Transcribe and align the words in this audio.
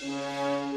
Música 0.00 0.67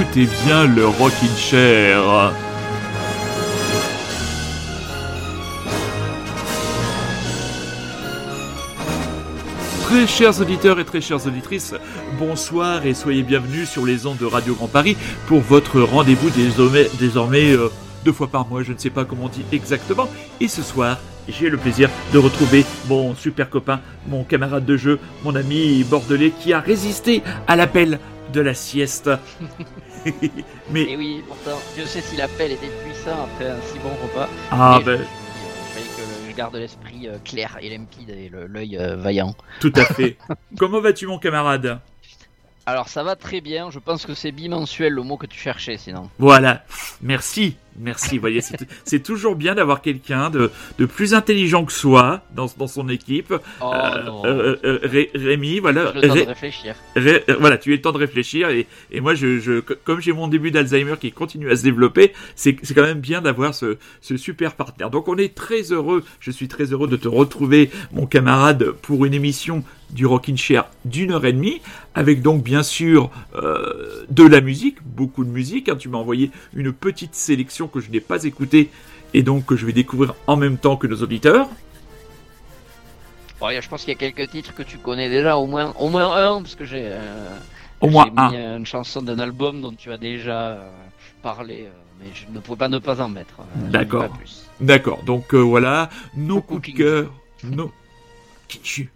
écoutez 0.00 0.28
bien 0.46 0.66
le 0.66 0.86
Rockin' 0.86 1.36
Chair. 1.36 2.32
Très 9.82 10.06
chers 10.06 10.40
auditeurs 10.40 10.80
et 10.80 10.84
très 10.84 11.02
chères 11.02 11.26
auditrices, 11.26 11.74
bonsoir 12.18 12.86
et 12.86 12.94
soyez 12.94 13.22
bienvenus 13.22 13.68
sur 13.68 13.84
les 13.84 14.06
ondes 14.06 14.16
de 14.16 14.24
Radio 14.24 14.54
Grand 14.54 14.68
Paris 14.68 14.96
pour 15.26 15.40
votre 15.40 15.82
rendez-vous 15.82 16.30
désormais, 16.30 16.86
désormais 16.98 17.52
euh, 17.52 17.68
deux 18.04 18.12
fois 18.12 18.28
par 18.28 18.46
mois, 18.46 18.62
je 18.62 18.72
ne 18.72 18.78
sais 18.78 18.90
pas 18.90 19.04
comment 19.04 19.24
on 19.24 19.28
dit 19.28 19.44
exactement. 19.52 20.08
Et 20.40 20.48
ce 20.48 20.62
soir, 20.62 20.98
j'ai 21.28 21.50
le 21.50 21.58
plaisir 21.58 21.90
de 22.14 22.18
retrouver 22.18 22.64
mon 22.88 23.14
super 23.14 23.50
copain, 23.50 23.80
mon 24.08 24.24
camarade 24.24 24.64
de 24.64 24.76
jeu, 24.78 24.98
mon 25.24 25.34
ami 25.34 25.84
bordelais 25.84 26.32
qui 26.40 26.54
a 26.54 26.60
résisté 26.60 27.22
à 27.46 27.56
l'appel 27.56 27.98
de 28.32 28.40
la 28.40 28.54
sieste. 28.54 29.10
Mais 30.70 30.82
et 30.82 30.96
oui, 30.96 31.22
pourtant, 31.26 31.58
Dieu 31.74 31.84
sait 31.84 32.00
si 32.00 32.16
l'appel 32.16 32.52
était 32.52 32.70
puissant 32.84 33.24
après 33.24 33.50
un 33.50 33.60
si 33.62 33.78
bon 33.78 33.90
repas. 34.02 34.28
Ah 34.50 34.80
ben. 34.84 34.98
Je, 35.00 35.80
que 35.80 36.30
je 36.30 36.36
garde 36.36 36.56
l'esprit 36.56 37.08
euh, 37.08 37.18
clair 37.24 37.58
et 37.60 37.70
limpide 37.70 38.10
et 38.10 38.30
l'œil 38.30 38.76
euh, 38.76 38.96
vaillant. 38.96 39.34
Tout 39.60 39.72
à 39.76 39.84
fait. 39.84 40.16
Comment 40.58 40.80
vas-tu, 40.80 41.06
mon 41.06 41.18
camarade? 41.18 41.80
Alors, 42.66 42.88
ça 42.88 43.02
va 43.02 43.16
très 43.16 43.40
bien. 43.40 43.70
Je 43.70 43.78
pense 43.78 44.06
que 44.06 44.14
c'est 44.14 44.32
bimensuel 44.32 44.92
le 44.92 45.02
mot 45.02 45.16
que 45.16 45.26
tu 45.26 45.38
cherchais, 45.38 45.76
sinon. 45.76 46.08
Voilà. 46.18 46.64
Merci. 47.00 47.56
Merci, 47.78 48.16
vous 48.16 48.20
voyez, 48.20 48.40
c'est 48.84 49.02
toujours 49.02 49.36
bien 49.36 49.54
d'avoir 49.54 49.80
quelqu'un 49.80 50.30
de, 50.30 50.50
plus 50.86 51.14
intelligent 51.14 51.64
que 51.64 51.72
soi 51.72 52.20
dans, 52.34 52.46
dans 52.58 52.66
son 52.66 52.88
équipe. 52.88 53.32
Oh, 53.60 53.72
euh, 53.72 54.56
euh, 54.64 54.86
euh, 54.92 55.04
Rémi, 55.14 55.60
voilà. 55.60 55.92
Le 55.94 56.00
temps 56.00 56.14
de 56.14 56.20
réfléchir. 56.20 56.74
voilà, 57.38 57.58
tu 57.58 57.72
as 57.72 57.76
le 57.76 57.80
temps 57.80 57.92
de 57.92 57.98
réfléchir 57.98 58.48
et, 58.50 58.66
moi, 59.00 59.14
je, 59.14 59.60
comme 59.60 60.00
j'ai 60.00 60.12
mon 60.12 60.28
début 60.28 60.50
d'Alzheimer 60.50 60.94
qui 61.00 61.12
continue 61.12 61.50
à 61.50 61.56
se 61.56 61.62
développer, 61.62 62.12
c'est 62.34 62.54
quand 62.74 62.82
même 62.82 63.00
bien 63.00 63.20
d'avoir 63.20 63.54
ce, 63.54 63.78
ce 64.00 64.16
super 64.16 64.54
partenaire. 64.54 64.90
Donc 64.90 65.08
on 65.08 65.16
est 65.16 65.34
très 65.34 65.62
heureux, 65.72 66.04
je 66.20 66.30
suis 66.30 66.48
très 66.48 66.64
heureux 66.64 66.88
de 66.88 66.96
te 66.96 67.08
retrouver, 67.08 67.70
mon 67.92 68.06
camarade, 68.06 68.72
pour 68.82 69.04
une 69.04 69.14
émission 69.14 69.62
du 69.90 70.06
Rockin' 70.06 70.36
Chair 70.36 70.68
d'une 70.84 71.10
heure 71.10 71.24
et 71.24 71.32
demie, 71.32 71.60
avec 71.94 72.22
donc 72.22 72.44
bien 72.44 72.62
sûr 72.62 73.10
de 73.34 74.22
la 74.24 74.40
musique, 74.40 74.76
beaucoup 74.84 75.24
de 75.24 75.30
musique. 75.30 75.68
Hein. 75.68 75.76
tu 75.76 75.88
m'as 75.88 75.98
envoyé 75.98 76.30
une 76.54 76.72
petite 76.72 77.14
sélection 77.14 77.59
que 77.68 77.80
je 77.80 77.90
n'ai 77.90 78.00
pas 78.00 78.24
écouté 78.24 78.70
et 79.14 79.22
donc 79.22 79.46
que 79.46 79.56
je 79.56 79.66
vais 79.66 79.72
découvrir 79.72 80.14
en 80.26 80.36
même 80.36 80.58
temps 80.58 80.76
que 80.76 80.86
nos 80.86 81.02
auditeurs. 81.02 81.48
je 83.40 83.68
pense 83.68 83.80
qu'il 83.80 83.92
y 83.92 83.96
a 83.96 83.98
quelques 83.98 84.30
titres 84.30 84.54
que 84.54 84.62
tu 84.62 84.78
connais 84.78 85.08
déjà, 85.08 85.36
au 85.36 85.46
moins, 85.46 85.74
au 85.78 85.88
moins 85.88 86.12
un, 86.16 86.42
parce 86.42 86.54
que 86.54 86.64
j'ai 86.64 86.84
euh, 86.84 87.38
au 87.80 87.88
moins 87.88 88.06
mis 88.06 88.36
une 88.36 88.66
chanson 88.66 89.02
d'un 89.02 89.18
album 89.18 89.60
dont 89.60 89.72
tu 89.72 89.92
as 89.92 89.98
déjà 89.98 90.48
euh, 90.48 90.68
parlé, 91.22 91.66
euh, 91.66 91.70
mais 92.00 92.10
je 92.14 92.26
ne 92.32 92.40
pouvais 92.40 92.58
pas 92.58 92.68
ne 92.68 92.78
pas 92.78 93.00
en 93.00 93.08
mettre. 93.08 93.40
D'accord. 93.56 94.08
D'accord. 94.60 95.02
Donc 95.04 95.34
voilà, 95.34 95.90
nos 96.16 96.42
coups 96.42 96.72
de 96.72 96.76
cœur, 96.76 97.12
nos, 97.44 97.72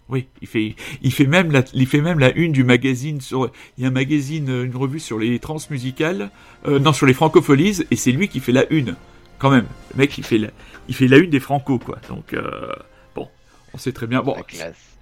oui, 0.09 0.27
il 0.41 0.47
fait, 0.47 0.75
il 1.01 1.11
fait 1.11 1.25
même 1.25 1.51
la, 1.51 1.63
il 1.73 1.87
fait 1.87 2.01
même 2.01 2.19
la 2.19 2.31
une 2.33 2.51
du 2.51 2.63
magazine 2.63 3.21
sur, 3.21 3.49
il 3.77 3.83
y 3.83 3.85
a 3.85 3.89
un 3.89 3.91
magazine, 3.91 4.49
une 4.49 4.75
revue 4.75 4.99
sur 4.99 5.19
les 5.19 5.39
transmusicales, 5.39 6.31
euh, 6.67 6.79
non, 6.79 6.93
sur 6.93 7.05
les 7.05 7.13
francopholies, 7.13 7.83
et 7.91 7.95
c'est 7.95 8.11
lui 8.11 8.27
qui 8.27 8.39
fait 8.39 8.51
la 8.51 8.71
une, 8.71 8.95
quand 9.39 9.49
même. 9.49 9.65
Le 9.93 9.99
mec, 9.99 10.17
il 10.17 10.23
fait 10.23 10.37
la, 10.37 10.49
il 10.87 10.95
fait 10.95 11.07
la 11.07 11.17
une 11.17 11.29
des 11.29 11.39
franco, 11.39 11.79
quoi. 11.79 11.97
Donc, 12.09 12.33
euh, 12.33 12.71
bon, 13.15 13.27
on 13.73 13.77
sait 13.77 13.91
très 13.91 14.07
bien. 14.07 14.21
Bon, 14.21 14.35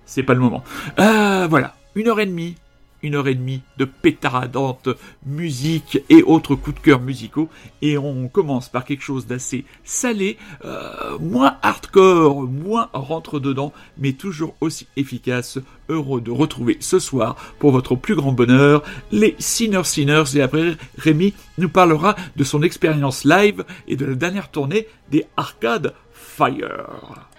c'est 0.05 0.23
pas 0.23 0.33
le 0.33 0.39
moment. 0.39 0.63
Euh, 0.99 1.47
voilà, 1.49 1.75
une 1.95 2.07
heure 2.07 2.19
et 2.19 2.25
demie 2.25 2.55
une 3.03 3.15
heure 3.15 3.27
et 3.27 3.35
demie 3.35 3.61
de 3.77 3.85
pétaradante 3.85 4.89
musique 5.25 5.99
et 6.09 6.23
autres 6.23 6.55
coups 6.55 6.77
de 6.77 6.81
cœur 6.81 7.01
musicaux. 7.01 7.49
Et 7.81 7.97
on 7.97 8.27
commence 8.27 8.69
par 8.69 8.85
quelque 8.85 9.03
chose 9.03 9.27
d'assez 9.27 9.65
salé, 9.83 10.37
euh, 10.65 11.19
moins 11.19 11.57
hardcore, 11.61 12.43
moins 12.43 12.89
rentre 12.93 13.39
dedans, 13.39 13.73
mais 13.97 14.13
toujours 14.13 14.55
aussi 14.61 14.87
efficace. 14.97 15.59
Heureux 15.89 16.21
de 16.21 16.31
retrouver 16.31 16.77
ce 16.79 16.97
soir, 16.97 17.35
pour 17.59 17.71
votre 17.71 17.95
plus 17.95 18.15
grand 18.15 18.31
bonheur, 18.31 18.83
les 19.11 19.35
Sinners 19.37 19.83
Sinners. 19.83 20.35
Et 20.35 20.41
après, 20.41 20.77
Rémi 20.97 21.33
nous 21.57 21.69
parlera 21.69 22.15
de 22.35 22.43
son 22.43 22.63
expérience 22.63 23.25
live 23.25 23.65
et 23.87 23.97
de 23.97 24.05
la 24.05 24.15
dernière 24.15 24.49
tournée 24.49 24.87
des 25.11 25.25
Arcade 25.35 25.93
Fire. 26.13 27.32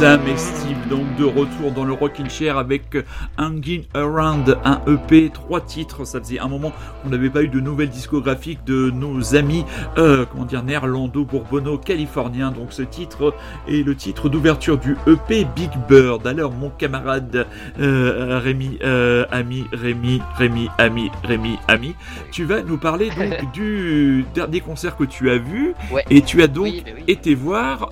Sam 0.00 0.26
et 0.28 0.36
Steve, 0.38 0.88
donc 0.88 1.14
de 1.18 1.26
retour 1.26 1.72
dans 1.76 1.84
le 1.84 1.92
Rockin' 1.92 2.30
Chair 2.30 2.56
avec 2.56 2.96
Hanging 3.36 3.84
Around, 3.92 4.56
un 4.64 4.80
EP, 4.86 5.28
trois 5.28 5.60
titres. 5.60 6.06
Ça 6.06 6.20
faisait 6.20 6.38
un 6.38 6.48
moment 6.48 6.72
qu'on 7.02 7.10
n'avait 7.10 7.28
pas 7.28 7.42
eu 7.42 7.48
de 7.48 7.60
nouvelles 7.60 7.90
discographiques 7.90 8.64
de 8.64 8.90
nos 8.90 9.36
amis, 9.36 9.66
euh, 9.98 10.24
comment 10.24 10.46
dire, 10.46 10.62
néerlando-bourbono-californiens. 10.62 12.50
Donc 12.50 12.72
ce 12.72 12.80
titre 12.80 13.34
est 13.68 13.84
le 13.84 13.94
titre 13.94 14.30
d'ouverture 14.30 14.78
du 14.78 14.96
EP 15.06 15.46
Big 15.54 15.70
Bird. 15.86 16.26
Alors 16.26 16.52
mon 16.52 16.70
camarade 16.70 17.46
euh, 17.78 18.40
Rémi, 18.42 18.78
euh, 18.82 19.26
ami, 19.30 19.66
Rémi, 19.70 20.22
Rémi, 20.38 20.70
ami, 20.78 21.10
Rémi, 21.24 21.58
ami, 21.68 21.94
tu 22.32 22.46
vas 22.46 22.62
nous 22.62 22.78
parler 22.78 23.10
donc 23.10 23.52
du 23.52 24.24
dernier 24.34 24.62
concert 24.62 24.96
que 24.96 25.04
tu 25.04 25.28
as 25.28 25.36
vu 25.36 25.74
et 26.08 26.22
tu 26.22 26.42
as 26.42 26.48
donc 26.48 26.72
ben 26.86 27.04
été 27.06 27.34
voir. 27.34 27.90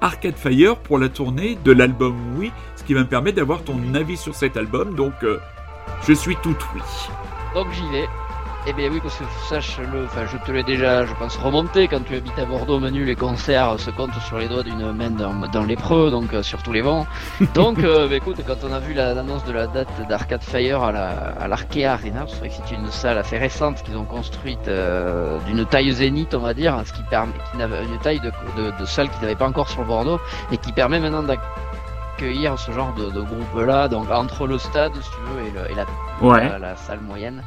Arcade 0.00 0.36
Fire 0.36 0.76
pour 0.76 0.98
la 0.98 1.08
tournée 1.08 1.58
de 1.64 1.72
l'album 1.72 2.16
Oui, 2.36 2.52
ce 2.76 2.84
qui 2.84 2.94
va 2.94 3.00
me 3.00 3.06
permettre 3.06 3.36
d'avoir 3.36 3.62
ton 3.62 3.94
avis 3.94 4.16
sur 4.16 4.34
cet 4.34 4.56
album. 4.56 4.94
Donc, 4.94 5.14
euh, 5.22 5.38
je 6.06 6.12
suis 6.12 6.36
tout 6.36 6.56
oui. 6.74 6.82
Donc 7.54 7.66
j'y 7.72 7.88
vais. 7.90 8.08
Eh 8.66 8.72
bien 8.72 8.90
oui, 8.90 9.00
parce 9.00 9.16
que 9.16 9.24
sache-le, 9.48 10.04
enfin 10.04 10.26
je 10.26 10.36
te 10.36 10.50
l'ai 10.52 10.62
déjà, 10.62 11.06
je 11.06 11.14
pense, 11.14 11.36
remonté, 11.36 11.88
quand 11.88 12.04
tu 12.04 12.16
habites 12.16 12.38
à 12.38 12.44
Bordeaux, 12.44 12.78
Manu, 12.78 13.04
les 13.04 13.14
concerts 13.14 13.78
se 13.78 13.90
comptent 13.90 14.18
sur 14.26 14.38
les 14.38 14.48
doigts 14.48 14.62
d'une 14.62 14.92
main 14.92 15.10
dans, 15.10 15.32
dans 15.48 15.64
l'épreux, 15.64 16.10
donc 16.10 16.34
euh, 16.34 16.42
sur 16.42 16.62
tous 16.62 16.72
les 16.72 16.82
vents. 16.82 17.06
Donc 17.54 17.78
euh, 17.78 18.08
bah, 18.08 18.16
écoute, 18.16 18.36
quand 18.46 18.56
on 18.68 18.72
a 18.72 18.80
vu 18.80 18.94
l'annonce 18.94 19.44
de 19.44 19.52
la 19.52 19.68
date 19.68 19.88
d'Arcade 20.08 20.42
Fire 20.42 20.82
à 20.82 20.92
l'Arkea 21.48 21.82
la, 21.82 21.92
à 21.92 21.94
Arena, 21.94 22.24
c'est 22.26 22.38
vrai 22.38 22.48
que 22.48 22.54
c'est 22.62 22.74
une 22.74 22.90
salle 22.90 23.16
assez 23.16 23.38
récente 23.38 23.82
qu'ils 23.84 23.96
ont 23.96 24.04
construite 24.04 24.68
euh, 24.68 25.38
d'une 25.46 25.64
taille 25.64 25.92
zénith, 25.92 26.34
on 26.34 26.40
va 26.40 26.52
dire, 26.52 26.82
ce 26.84 26.92
qui 26.92 27.02
permet, 27.04 27.32
qui 27.52 27.62
une 27.62 27.98
taille 28.00 28.20
de, 28.20 28.32
de, 28.78 28.84
salle 28.84 29.08
qui 29.08 29.20
n'avait 29.20 29.36
pas 29.36 29.48
encore 29.48 29.68
sur 29.68 29.84
Bordeaux, 29.84 30.20
et 30.52 30.58
qui 30.58 30.72
permet 30.72 31.00
maintenant 31.00 31.22
d'accueillir 31.22 32.58
ce 32.58 32.72
genre 32.72 32.92
de, 32.94 33.10
de 33.10 33.20
groupe-là, 33.20 33.88
donc 33.88 34.10
entre 34.10 34.46
le 34.46 34.58
stade, 34.58 34.92
si 35.00 35.10
tu 35.10 35.16
veux, 35.30 35.46
et, 35.46 35.50
le, 35.52 35.70
et 35.70 35.74
la, 35.74 36.58
la 36.58 36.76
salle 36.76 37.00
moyenne. 37.00 37.42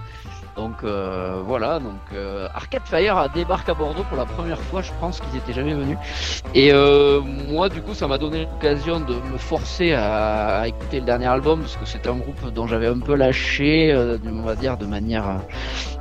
Donc 0.62 0.84
euh, 0.84 1.42
voilà, 1.44 1.80
donc 1.80 2.04
euh, 2.14 2.48
Arcade 2.54 2.84
Fire 2.86 3.18
a 3.18 3.30
débarqué 3.30 3.72
à 3.72 3.74
Bordeaux 3.74 4.04
pour 4.08 4.16
la 4.16 4.26
première 4.26 4.60
fois, 4.60 4.84
je 4.84 4.92
pense 5.00 5.20
qu'ils 5.20 5.36
étaient 5.36 5.54
jamais 5.54 5.74
venus. 5.74 5.98
Et 6.54 6.72
euh, 6.72 7.20
moi, 7.50 7.68
du 7.68 7.82
coup, 7.82 7.96
ça 7.96 8.08
m'a 8.08 8.20
donné 8.20 8.42
l'occasion 8.42 9.00
de 9.00 9.16
me 9.16 9.40
forcer 9.40 9.94
à, 9.94 10.68
écouter 10.68 11.00
le 11.00 11.08
dernier 11.08 11.26
album 11.26 11.62
parce 11.62 11.78
que 11.78 11.88
c'était 11.88 12.10
un 12.10 12.18
groupe 12.18 12.54
dont 12.54 12.68
j'avais 12.68 12.86
un 12.86 13.00
peu 13.00 13.16
lâché, 13.16 13.92
on 14.24 14.44
va 14.44 14.56
dire 14.56 14.78
de 14.78 14.86
manière, 14.86 15.42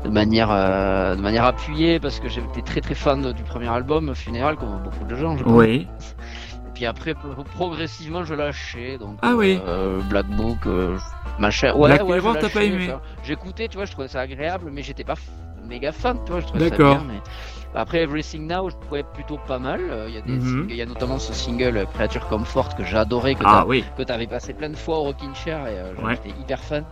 de 0.05 0.11
manière, 0.11 0.49
de 0.49 1.23
manière 1.23 1.47
appuyée 1.47 1.99
parce 1.99 2.21
que 2.21 2.29
j'étais 2.29 2.61
très 2.61 2.83
très 2.83 2.95
fan 2.95 3.33
du 3.33 3.43
premier 3.43 3.69
album, 3.69 4.15
Funeral, 4.15 4.57
comme 4.57 4.79
beaucoup 4.85 5.07
de 5.09 5.17
gens. 5.17 5.39
Je 5.39 5.45
pense. 5.45 5.55
Oui 5.55 5.87
puis 6.81 6.87
après 6.87 7.15
progressivement 7.57 8.25
je 8.25 8.33
lâchais 8.33 8.97
donc 8.97 9.19
ah 9.21 9.35
oui. 9.37 9.61
euh, 9.67 10.01
Black 10.09 10.25
Book 10.29 10.61
euh, 10.65 10.97
machin 11.39 11.75
ouais 11.75 11.91
Black 11.91 12.09
ouais 12.09 12.41
t'as 12.41 12.49
pas 12.49 12.65
aimé. 12.65 12.91
j'écoutais 13.23 13.69
tu 13.69 13.77
vois 13.77 13.85
je 13.85 13.93
trouvais 13.93 14.09
ça 14.09 14.21
agréable 14.21 14.71
mais 14.73 14.83
j'étais 14.83 15.05
pas 15.05 15.13
méga 15.69 15.93
fan 15.93 16.17
tu 16.25 16.33
vois 16.33 16.41
je 16.41 16.47
trouvais 16.47 16.71
ça 16.71 16.77
bien 16.77 17.05
mais 17.07 17.21
après 17.75 17.99
Everything 17.99 18.47
Now 18.47 18.71
je 18.71 18.77
trouvais 18.77 19.05
plutôt 19.05 19.39
pas 19.47 19.61
mal. 19.61 19.81
Euh, 19.81 20.07
il 20.09 20.15
y 20.15 20.19
a 20.19 20.23
des 20.23 20.33
mhm. 20.33 20.67
il 20.71 20.75
y 20.75 20.83
a 20.83 20.87
notamment 20.87 21.21
ce 21.21 21.33
single 21.33 21.87
Creature 21.95 22.27
Comfort 22.27 22.75
que 22.75 22.83
j'adorais 22.83 23.37
que 23.37 23.45
ah, 23.45 23.65
oui. 23.65 23.85
t'avais 24.05 24.27
passé 24.27 24.55
plein 24.55 24.71
de 24.71 24.77
fois 24.77 24.99
au 24.99 25.03
Rockin' 25.03 25.35
Chair 25.37 25.69
et 25.69 25.77
j'étais 26.11 26.31
hyper 26.31 26.59
fan 26.59 26.85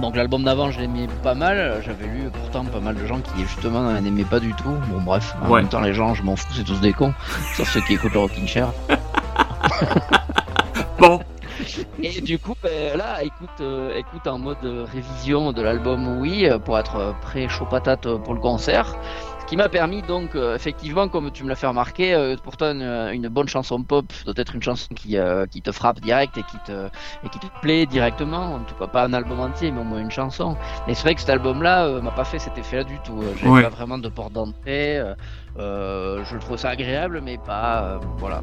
donc 0.00 0.14
l'album 0.14 0.44
d'avant, 0.44 0.70
je 0.70 0.80
l'aimais 0.80 1.08
pas 1.22 1.34
mal. 1.34 1.82
J'avais 1.84 2.06
lu 2.06 2.30
pourtant 2.32 2.64
pas 2.64 2.80
mal 2.80 2.94
de 2.94 3.06
gens 3.06 3.20
qui 3.20 3.42
justement 3.42 3.92
n'aimaient 4.00 4.24
pas 4.24 4.40
du 4.40 4.52
tout. 4.54 4.76
Bon 4.90 5.00
bref, 5.00 5.34
en 5.42 5.54
même 5.54 5.68
temps 5.68 5.80
les 5.80 5.94
gens, 5.94 6.14
je 6.14 6.22
m'en 6.22 6.36
fous, 6.36 6.52
c'est 6.52 6.64
tous 6.64 6.80
des 6.80 6.92
cons, 6.92 7.14
sauf 7.56 7.68
ceux 7.70 7.80
qui 7.80 7.94
écoutent 7.94 8.12
le 8.12 8.20
Rocking 8.20 8.46
Chair. 8.46 8.72
bon. 10.98 11.20
Et 12.00 12.20
du 12.20 12.38
coup, 12.38 12.54
ben, 12.62 12.96
là, 12.96 13.24
écoute, 13.24 13.48
euh, 13.60 13.96
écoute 13.96 14.28
en 14.28 14.38
mode 14.38 14.86
révision 14.92 15.52
de 15.52 15.60
l'album 15.60 16.20
Oui, 16.20 16.48
pour 16.64 16.78
être 16.78 17.16
prêt 17.20 17.48
chaud 17.48 17.66
patate 17.66 18.08
pour 18.18 18.34
le 18.34 18.40
concert 18.40 18.96
qui 19.48 19.56
m'a 19.56 19.68
permis 19.68 20.02
donc 20.02 20.34
euh, 20.34 20.54
effectivement, 20.54 21.08
comme 21.08 21.30
tu 21.30 21.42
me 21.42 21.48
l'as 21.48 21.54
fait 21.54 21.66
remarquer, 21.66 22.14
euh, 22.14 22.36
pourtant 22.42 22.72
une, 22.72 22.82
une, 22.82 23.28
bonne 23.28 23.48
chanson 23.48 23.82
pop 23.82 24.04
doit 24.26 24.34
être 24.36 24.54
une 24.54 24.62
chanson 24.62 24.94
qui, 24.94 25.16
euh, 25.16 25.46
qui 25.46 25.62
te 25.62 25.72
frappe 25.72 26.00
direct 26.00 26.36
et 26.36 26.42
qui 26.42 26.58
te 26.66 26.86
et 27.24 27.28
qui 27.30 27.38
te 27.38 27.46
plaît 27.62 27.86
directement. 27.86 28.54
En 28.54 28.60
tout 28.60 28.74
cas 28.74 28.86
pas 28.86 29.04
un 29.04 29.12
album 29.14 29.40
entier, 29.40 29.70
mais 29.70 29.80
au 29.80 29.84
moins 29.84 30.00
une 30.00 30.10
chanson. 30.10 30.56
Et 30.86 30.94
c'est 30.94 31.02
vrai 31.02 31.14
que 31.14 31.20
cet 31.20 31.30
album-là 31.30 32.00
m'a 32.02 32.10
pas 32.10 32.24
fait 32.24 32.38
cet 32.38 32.58
effet-là 32.58 32.84
du 32.84 32.98
tout. 33.00 33.22
J'avais 33.42 33.62
pas 33.62 33.68
vraiment 33.70 33.98
de 33.98 34.08
porte 34.08 34.34
d'entrée. 34.34 35.00
Euh, 35.58 36.24
je 36.24 36.36
trouve 36.36 36.56
ça 36.56 36.70
agréable, 36.70 37.20
mais 37.24 37.38
pas 37.38 37.82
euh, 37.82 37.98
voilà. 38.18 38.42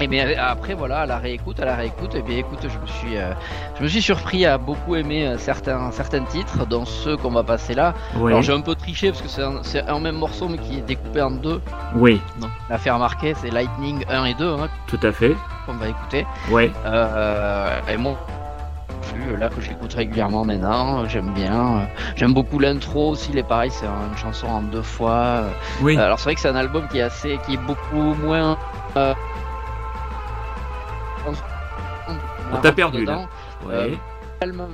Et 0.00 0.08
bien 0.08 0.26
après 0.38 0.74
voilà, 0.74 1.00
à 1.00 1.06
la 1.06 1.18
réécoute, 1.18 1.60
à 1.60 1.64
la 1.64 1.76
réécoute, 1.76 2.14
et 2.14 2.22
bien 2.22 2.38
écoute, 2.38 2.60
je 2.62 2.78
me 2.78 2.86
suis, 2.86 3.16
euh, 3.16 3.32
je 3.78 3.82
me 3.82 3.88
suis 3.88 4.02
surpris 4.02 4.44
à 4.44 4.58
beaucoup 4.58 4.94
aimer 4.94 5.36
certains, 5.38 5.90
certains 5.90 6.24
titres, 6.24 6.66
dont 6.66 6.84
ceux 6.84 7.16
qu'on 7.16 7.30
va 7.30 7.42
passer 7.42 7.74
là. 7.74 7.94
Alors 8.14 8.42
j'ai 8.42 8.52
un 8.52 8.60
peu 8.60 8.74
triché 8.74 9.10
parce 9.10 9.22
que 9.22 9.28
c'est 9.28 9.80
un, 9.88 10.00
même 10.00 10.16
morceau 10.16 10.48
mais 10.48 10.58
qui 10.58 10.78
est 10.78 10.82
découpé 10.82 11.22
en 11.22 11.30
deux. 11.30 11.60
Oui. 11.94 12.20
Donc 12.40 12.50
la 12.68 12.78
faire 12.78 12.94
remarquer, 12.94 13.34
c'est 13.34 13.50
Lightning 13.50 14.04
1 14.08 14.24
et 14.26 14.34
2. 14.34 14.48
Hein, 14.48 14.68
Tout 14.86 15.00
à 15.02 15.12
fait. 15.12 15.34
Qu'on 15.66 15.74
va 15.74 15.88
écouter. 15.88 16.26
Oui. 16.50 16.70
et 17.88 17.96
moi 18.96 19.38
là 19.38 19.48
que 19.48 19.60
j'écoute 19.60 19.92
régulièrement 19.94 20.44
maintenant, 20.44 21.06
j'aime 21.08 21.32
bien. 21.34 21.88
J'aime 22.16 22.34
beaucoup 22.34 22.58
l'intro 22.58 23.10
aussi, 23.10 23.30
il 23.32 23.38
est 23.38 23.42
pareil, 23.42 23.70
c'est 23.70 23.86
une 23.86 24.16
chanson 24.16 24.46
en 24.46 24.62
deux 24.62 24.82
fois. 24.82 25.42
Oui. 25.80 25.96
Alors 25.96 26.18
c'est 26.18 26.24
vrai 26.24 26.34
que 26.34 26.40
c'est 26.40 26.48
un 26.48 26.56
album 26.56 26.86
qui 26.88 26.98
est 26.98 27.02
assez, 27.02 27.38
qui 27.46 27.54
est 27.54 27.64
beaucoup 27.66 28.14
moins. 28.14 28.56
Euh... 28.96 29.14
On 32.52 32.56
t'a 32.58 32.72
perdu 32.72 33.04
là. 33.04 33.26
Euh, 33.68 33.96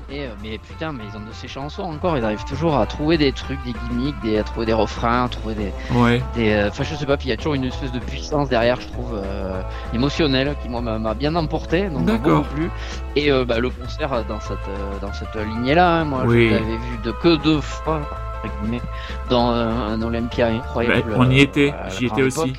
mais, 0.09 0.27
euh, 0.27 0.35
mais 0.43 0.59
putain, 0.59 0.93
mais 0.93 1.05
ils 1.09 1.17
ont 1.17 1.21
de 1.21 1.33
ces 1.33 1.47
chansons 1.47 1.83
encore, 1.83 2.19
ils 2.19 2.25
arrivent 2.25 2.45
toujours 2.45 2.77
à 2.77 2.85
trouver 2.87 3.17
des 3.17 3.33
trucs, 3.33 3.63
des 3.65 3.73
gimmicks, 3.73 4.21
des, 4.21 4.39
à 4.39 4.43
trouver 4.43 4.67
des 4.67 4.73
refrains, 4.73 5.25
à 5.25 5.29
trouver 5.29 5.55
des. 5.55 5.73
Ouais. 5.93 6.23
des 6.35 6.53
euh, 6.53 6.69
enfin, 6.69 6.83
je 6.83 6.95
sais 6.95 7.07
pas, 7.07 7.17
puis 7.17 7.29
il 7.29 7.31
y 7.31 7.33
a 7.33 7.37
toujours 7.37 7.55
une 7.55 7.65
espèce 7.65 7.93
de 7.93 8.01
puissance 8.01 8.49
derrière, 8.49 8.81
je 8.81 8.89
trouve, 8.89 9.15
euh, 9.15 9.52
émotionnelle, 9.93 10.57
qui 10.63 10.69
moi 10.69 10.81
m'a 10.81 11.15
bien 11.15 11.35
emporté, 11.35 11.89
donc 11.89 12.07
beaucoup 12.07 12.49
plus. 12.55 12.71
Et 13.17 13.31
bah, 13.45 13.59
le 13.59 13.71
concert 13.71 14.25
dans 14.27 14.41
cette, 14.41 14.59
dans 15.01 15.13
cette 15.13 15.35
lignée-là, 15.35 16.01
hein, 16.01 16.05
moi 16.05 16.25
je 16.27 16.51
l'avais 16.51 16.77
vu 16.77 16.99
de 17.05 17.13
que 17.13 17.37
deux 17.43 17.61
fois, 17.61 18.01
dans 19.29 19.51
un 19.51 20.01
Olympia 20.03 20.49
incroyable. 20.49 21.15
on 21.17 21.31
y 21.31 21.41
était, 21.41 21.75
j'y 21.91 22.07
étais 22.07 22.23
aussi, 22.23 22.55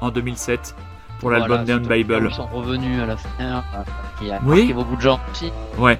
en 0.00 0.10
2007 0.10 0.74
pour 1.20 1.30
l'album 1.30 1.64
Down 1.64 1.86
Bible. 1.86 2.28
Ils 2.30 2.34
sont 2.34 2.46
revenus 2.46 3.02
à 3.02 3.06
la 3.06 3.16
fin, 3.16 3.62
qui 4.18 4.30
a 4.30 4.40
marqué 4.40 4.72
beaucoup 4.72 4.96
de 4.96 5.00
gens 5.00 5.20
aussi. 5.32 5.52
Ouais 5.76 5.98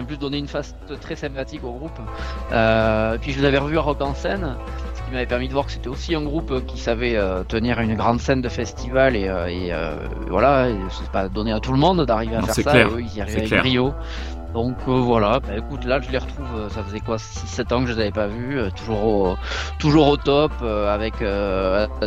en 0.00 0.04
plus 0.04 0.16
donné 0.16 0.38
une 0.38 0.46
face 0.46 0.74
très 1.00 1.16
sympathique 1.16 1.64
au 1.64 1.72
groupe. 1.72 1.98
Euh, 2.52 3.18
puis 3.20 3.32
je 3.32 3.40
les 3.40 3.46
avais 3.46 3.58
revus 3.58 3.78
à 3.78 3.80
Rock 3.80 4.00
en 4.00 4.14
scène, 4.14 4.56
qui 5.08 5.14
m'avait 5.14 5.26
permis 5.26 5.48
de 5.48 5.52
voir 5.52 5.66
que 5.66 5.72
c'était 5.72 5.88
aussi 5.88 6.14
un 6.14 6.22
groupe 6.22 6.64
qui 6.66 6.78
savait 6.78 7.16
euh, 7.16 7.42
tenir 7.42 7.80
une 7.80 7.94
grande 7.94 8.20
scène 8.20 8.42
de 8.42 8.48
festival 8.48 9.16
et, 9.16 9.28
euh, 9.28 9.46
et 9.48 9.72
voilà, 10.28 10.68
c'est 10.90 11.10
pas 11.10 11.28
donné 11.28 11.52
à 11.52 11.60
tout 11.60 11.72
le 11.72 11.78
monde 11.78 12.04
d'arriver 12.04 12.36
à 12.36 12.42
faire 12.42 12.54
ça. 12.54 12.70
Clair. 12.70 12.88
eux, 12.88 13.00
ils 13.00 13.16
y 13.16 13.20
arrivaient 13.20 13.52
avec 13.52 13.60
brio. 13.60 13.94
Donc 14.54 14.76
euh, 14.88 14.92
voilà, 14.92 15.40
bah, 15.40 15.56
écoute, 15.56 15.84
là 15.84 16.00
je 16.00 16.10
les 16.10 16.18
retrouve, 16.18 16.46
euh, 16.56 16.68
ça 16.70 16.82
faisait 16.82 17.00
quoi 17.00 17.16
6-7 17.16 17.74
ans 17.74 17.80
que 17.80 17.86
je 17.86 17.92
les 17.92 18.00
avais 18.00 18.10
pas 18.10 18.28
vus, 18.28 18.58
euh, 18.58 18.70
toujours, 18.70 19.04
au, 19.04 19.36
toujours 19.78 20.08
au 20.08 20.16
top, 20.16 20.52
avec 20.62 21.14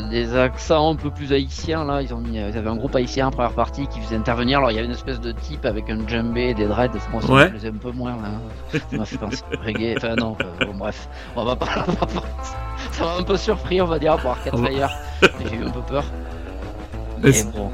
des 0.10 0.36
accents 0.36 0.94
un 0.94 0.96
peu 0.96 1.12
plus 1.12 1.34
haïtiens. 1.34 1.86
Là, 1.86 2.02
ils, 2.02 2.14
ont 2.14 2.20
mis, 2.20 2.38
ils 2.38 2.58
avaient 2.58 2.70
un 2.70 2.76
groupe 2.76 2.96
haïtien 2.96 3.28
en 3.28 3.32
première 3.32 3.54
partie 3.54 3.88
qui 3.88 4.00
faisait 4.00 4.16
intervenir. 4.16 4.58
Alors 4.58 4.72
il 4.72 4.76
y 4.76 4.78
avait 4.78 4.88
une 4.88 4.94
espèce 4.94 5.20
de 5.20 5.32
type 5.32 5.66
avec 5.66 5.90
un 5.90 6.08
djembé 6.08 6.50
et 6.50 6.54
des 6.54 6.66
dreads, 6.66 6.92
moi 7.12 7.22
ça 7.22 7.32
me 7.32 7.50
plaisait 7.50 7.70
un 7.70 7.74
peu 7.74 7.92
moins. 7.92 8.14
Là. 8.14 8.80
ça 8.80 8.98
m'a 8.98 9.06
fait 9.06 9.18
penser 9.18 9.44
reggae, 9.64 9.96
enfin 9.98 10.16
non, 10.16 10.36
bon, 10.66 10.74
bref, 10.78 11.08
on 11.36 11.46
va 11.46 11.56
pas, 11.56 11.86
ça 12.92 13.06
m'a 13.06 13.18
un 13.18 13.24
peu 13.24 13.38
surpris, 13.38 13.82
on 13.82 13.88
va 13.88 14.00
dire, 14.00 14.18
pour 14.18 14.32
Arcade 14.32 14.58
Fire, 14.58 14.90
j'ai 15.22 15.58
eu 15.58 15.66
un 15.66 15.70
peu 15.70 15.82
peur. 15.82 16.06
Mais 17.22 17.44
bon. 17.54 17.70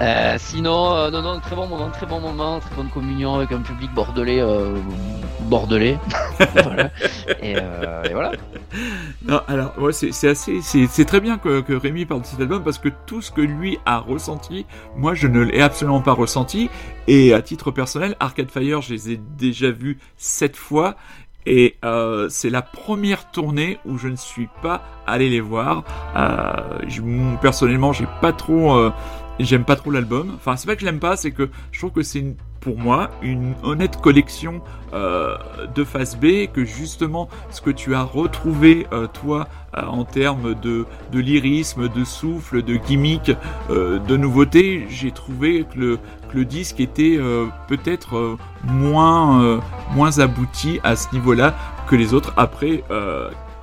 Euh, 0.00 0.34
sinon, 0.38 0.92
euh, 0.92 1.10
non, 1.10 1.22
non, 1.22 1.38
très 1.40 1.54
bon 1.54 1.68
moment, 1.68 1.88
très 1.90 2.06
bon 2.06 2.20
moment, 2.20 2.58
très 2.58 2.74
bonne 2.74 2.88
communion 2.88 3.34
avec 3.34 3.52
un 3.52 3.60
public 3.60 3.92
bordelais, 3.94 4.40
euh, 4.40 4.74
bordelais. 5.42 5.98
voilà. 6.54 6.90
Et, 7.40 7.54
euh, 7.56 8.02
et, 8.02 8.12
voilà. 8.12 8.32
Non, 9.24 9.40
alors, 9.46 9.78
ouais, 9.78 9.92
c'est 9.92 10.28
assez, 10.28 10.60
c'est 10.62 11.04
très 11.04 11.20
bien 11.20 11.38
que, 11.38 11.60
que 11.60 11.72
Rémi 11.72 12.06
parle 12.06 12.22
de 12.22 12.26
cet 12.26 12.40
album 12.40 12.64
parce 12.64 12.78
que 12.78 12.88
tout 13.06 13.22
ce 13.22 13.30
que 13.30 13.40
lui 13.40 13.78
a 13.86 13.98
ressenti, 13.98 14.66
moi, 14.96 15.14
je 15.14 15.28
ne 15.28 15.40
l'ai 15.40 15.60
absolument 15.60 16.00
pas 16.00 16.12
ressenti. 16.12 16.70
Et 17.06 17.32
à 17.32 17.40
titre 17.40 17.70
personnel, 17.70 18.16
Arcade 18.18 18.50
Fire, 18.50 18.82
je 18.82 18.94
les 18.94 19.12
ai 19.12 19.16
déjà 19.16 19.70
vus 19.70 19.98
sept 20.16 20.56
fois. 20.56 20.96
Et 21.46 21.76
euh, 21.84 22.28
c'est 22.30 22.48
la 22.48 22.62
première 22.62 23.30
tournée 23.30 23.78
où 23.84 23.98
je 23.98 24.08
ne 24.08 24.16
suis 24.16 24.48
pas 24.62 24.82
allé 25.06 25.28
les 25.28 25.40
voir. 25.40 25.84
Euh, 26.16 26.78
je, 26.88 27.02
personnellement, 27.42 27.92
j'ai 27.92 28.08
pas 28.22 28.32
trop 28.32 28.90
J'aime 29.40 29.64
pas 29.64 29.76
trop 29.76 29.90
l'album. 29.90 30.32
Enfin, 30.36 30.56
c'est 30.56 30.66
pas 30.66 30.74
que 30.74 30.80
je 30.80 30.86
l'aime 30.86 31.00
pas, 31.00 31.16
c'est 31.16 31.32
que 31.32 31.50
je 31.72 31.78
trouve 31.78 31.92
que 31.92 32.02
c'est 32.02 32.20
une 32.20 32.36
pour 32.64 32.78
moi 32.78 33.10
une 33.20 33.54
honnête 33.62 34.00
collection 34.00 34.62
euh, 34.94 35.36
de 35.74 35.84
phase 35.84 36.16
B 36.16 36.46
que 36.50 36.64
justement 36.64 37.28
ce 37.50 37.60
que 37.60 37.70
tu 37.70 37.94
as 37.94 38.02
retrouvé 38.02 38.86
euh, 38.92 39.06
toi 39.06 39.48
euh, 39.76 39.82
en 39.82 40.04
termes 40.04 40.54
de, 40.54 40.86
de 41.12 41.20
lyrisme, 41.20 41.90
de 41.90 42.04
souffle, 42.04 42.62
de 42.62 42.76
gimmick, 42.76 43.32
de 43.68 44.16
nouveauté, 44.16 44.86
j'ai 44.88 45.10
trouvé 45.10 45.64
que 45.64 45.78
le, 45.78 45.96
que 46.30 46.38
le 46.38 46.44
disque 46.44 46.80
était 46.80 47.18
peut-être 47.68 48.38
moins, 48.62 49.60
moins 49.94 50.18
abouti 50.20 50.80
à 50.84 50.96
ce 50.96 51.12
niveau-là 51.12 51.54
que 51.88 51.96
les 51.96 52.14
autres. 52.14 52.32
Après, 52.36 52.82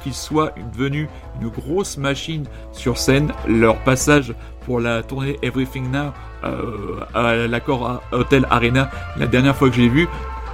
qu'il 0.04 0.14
soit 0.14 0.54
devenu 0.74 1.08
une 1.42 1.50
grosse 1.50 1.98
machine 1.98 2.46
sur 2.72 2.98
scène, 2.98 3.32
leur 3.48 3.78
passage 3.84 4.34
pour 4.66 4.80
la 4.80 5.04
tournée 5.04 5.38
Everything 5.42 5.92
Now 5.92 6.12
euh, 6.44 7.00
à 7.14 7.48
l'accord 7.48 8.02
Hotel 8.12 8.48
Arena 8.50 8.90
la 9.18 9.28
dernière 9.28 9.56
fois 9.56 9.70
que 9.70 9.76
j'ai 9.76 9.90
vu 9.90 10.08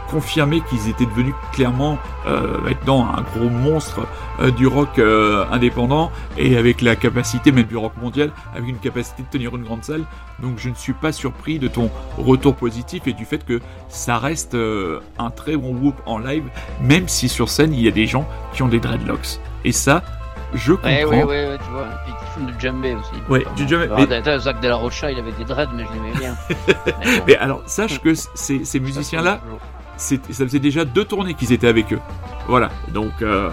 confirmé 0.08 0.62
qu'ils 0.62 0.90
étaient 0.90 1.06
devenus 1.06 1.34
clairement 1.54 1.98
euh, 2.26 2.58
maintenant 2.62 3.08
un 3.08 3.22
gros 3.22 3.50
monstre 3.50 4.08
euh, 4.40 4.52
du 4.52 4.68
rock 4.68 5.00
euh, 5.00 5.46
indépendant 5.52 6.12
et 6.38 6.58
avec 6.58 6.82
la 6.82 6.96
capacité 6.96 7.52
même 7.52 7.66
du 7.66 7.78
rock 7.78 7.94
mondial, 8.02 8.32
avec 8.56 8.70
une 8.70 8.78
capacité 8.78 9.24
de 9.24 9.28
tenir 9.28 9.56
une 9.56 9.64
grande 9.64 9.84
salle. 9.84 10.04
Donc 10.42 10.58
je 10.58 10.70
ne 10.70 10.76
suis 10.76 10.94
pas 10.94 11.12
surpris 11.12 11.60
de 11.60 11.68
ton 11.68 11.90
retour 12.18 12.56
positif 12.56 13.08
et 13.08 13.14
du 13.14 13.26
fait 13.26 13.46
que 13.46 13.60
ça 13.90 14.18
reste 14.18 14.56
un 14.56 15.30
très 15.32 15.56
bon 15.56 15.74
groupe 15.74 16.00
en 16.06 16.20
live, 16.20 16.44
même 16.82 17.08
si 17.08 17.30
sur 17.30 17.50
scène 17.50 17.74
il 17.74 17.82
y 17.82 17.88
a 17.88 17.92
des 17.92 18.08
gens 18.08 18.28
qui 18.54 18.64
ont 18.64 18.68
des 18.68 18.80
dreadlocks. 18.80 19.40
Et 19.66 19.72
ça, 19.72 20.04
je 20.54 20.74
comprends. 20.74 20.90
Ouais, 20.90 21.06
ouais, 21.06 21.24
ouais, 21.24 21.58
tu 21.58 21.72
vois. 21.72 21.88
Du 22.40 22.54
djembé 22.60 22.96
aussi. 22.96 23.22
Ouais, 23.30 23.44
du 23.56 23.68
djembé. 23.68 23.88
Mais... 23.96 24.40
Zach 24.40 24.62
de 24.62 24.68
la 24.68 24.76
Rocha, 24.76 25.12
il 25.12 25.20
avait 25.20 25.32
des 25.32 25.46
dreads, 25.46 25.70
mais 25.74 25.86
je 25.86 25.94
l'aimais 25.94 26.18
bien. 26.18 26.36
mais, 27.28 27.36
alors, 27.38 27.64
sache 27.66 28.00
que 28.02 28.14
ces, 28.14 28.64
ces 28.64 28.80
musiciens-là, 28.80 29.42
ça 29.98 30.18
faisait 30.46 30.60
déjà 30.60 30.86
deux 30.86 31.06
tournées 31.06 31.34
qu'ils 31.34 31.54
étaient 31.54 31.68
avec 31.68 31.92
eux. 31.94 32.00
Voilà, 32.48 32.70
donc 32.94 33.22
euh, 33.22 33.50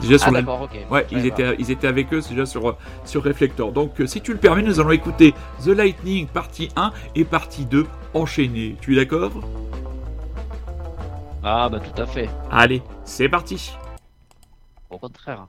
déjà 0.00 0.18
sur 0.18 0.28
ah, 0.28 0.42
la... 0.42 0.90
ouais, 0.90 1.06
ils 1.10 1.24
étaient, 1.24 1.56
ils 1.58 1.70
étaient 1.70 1.86
avec 1.86 2.12
eux 2.12 2.20
déjà 2.28 2.44
sur 2.44 2.76
sur 3.04 3.24
Reflector. 3.24 3.72
Donc 3.72 4.00
euh, 4.00 4.06
si 4.06 4.20
tu 4.20 4.32
le 4.32 4.38
permets, 4.38 4.62
nous 4.62 4.80
allons 4.80 4.90
écouter 4.90 5.34
The 5.64 5.68
Lightning 5.68 6.26
partie 6.26 6.68
1 6.76 6.92
et 7.14 7.24
partie 7.24 7.64
2 7.64 7.86
enchaînées. 8.12 8.76
Tu 8.80 8.92
es 8.92 8.96
d'accord? 8.96 9.32
Ah 11.42 11.68
bah 11.70 11.80
tout 11.80 12.02
à 12.02 12.06
fait. 12.06 12.28
Allez, 12.50 12.82
c'est 13.04 13.28
parti. 13.28 13.72
Au 14.90 14.98
contraire. 14.98 15.46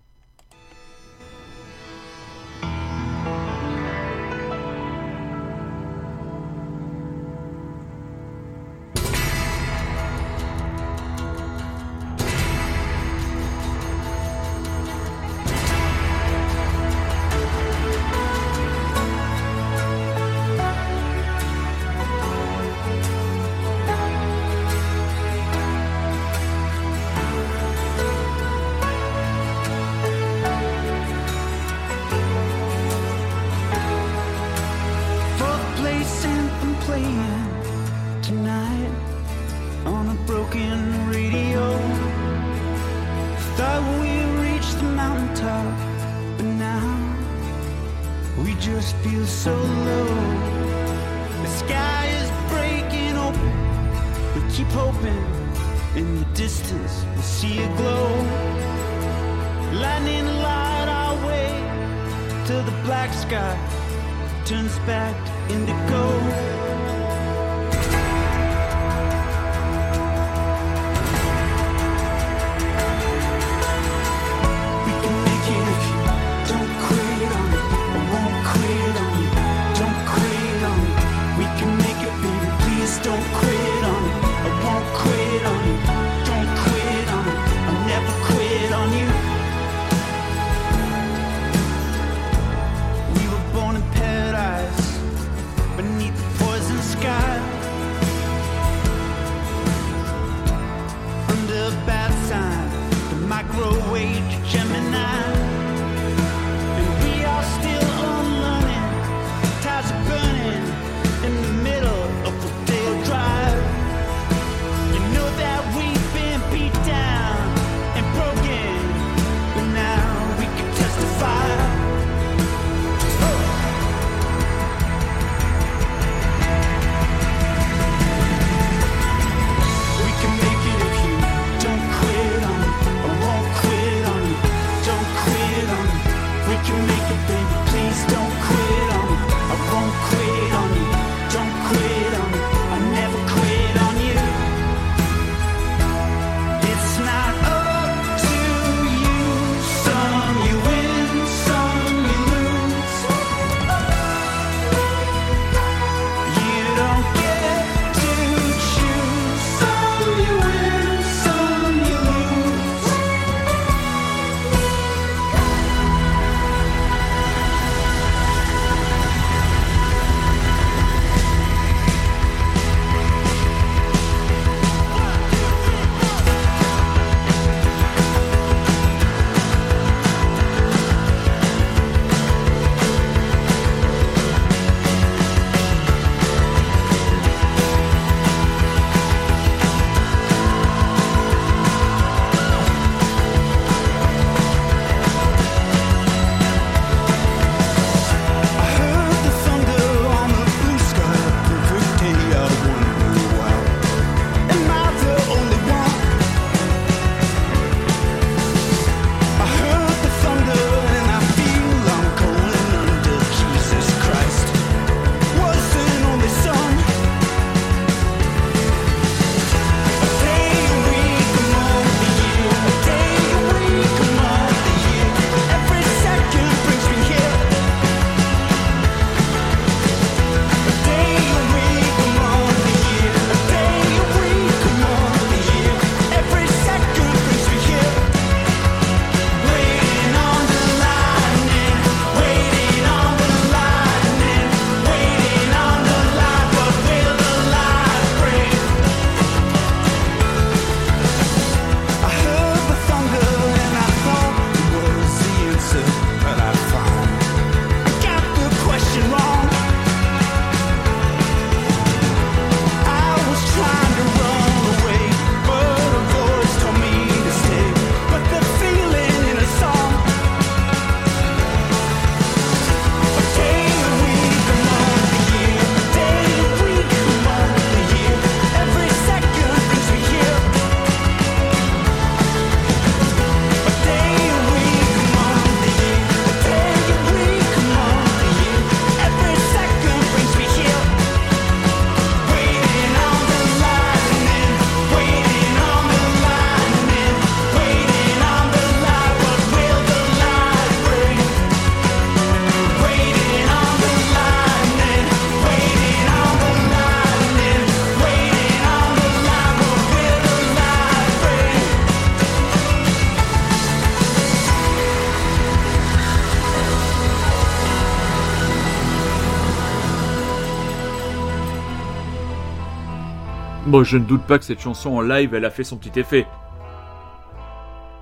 Je 323.83 323.97
ne 323.97 324.03
doute 324.03 324.23
pas 324.23 324.37
que 324.39 324.45
cette 324.45 324.61
chanson 324.61 324.91
en 324.91 325.01
live, 325.01 325.33
elle 325.35 325.45
a 325.45 325.49
fait 325.49 325.63
son 325.63 325.77
petit 325.77 325.99
effet. 325.99 326.25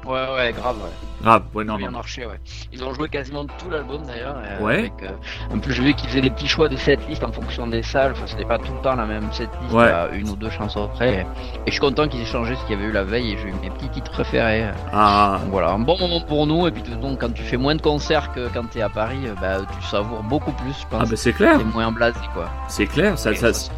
Ouais, 0.06 0.14
ouais, 0.38 0.54
grave, 0.54 0.78
ouais. 0.78 0.90
Grave, 1.22 1.44
ouais, 1.54 1.66
non, 1.66 1.76
bien 1.76 1.88
non. 1.88 1.98
marché, 1.98 2.26
ouais. 2.26 2.40
Ils 2.72 2.82
ont 2.82 2.94
joué 2.94 3.10
quasiment 3.10 3.44
tout 3.44 3.70
l'album 3.70 4.04
d'ailleurs. 4.06 4.38
euh, 4.38 4.64
Ouais. 4.64 4.78
avec, 4.80 4.94
euh, 5.04 5.10
en 5.54 5.60
plus, 5.60 5.74
je 5.74 5.82
vu 5.82 5.94
qu'ils 5.96 6.08
faisaient 6.08 6.22
des 6.22 6.30
petits 6.30 6.48
choix 6.48 6.70
de 6.70 6.78
setlist 6.78 7.22
en 7.26 7.32
fonction 7.34 7.68
des 7.68 7.84
salles. 7.84 8.14
Enfin, 8.14 8.24
c'était 8.26 8.46
pas 8.46 8.58
tout 8.58 8.72
le 8.72 8.80
temps 8.82 8.96
la 8.96 9.06
même 9.06 9.30
setlist, 9.34 9.74
Ouais. 9.74 9.92
à 9.92 10.08
une 10.14 10.30
ou 10.30 10.38
deux 10.38 10.50
chansons 10.50 10.88
près. 10.94 11.26
Et 11.66 11.68
je 11.68 11.72
suis 11.72 11.82
content 11.82 12.08
qu'ils 12.08 12.22
aient 12.22 12.26
changé 12.26 12.56
ce 12.56 12.62
qu'il 12.68 12.78
y 12.78 12.80
avait 12.80 12.88
eu 12.90 12.94
la 12.94 13.04
veille 13.04 13.34
et 13.34 13.38
j'ai 13.38 13.50
eu 13.50 13.54
mes 13.62 13.70
petits 13.70 13.90
titres 13.90 14.12
préférés. 14.12 14.70
Ah, 14.94 15.40
Donc 15.42 15.52
voilà, 15.52 15.72
un 15.72 15.80
bon 15.80 15.98
moment 16.00 16.22
pour 16.22 16.48
nous. 16.48 16.68
Et 16.68 16.72
puis, 16.72 16.84
donc, 16.84 17.20
quand 17.20 17.34
tu 17.34 17.44
fais 17.44 17.58
moins 17.58 17.76
de 17.76 17.82
concerts 17.82 18.32
que 18.32 18.48
quand 18.54 18.64
t'es 18.70 18.82
à 18.82 18.90
Paris, 18.90 19.20
euh, 19.26 19.34
bah, 19.42 19.58
tu 19.78 19.86
savoures 19.88 20.24
beaucoup 20.24 20.54
plus, 20.54 20.72
je 20.80 20.88
pense. 20.88 21.02
ah 21.02 21.10
bah 21.10 21.18
c'est 21.18 21.34
clair, 21.34 21.58
T'es 21.58 21.66
moins 21.66 21.92
blasé, 21.92 22.20
quoi. 22.34 22.46
c'est 22.70 22.86
clair, 22.86 23.20
ça, 23.20 23.34
Et 23.34 23.36
ça, 23.36 23.52
ça, 23.52 23.72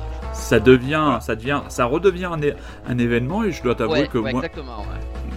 ça 0.50 0.60
devient, 0.60 1.20
ça 1.22 1.36
devient, 1.36 1.62
ça 1.70 1.86
redevient 1.86 2.32
un, 2.88 2.98
événement 2.98 3.44
et 3.44 3.52
je 3.52 3.62
dois 3.62 3.76
t'avouer 3.76 4.00
ouais, 4.02 4.08
que 4.08 4.18
ouais, 4.18 4.32
moi, 4.32 4.42
ouais. 4.42 4.52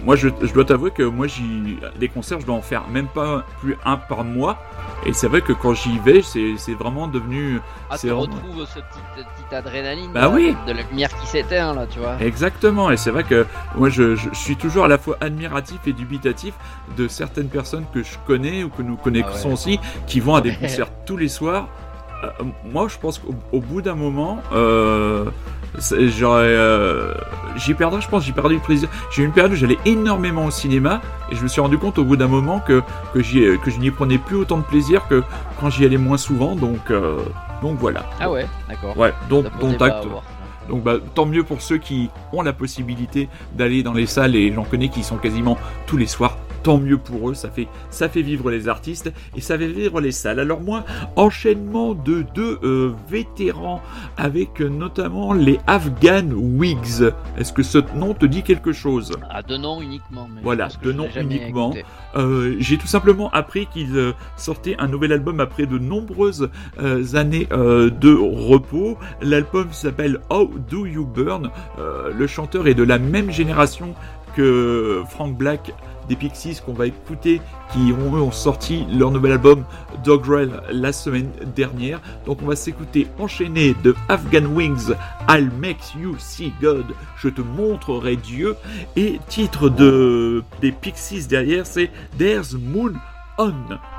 moi 0.03 0.15
je, 0.15 0.27
je 0.41 0.51
dois 0.51 0.65
t'avouer 0.65 0.89
que 0.89 1.03
moi 1.03 1.27
j'y, 1.27 1.77
des 1.99 2.07
concerts 2.07 2.39
je 2.39 2.47
dois 2.47 2.55
en 2.55 2.63
faire 2.63 2.87
même 2.87 3.07
pas 3.07 3.45
plus 3.59 3.77
un 3.85 3.97
par 3.97 4.23
mois 4.23 4.57
et 5.05 5.13
c'est 5.13 5.27
vrai 5.27 5.41
que 5.41 5.53
quand 5.53 5.75
j'y 5.75 5.99
vais 5.99 6.23
c'est, 6.23 6.73
vraiment 6.73 7.07
devenu, 7.07 7.59
Ah, 7.91 7.97
tu 7.99 8.07
vraiment- 8.07 8.21
retrouves 8.21 8.65
cette 8.73 8.85
petite, 8.85 9.27
petite 9.35 9.53
adrénaline 9.53 10.11
Bah 10.11 10.21
là, 10.21 10.29
oui. 10.29 10.55
de 10.65 10.71
la 10.73 10.81
lumière 10.81 11.09
qui 11.19 11.27
s'éteint, 11.27 11.75
là, 11.75 11.85
tu 11.87 11.99
vois. 11.99 12.15
Exactement, 12.19 12.89
et 12.89 12.97
c'est 12.97 13.11
vrai 13.11 13.23
que 13.23 13.45
moi 13.75 13.89
je, 13.89 14.15
je 14.15 14.29
suis 14.33 14.55
toujours 14.55 14.85
à 14.85 14.87
la 14.87 14.97
fois 14.97 15.17
admiratif 15.21 15.77
et 15.85 15.93
dubitatif 15.93 16.55
de 16.97 17.07
certaines 17.07 17.49
personnes 17.49 17.85
que 17.93 18.01
je 18.01 18.17
connais 18.25 18.63
ou 18.63 18.69
que 18.69 18.81
nous 18.81 18.95
connaissons 18.95 19.49
Ah 19.51 19.53
aussi 19.53 19.79
qui 20.07 20.19
vont 20.21 20.33
à 20.33 20.41
des 20.41 20.55
concerts 20.55 20.89
tous 21.05 21.17
les 21.17 21.27
soirs. 21.27 21.67
Euh, 22.23 22.43
moi 22.71 22.87
je 22.89 22.97
pense 22.97 23.19
qu'au 23.19 23.33
au 23.51 23.59
bout 23.59 23.81
d'un 23.81 23.95
moment, 23.95 24.39
euh, 24.53 25.25
euh, 25.91 27.13
j'y 27.55 27.73
perdrais, 27.73 28.01
je 28.01 28.07
pense, 28.07 28.23
j'y 28.23 28.31
perdu 28.31 28.55
le 28.55 28.61
plaisir. 28.61 28.89
J'ai 29.11 29.23
eu 29.23 29.25
une 29.25 29.31
période 29.31 29.53
où 29.53 29.55
j'allais 29.55 29.77
énormément 29.85 30.45
au 30.45 30.51
cinéma 30.51 31.01
et 31.31 31.35
je 31.35 31.43
me 31.43 31.47
suis 31.47 31.61
rendu 31.61 31.77
compte 31.77 31.97
au 31.97 32.03
bout 32.03 32.15
d'un 32.15 32.27
moment 32.27 32.59
que, 32.59 32.81
que, 33.13 33.21
je 33.21 33.79
n'y 33.79 33.91
prenais 33.91 34.17
plus 34.17 34.35
autant 34.35 34.57
de 34.57 34.63
plaisir 34.63 35.07
que 35.07 35.23
quand 35.59 35.69
j'y 35.69 35.85
allais 35.85 35.97
moins 35.97 36.17
souvent, 36.17 36.55
donc, 36.55 36.91
euh, 36.91 37.19
donc 37.61 37.77
voilà. 37.79 38.05
Ah 38.19 38.29
ouais, 38.29 38.45
d'accord. 38.69 38.97
Ouais, 38.97 39.13
donc, 39.29 39.45
acte. 39.81 40.05
Donc 40.69 40.81
bah, 40.81 40.95
tant 41.13 41.25
mieux 41.25 41.43
pour 41.43 41.61
ceux 41.61 41.77
qui 41.77 42.09
ont 42.31 42.41
la 42.41 42.53
possibilité 42.53 43.27
d'aller 43.53 43.83
dans 43.83 43.91
les 43.91 44.05
salles 44.05 44.35
et 44.35 44.53
j'en 44.53 44.63
connais 44.63 44.87
qui 44.87 45.03
sont 45.03 45.17
quasiment 45.17 45.57
tous 45.87 45.97
les 45.97 46.07
soirs. 46.07 46.37
Tant 46.63 46.77
mieux 46.77 46.97
pour 46.97 47.29
eux, 47.29 47.33
ça 47.33 47.49
fait 47.49 47.67
ça 47.89 48.07
fait 48.07 48.21
vivre 48.21 48.49
les 48.49 48.69
artistes 48.69 49.11
et 49.35 49.41
ça 49.41 49.57
fait 49.57 49.67
vivre 49.67 49.99
les 49.99 50.13
salles. 50.13 50.39
Alors 50.39 50.61
moi, 50.61 50.85
enchaînement 51.17 51.93
de 51.93 52.23
deux 52.33 52.57
euh, 52.63 52.93
vétérans 53.09 53.81
avec 54.15 54.61
euh, 54.61 54.69
notamment 54.69 55.33
les 55.33 55.59
Afghan 55.67 56.25
Wigs. 56.33 57.11
Est-ce 57.37 57.51
que 57.51 57.63
ce 57.63 57.79
nom 57.95 58.13
te 58.13 58.25
dit 58.25 58.43
quelque 58.43 58.71
chose? 58.71 59.11
Ah, 59.29 59.41
de 59.41 59.57
nom 59.57 59.81
uniquement. 59.81 60.27
Mais 60.33 60.41
Voilà, 60.41 60.69
de 60.81 60.91
nom 60.93 61.07
uniquement. 61.19 61.73
Euh, 62.15 62.55
J'ai 62.59 62.77
tout 62.77 62.87
simplement 62.87 63.29
appris 63.31 63.67
qu'ils 63.67 63.97
euh, 63.97 64.13
sortaient 64.37 64.75
un 64.79 64.87
nouvel 64.87 65.11
album 65.11 65.39
après 65.41 65.65
de 65.65 65.77
nombreuses 65.77 66.49
euh, 66.79 67.03
années 67.15 67.47
euh, 67.51 67.89
de 67.89 68.13
repos. 68.13 68.97
L'album 69.21 69.67
s'appelle 69.71 70.19
How 70.29 70.49
Do 70.69 70.85
You 70.85 71.05
Burn? 71.05 71.49
Euh, 71.79 72.13
le 72.17 72.27
chanteur 72.27 72.67
est 72.67 72.73
de 72.73 72.83
la 72.83 72.99
même 72.99 73.31
génération 73.31 73.95
que 74.35 75.03
Frank 75.09 75.37
Black 75.37 75.73
des 76.07 76.15
Pixies 76.15 76.59
qu'on 76.65 76.73
va 76.73 76.87
écouter, 76.87 77.41
qui 77.71 77.93
ont, 77.93 78.31
sorti 78.31 78.85
leur 78.91 79.11
nouvel 79.11 79.33
album 79.33 79.63
Dogrel 80.03 80.61
la 80.71 80.91
semaine 80.93 81.29
dernière. 81.55 82.01
Donc 82.25 82.41
on 82.41 82.45
va 82.45 82.55
s'écouter 82.55 83.07
enchaîné 83.19 83.75
de 83.83 83.95
Afghan 84.09 84.45
Wings, 84.45 84.93
I'll 85.29 85.49
Make 85.59 85.95
You 85.99 86.15
See 86.19 86.53
God, 86.61 86.85
je 87.17 87.29
te 87.29 87.41
montrerai 87.41 88.15
Dieu. 88.15 88.55
Et 88.95 89.19
titre 89.27 89.69
de 89.69 90.43
des 90.61 90.71
Pixies 90.71 91.27
derrière, 91.27 91.65
c'est 91.65 91.91
There's 92.17 92.53
Moon 92.53 92.93
On. 93.37 93.53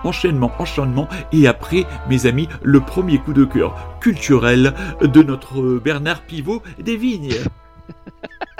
Enchaînement, 0.04 0.52
enchaînement. 0.58 1.08
Et 1.32 1.48
après, 1.48 1.84
mes 2.08 2.26
amis, 2.26 2.48
le 2.62 2.80
premier 2.80 3.18
coup 3.18 3.32
de 3.32 3.44
cœur 3.44 3.98
culturel 4.00 4.74
de 5.00 5.22
notre 5.22 5.78
Bernard 5.78 6.22
Pivot 6.22 6.62
des 6.78 6.96
Vignes. 6.96 7.34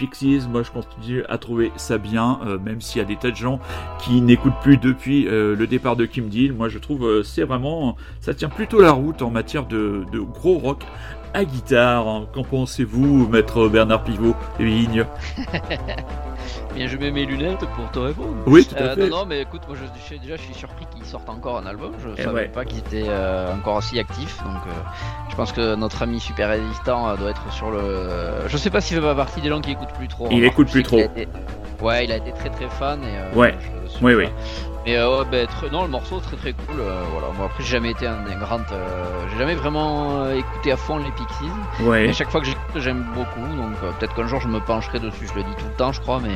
Pixies, 0.00 0.48
moi 0.48 0.62
je 0.62 0.70
continue 0.70 1.24
à 1.28 1.36
trouver 1.36 1.72
ça 1.76 1.98
bien, 1.98 2.40
euh, 2.46 2.58
même 2.58 2.80
s'il 2.80 3.02
y 3.02 3.04
a 3.04 3.06
des 3.06 3.16
tas 3.16 3.30
de 3.30 3.36
gens 3.36 3.60
qui 3.98 4.22
n'écoutent 4.22 4.58
plus 4.62 4.78
depuis 4.78 5.28
euh, 5.28 5.54
le 5.54 5.66
départ 5.66 5.94
de 5.94 6.06
Kim 6.06 6.28
Deal. 6.28 6.54
Moi 6.54 6.70
je 6.70 6.78
trouve 6.78 7.04
euh, 7.04 7.22
c'est 7.22 7.42
vraiment, 7.42 7.96
ça 8.22 8.32
tient 8.32 8.48
plutôt 8.48 8.80
la 8.80 8.92
route 8.92 9.20
en 9.20 9.28
matière 9.28 9.66
de, 9.66 10.06
gros 10.32 10.56
rock 10.56 10.84
à 11.34 11.44
guitare. 11.44 12.28
Qu'en 12.32 12.44
pensez-vous, 12.44 13.28
maître 13.28 13.68
Bernard 13.68 14.02
Pivot 14.04 14.34
et 14.58 14.64
Bien, 16.74 16.86
je 16.86 16.96
mets 16.96 17.10
mes 17.10 17.26
lunettes 17.26 17.64
pour 17.74 17.90
te 17.90 17.98
répondre. 17.98 18.36
Oui, 18.46 18.64
tout 18.64 18.76
à 18.76 18.80
Euh, 18.80 18.94
fait. 18.94 19.08
non, 19.08 19.18
non, 19.20 19.26
mais 19.26 19.40
écoute, 19.42 19.62
moi 19.66 19.76
je, 19.76 20.14
je- 20.14 20.20
déjà 20.20 20.36
je 20.36 20.42
suis 20.42 20.54
surpris 20.54 20.86
qu'ils 20.94 21.04
sortent 21.04 21.28
encore 21.28 21.58
un 21.58 21.66
album. 21.66 21.92
Je 22.02 22.10
Eh 22.16 22.22
savais 22.22 22.34
ouais. 22.42 22.48
pas 22.48 22.64
qu'ils 22.64 22.78
étaient 22.78 23.06
euh, 23.08 23.52
encore 23.54 23.76
aussi 23.76 23.98
actifs. 23.98 24.38
Donc 24.44 24.62
euh, 24.66 24.70
je 25.30 25.34
pense 25.36 25.50
que 25.52 25.74
notre 25.74 26.02
ami 26.02 26.20
super 26.20 26.48
résistant 26.48 27.08
euh, 27.08 27.16
doit 27.16 27.30
être 27.30 27.52
sur 27.52 27.70
le. 27.70 28.46
je 28.46 28.56
sais 28.56 28.70
pas 28.70 28.80
s'il 28.80 28.96
fait 28.96 29.02
pas 29.02 29.14
partie 29.16 29.40
des 29.40 29.48
gens 29.48 29.60
qui 29.60 29.72
écoutent 29.72 29.92
plus 29.94 30.08
trop. 30.08 30.28
Il 30.30 30.36
Remarque, 30.36 30.52
écoute 30.52 30.70
plus 30.70 30.82
trop. 30.84 30.98
été- 31.00 31.28
Ouais, 31.82 32.04
il 32.04 32.12
a 32.12 32.16
été 32.16 32.30
très 32.32 32.50
très 32.50 32.68
fan 32.68 33.02
et. 33.02 33.06
euh, 33.06 33.34
Ouais. 33.34 33.54
je 33.84 33.88
suis 33.90 34.04
Oui, 34.04 34.14
oui. 34.14 34.26
Mais 34.86 34.96
euh, 34.96 35.18
ouais, 35.18 35.24
bah, 35.30 35.46
très- 35.46 35.68
non, 35.70 35.82
le 35.82 35.88
morceau 35.90 36.20
très 36.20 36.36
très 36.36 36.52
cool. 36.54 36.80
euh, 36.80 37.02
voilà, 37.12 37.26
moi 37.36 37.46
après 37.46 37.62
j'ai 37.62 37.72
jamais 37.72 37.90
été 37.90 38.06
un, 38.06 38.14
un 38.26 38.38
grand, 38.38 38.60
euh, 38.72 39.26
j'ai 39.30 39.38
jamais 39.38 39.54
vraiment 39.54 40.22
euh, 40.24 40.34
écouté 40.36 40.72
à 40.72 40.76
fond 40.78 40.96
les 40.96 41.10
Pixies. 41.10 41.82
Ouais. 41.82 42.06
Et 42.06 42.08
à 42.08 42.12
chaque 42.14 42.30
fois 42.30 42.40
que 42.40 42.46
j'écoute, 42.46 42.62
j'aime 42.76 43.04
beaucoup. 43.14 43.46
Donc 43.56 43.74
peut-être 43.98 44.14
qu'un 44.14 44.26
jour 44.26 44.40
je 44.40 44.48
me 44.48 44.58
pencherai 44.58 44.98
dessus. 44.98 45.26
Je 45.28 45.34
le 45.38 45.42
dis 45.42 45.54
tout 45.58 45.66
le 45.66 45.74
temps, 45.76 45.92
je 45.92 46.00
crois, 46.00 46.18
mais 46.22 46.30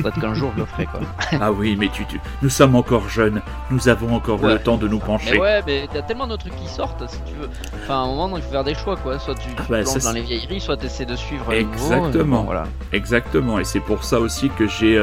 peut-être 0.00 0.20
qu'un 0.20 0.32
jour 0.34 0.52
je 0.54 0.60
le 0.60 0.66
ferai 0.66 0.86
quoi. 0.86 1.00
Ah 1.40 1.50
oui, 1.50 1.76
mais 1.78 1.88
tu, 1.88 2.06
tu- 2.06 2.20
nous 2.40 2.50
sommes 2.50 2.76
encore 2.76 3.08
jeunes, 3.08 3.42
nous 3.70 3.88
avons 3.88 4.14
encore 4.14 4.40
Ouais. 4.42 4.52
le 4.52 4.58
temps 4.60 4.76
de 4.76 4.86
nous 4.86 4.98
Mais 5.00 5.04
pencher. 5.06 5.38
ouais, 5.40 5.60
mais 5.66 5.88
t'as 5.92 6.02
tellement 6.02 6.28
de 6.28 6.36
trucs 6.36 6.54
qui 6.54 6.68
sortent 6.68 7.02
si 7.10 7.18
tu 7.26 7.34
veux. 7.34 7.48
Enfin, 7.82 7.94
à 7.94 7.98
un 8.04 8.06
moment, 8.06 8.36
il 8.36 8.42
faut 8.44 8.50
faire 8.52 8.64
des 8.64 8.74
choix 8.76 8.96
quoi. 8.96 9.18
Soit 9.18 9.34
tu, 9.34 9.48
Ah 9.58 9.62
bah, 9.68 9.84
ça, 9.84 9.98
dans 9.98 10.12
les 10.14 10.22
vieilleries, 10.22 10.60
soit 10.60 10.76
tu 10.76 10.86
essaies 10.86 11.04
de 11.04 11.16
suivre 11.16 11.52
Exactement. 11.52 12.38
bon, 12.38 12.44
voilà. 12.44 12.64
Exactement, 12.92 13.58
et 13.58 13.64
c'est 13.64 13.80
pour 13.80 14.04
ça 14.04 14.20
aussi 14.20 14.50
que 14.50 14.68
j'ai 14.68 14.96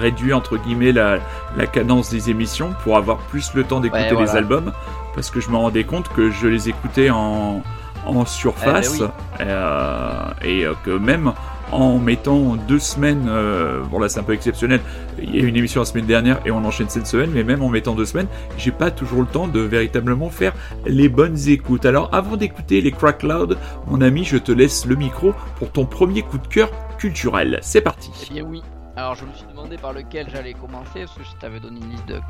réduit 0.00 0.32
entre 0.32 0.56
guillemets 0.56 0.90
la, 0.92 1.18
la 1.56 1.66
cadence 1.66 1.91
des 2.00 2.30
émissions 2.30 2.74
pour 2.82 2.96
avoir 2.96 3.18
plus 3.18 3.54
le 3.54 3.64
temps 3.64 3.80
d'écouter 3.80 4.14
Ouais, 4.14 4.22
les 4.22 4.30
albums, 4.36 4.72
parce 5.14 5.30
que 5.30 5.40
je 5.40 5.50
me 5.50 5.56
rendais 5.56 5.84
compte 5.84 6.08
que 6.08 6.30
je 6.30 6.46
les 6.46 6.68
écoutais 6.68 7.10
en, 7.10 7.62
en 8.06 8.24
surface, 8.24 8.96
Eh 8.96 9.44
ben 9.44 9.46
euh, 9.48 10.24
et 10.42 10.64
euh, 10.64 10.74
que 10.84 10.90
même 10.90 11.32
en 11.70 11.98
mettant 11.98 12.56
deux 12.56 12.78
semaines, 12.78 13.26
euh, 13.28 13.80
bon 13.90 13.98
là 13.98 14.08
c'est 14.08 14.20
un 14.20 14.24
peu 14.24 14.34
exceptionnel, 14.34 14.80
il 15.22 15.34
y 15.34 15.38
a 15.38 15.42
eu 15.42 15.46
une 15.46 15.56
émission 15.56 15.80
la 15.80 15.86
semaine 15.86 16.04
dernière 16.04 16.40
et 16.44 16.50
on 16.50 16.62
enchaîne 16.64 16.88
cette 16.90 17.06
semaine, 17.06 17.30
mais 17.32 17.44
même 17.44 17.62
en 17.62 17.70
mettant 17.70 17.94
deux 17.94 18.04
semaines, 18.04 18.26
j'ai 18.58 18.72
pas 18.72 18.90
toujours 18.90 19.20
le 19.22 19.26
temps 19.26 19.48
de 19.48 19.60
véritablement 19.60 20.28
faire 20.28 20.52
les 20.86 21.08
bonnes 21.08 21.38
écoutes. 21.48 21.86
Alors 21.86 22.10
avant 22.12 22.36
d'écouter 22.36 22.80
les 22.82 22.92
Crack 22.92 23.22
Loud, 23.22 23.56
mon 23.86 24.02
ami, 24.02 24.24
je 24.24 24.36
te 24.36 24.52
laisse 24.52 24.84
le 24.84 24.96
micro 24.96 25.34
pour 25.58 25.70
ton 25.70 25.86
premier 25.86 26.22
coup 26.22 26.38
de 26.38 26.46
cœur 26.46 26.70
culturel. 26.98 27.58
C'est 27.62 27.80
parti. 27.80 28.10
Eh 28.30 28.34
bien 28.34 28.44
oui. 28.44 28.62
Alors 28.96 29.14
je 29.14 29.24
me 29.24 29.32
suis 29.32 29.46
demandé 29.46 29.78
par 29.78 29.92
lequel 29.94 30.28
j'allais 30.30 30.52
commencer 30.52 31.00
parce 31.00 31.14
que 31.14 31.24
je 31.24 31.30
t'avais 31.40 31.60
donné 31.60 31.80
une 31.80 31.90
liste 31.90 32.06
de, 32.06 32.20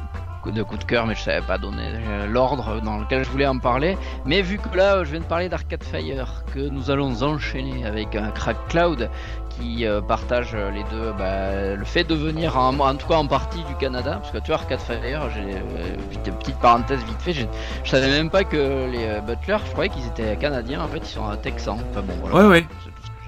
de 0.53 0.63
coups 0.63 0.79
de 0.79 0.85
cœur 0.85 1.07
mais 1.07 1.15
je 1.17 1.21
savais 1.23 1.45
pas 1.45 1.59
donner 1.59 1.83
euh, 1.89 2.27
l'ordre 2.29 2.81
dans 2.81 2.99
lequel 2.99 3.25
je 3.25 3.31
voulais 3.31 3.49
en 3.49 3.59
parler. 3.59 3.99
Mais 4.27 4.43
vu 4.43 4.59
que 4.59 4.77
là 4.77 5.03
je 5.03 5.11
viens 5.11 5.21
de 5.21 5.25
parler 5.25 5.49
d'Arcade 5.49 5.83
Fire, 5.83 6.45
que 6.55 6.61
nous 6.61 6.89
allons 6.93 7.21
enchaîner 7.25 7.85
avec 7.85 8.15
un 8.15 8.31
Crack 8.31 8.57
Cloud 8.69 9.11
qui 9.49 9.85
euh, 9.87 10.01
partage 10.01 10.55
les 10.55 10.85
deux 10.85 11.13
bah, 11.19 11.75
le 11.75 11.85
fait 11.85 12.05
de 12.05 12.15
venir 12.15 12.57
en, 12.57 12.79
en 12.79 12.95
tout 12.95 13.09
cas 13.09 13.17
en 13.17 13.27
partie 13.27 13.65
du 13.65 13.75
Canada 13.75 14.19
parce 14.21 14.31
que 14.31 14.39
tu 14.39 14.47
vois 14.53 14.61
Arcade 14.61 14.81
Fire 14.81 15.31
j'ai 15.35 15.57
euh, 15.57 15.97
vite- 16.13 16.33
petite 16.39 16.59
parenthèse 16.59 17.03
vite 17.05 17.21
fait 17.21 17.33
je 17.33 17.91
savais 17.91 18.09
même 18.09 18.31
pas 18.31 18.45
que 18.45 18.89
les 18.89 19.05
euh, 19.07 19.21
Butler 19.21 19.57
je 19.67 19.73
croyais 19.73 19.91
qu'ils 19.91 20.07
étaient 20.07 20.37
canadiens 20.37 20.81
en 20.83 20.87
fait 20.87 20.99
ils 20.99 21.07
sont 21.07 21.25
texans 21.43 21.79
enfin 21.91 22.03
bon 22.03 22.15
voilà 22.23 22.37
Ouais, 22.49 22.61
ouais. 22.61 22.67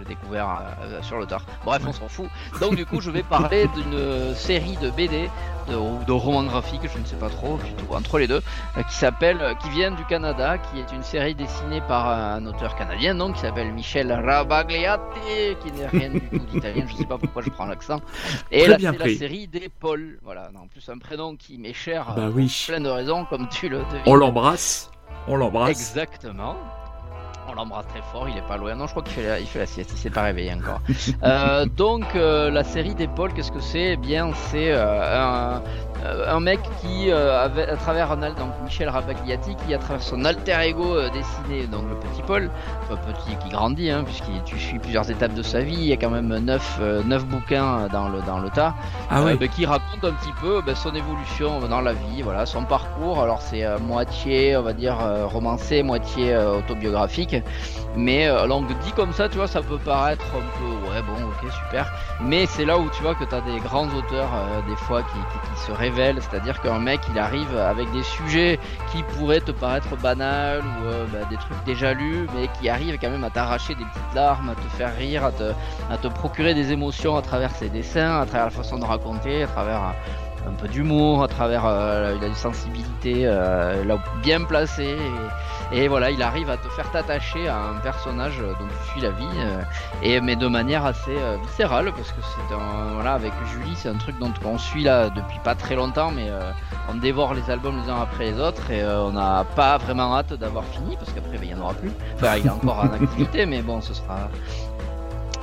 J'ai 0.06 0.14
découvert 0.14 0.60
euh, 0.82 1.02
sur 1.02 1.18
le 1.18 1.26
tard. 1.26 1.42
Bref, 1.64 1.82
on 1.86 1.92
s'en 1.92 2.08
fout. 2.08 2.28
Donc 2.60 2.76
du 2.76 2.86
coup, 2.86 3.00
je 3.00 3.10
vais 3.10 3.22
parler 3.22 3.68
d'une 3.74 3.94
euh, 3.94 4.34
série 4.34 4.76
de 4.76 4.90
BD 4.90 5.28
de, 5.68 5.76
ou 5.76 6.04
de 6.04 6.12
romans 6.12 6.44
graphiques, 6.44 6.82
je 6.92 6.98
ne 6.98 7.04
sais 7.04 7.16
pas 7.16 7.28
trop, 7.30 7.56
plutôt 7.56 7.94
entre 7.94 8.18
les 8.18 8.26
deux, 8.26 8.42
euh, 8.76 8.82
qui 8.82 8.94
s'appelle, 8.94 9.38
euh, 9.40 9.54
qui 9.54 9.68
vient 9.70 9.90
du 9.90 10.04
Canada, 10.04 10.58
qui 10.58 10.80
est 10.80 10.92
une 10.92 11.02
série 11.02 11.34
dessinée 11.34 11.80
par 11.88 12.08
un 12.08 12.44
auteur 12.46 12.76
canadien, 12.76 13.14
donc 13.14 13.34
qui 13.34 13.40
s'appelle 13.40 13.72
Michel 13.72 14.12
Rabagliati, 14.12 15.56
qui 15.62 15.72
n'est 15.72 15.86
rien 15.86 16.10
du 16.10 16.20
tout 16.20 16.38
d'italien. 16.38 16.86
Je 16.88 16.94
sais 16.96 17.06
pas 17.06 17.18
pourquoi 17.18 17.42
je 17.42 17.50
prends 17.50 17.66
l'accent. 17.66 18.00
Et 18.50 18.66
là, 18.66 18.76
bien 18.76 18.92
c'est 18.92 19.06
la 19.06 19.18
série 19.18 19.46
des 19.48 19.68
Paul. 19.80 20.18
Voilà, 20.22 20.50
en 20.54 20.66
plus 20.66 20.86
un 20.88 20.98
prénom 20.98 21.36
qui 21.36 21.58
m'est 21.58 21.72
cher, 21.72 22.12
Bah 22.16 22.22
euh, 22.24 22.30
oui. 22.32 22.64
plein 22.68 22.80
de 22.80 22.88
raisons, 22.88 23.24
comme 23.24 23.48
tu 23.48 23.68
le 23.68 23.78
devines. 23.78 24.02
On 24.06 24.14
l'embrasse. 24.14 24.90
On 25.26 25.36
l'embrasse. 25.36 25.70
Exactement. 25.70 26.56
On 27.54 27.58
l'embrasse 27.58 27.86
très 27.86 28.02
fort, 28.10 28.28
il 28.28 28.36
est 28.36 28.42
pas 28.48 28.56
loin. 28.56 28.74
Non, 28.74 28.86
je 28.86 28.90
crois 28.90 29.04
qu'il 29.04 29.12
fait 29.12 29.28
la, 29.28 29.38
il 29.38 29.46
fait 29.46 29.60
la 29.60 29.66
sieste, 29.66 29.90
il 29.92 29.98
s'est 29.98 30.10
pas 30.10 30.22
réveillé 30.22 30.52
encore. 30.52 30.80
Euh, 31.22 31.64
donc, 31.64 32.04
euh, 32.16 32.50
la 32.50 32.64
série 32.64 32.94
d'épaule, 32.94 33.32
qu'est-ce 33.32 33.52
que 33.52 33.60
c'est? 33.60 33.92
Eh 33.92 33.96
bien, 33.96 34.30
c'est 34.50 34.72
euh, 34.72 35.22
un, 35.22 35.62
un 36.26 36.40
mec 36.40 36.60
qui, 36.80 37.10
avait, 37.10 37.68
à 37.68 37.76
travers 37.76 38.12
un 38.12 38.16
donc 38.16 38.50
Michel 38.62 38.88
Rabagliati, 38.88 39.56
qui 39.56 39.74
à 39.74 39.78
travers 39.78 40.02
son 40.02 40.24
alter 40.24 40.56
ego 40.64 41.00
dessiné, 41.10 41.66
donc 41.66 41.84
le 41.88 41.96
petit 41.96 42.22
Paul, 42.26 42.50
enfin, 42.82 43.00
petit 43.12 43.36
qui 43.36 43.48
grandit, 43.50 43.90
hein, 43.90 44.04
puisqu'il 44.04 44.42
tu 44.44 44.58
suis 44.58 44.78
plusieurs 44.78 45.10
étapes 45.10 45.34
de 45.34 45.42
sa 45.42 45.60
vie. 45.60 45.74
Il 45.74 45.86
y 45.86 45.92
a 45.92 45.96
quand 45.96 46.10
même 46.10 46.36
neuf, 46.38 46.78
euh, 46.80 47.02
neuf 47.04 47.24
bouquins 47.26 47.88
dans 47.88 48.08
le 48.08 48.20
dans 48.22 48.38
le 48.38 48.50
tas. 48.50 48.74
Ah 49.10 49.22
bah, 49.22 49.48
qui 49.48 49.64
raconte 49.64 50.04
un 50.04 50.12
petit 50.12 50.32
peu 50.40 50.60
bah, 50.66 50.74
son 50.74 50.94
évolution 50.94 51.60
dans 51.60 51.80
la 51.80 51.92
vie, 51.92 52.22
voilà, 52.22 52.44
son 52.44 52.64
parcours. 52.64 53.22
Alors 53.22 53.40
c'est 53.40 53.64
moitié, 53.80 54.56
on 54.56 54.62
va 54.62 54.72
dire, 54.72 54.96
romancé, 55.26 55.82
moitié 55.82 56.36
autobiographique. 56.36 57.36
Mais 57.96 58.26
euh, 58.26 58.42
alors 58.42 58.62
dit 58.62 58.92
comme 58.92 59.12
ça, 59.12 59.28
tu 59.28 59.36
vois, 59.36 59.46
ça 59.46 59.62
peut 59.62 59.78
paraître 59.78 60.34
un 60.34 60.48
peu, 60.58 60.64
ouais, 60.72 61.02
bon, 61.02 61.28
ok, 61.28 61.50
super. 61.50 61.92
Mais 62.18 62.46
c'est 62.46 62.64
là 62.64 62.78
où 62.78 62.90
tu 62.90 63.02
vois 63.02 63.14
que 63.14 63.24
tu 63.24 63.34
as 63.34 63.40
des 63.40 63.60
grands 63.60 63.88
auteurs, 63.88 64.34
euh, 64.34 64.62
des 64.62 64.76
fois, 64.76 65.02
qui, 65.02 65.26
se 65.56 65.70
révèlent. 65.70 66.20
C'est-à-dire 66.20 66.60
qu'un 66.60 66.80
mec, 66.80 67.02
il 67.08 67.18
arrive 67.18 67.56
avec 67.56 67.90
des 67.92 68.02
sujets 68.02 68.58
qui 68.86 69.02
pourraient 69.04 69.40
te 69.40 69.52
paraître 69.52 69.96
banals 69.96 70.64
ou 70.66 70.86
euh, 70.86 71.06
bah, 71.12 71.24
des 71.30 71.36
trucs 71.36 71.62
déjà 71.64 71.94
lus, 71.94 72.26
mais 72.34 72.48
qui 72.48 72.68
arrivent 72.68 72.98
quand 72.98 73.10
même 73.10 73.24
à 73.24 73.30
t'arracher 73.30 73.74
des 73.74 73.84
petites 73.84 74.14
larmes, 74.14 74.48
à 74.48 74.54
te 74.54 74.68
faire 74.76 74.94
rire, 74.96 75.24
à 75.24 75.32
te, 75.32 76.08
procurer 76.08 76.54
des 76.54 76.72
émotions 76.72 77.16
à 77.16 77.22
travers 77.22 77.52
ses 77.52 77.68
dessins, 77.68 78.20
à 78.20 78.26
travers 78.26 78.46
la 78.46 78.50
façon 78.50 78.78
de 78.78 78.84
raconter, 78.84 79.44
à 79.44 79.46
travers 79.46 79.80
un, 79.82 79.94
un 80.46 80.52
peu 80.52 80.68
d'humour, 80.68 81.22
à 81.22 81.28
travers 81.28 81.64
euh, 81.64 82.14
il 82.16 82.24
a 82.24 82.26
une 82.26 82.34
sensibilité 82.34 83.22
euh, 83.24 83.96
bien 84.22 84.42
placée. 84.44 84.96
Et 85.72 85.88
voilà, 85.88 86.10
il 86.10 86.22
arrive 86.22 86.50
à 86.50 86.56
te 86.56 86.68
faire 86.70 86.90
t'attacher 86.90 87.48
à 87.48 87.56
un 87.56 87.74
personnage 87.82 88.38
dont 88.38 88.66
tu 88.84 88.90
suis 88.90 89.00
la 89.00 89.10
vie, 89.10 89.24
euh, 89.38 89.62
et 90.02 90.20
mais 90.20 90.36
de 90.36 90.46
manière 90.46 90.84
assez 90.84 91.16
euh, 91.16 91.36
viscérale, 91.42 91.92
parce 91.96 92.10
que 92.12 92.20
c'est 92.22 92.54
un 92.54 92.94
voilà 92.94 93.14
avec 93.14 93.32
Julie, 93.52 93.74
c'est 93.76 93.88
un 93.88 93.94
truc 93.98 94.18
dont 94.18 94.32
on 94.44 94.58
suit 94.58 94.84
là 94.84 95.10
depuis 95.10 95.38
pas 95.42 95.54
très 95.54 95.74
longtemps, 95.74 96.10
mais 96.10 96.26
euh, 96.28 96.40
on 96.90 96.94
dévore 96.96 97.34
les 97.34 97.50
albums 97.50 97.80
les 97.82 97.90
uns 97.90 98.00
après 98.00 98.24
les 98.32 98.40
autres, 98.40 98.70
et 98.70 98.84
on 98.84 99.12
n'a 99.12 99.44
pas 99.56 99.78
vraiment 99.78 100.14
hâte 100.16 100.34
d'avoir 100.34 100.64
fini, 100.64 100.96
parce 100.96 101.12
qu'après 101.12 101.38
ben, 101.38 101.44
il 101.44 101.50
y 101.50 101.54
en 101.54 101.60
aura 101.60 101.74
plus. 101.74 101.90
Enfin, 102.16 102.36
il 102.36 102.46
est 102.46 102.50
encore 102.50 102.78
en 102.80 102.92
activité, 102.92 103.46
mais 103.46 103.62
bon, 103.62 103.80
ce 103.80 103.94
sera 103.94 104.28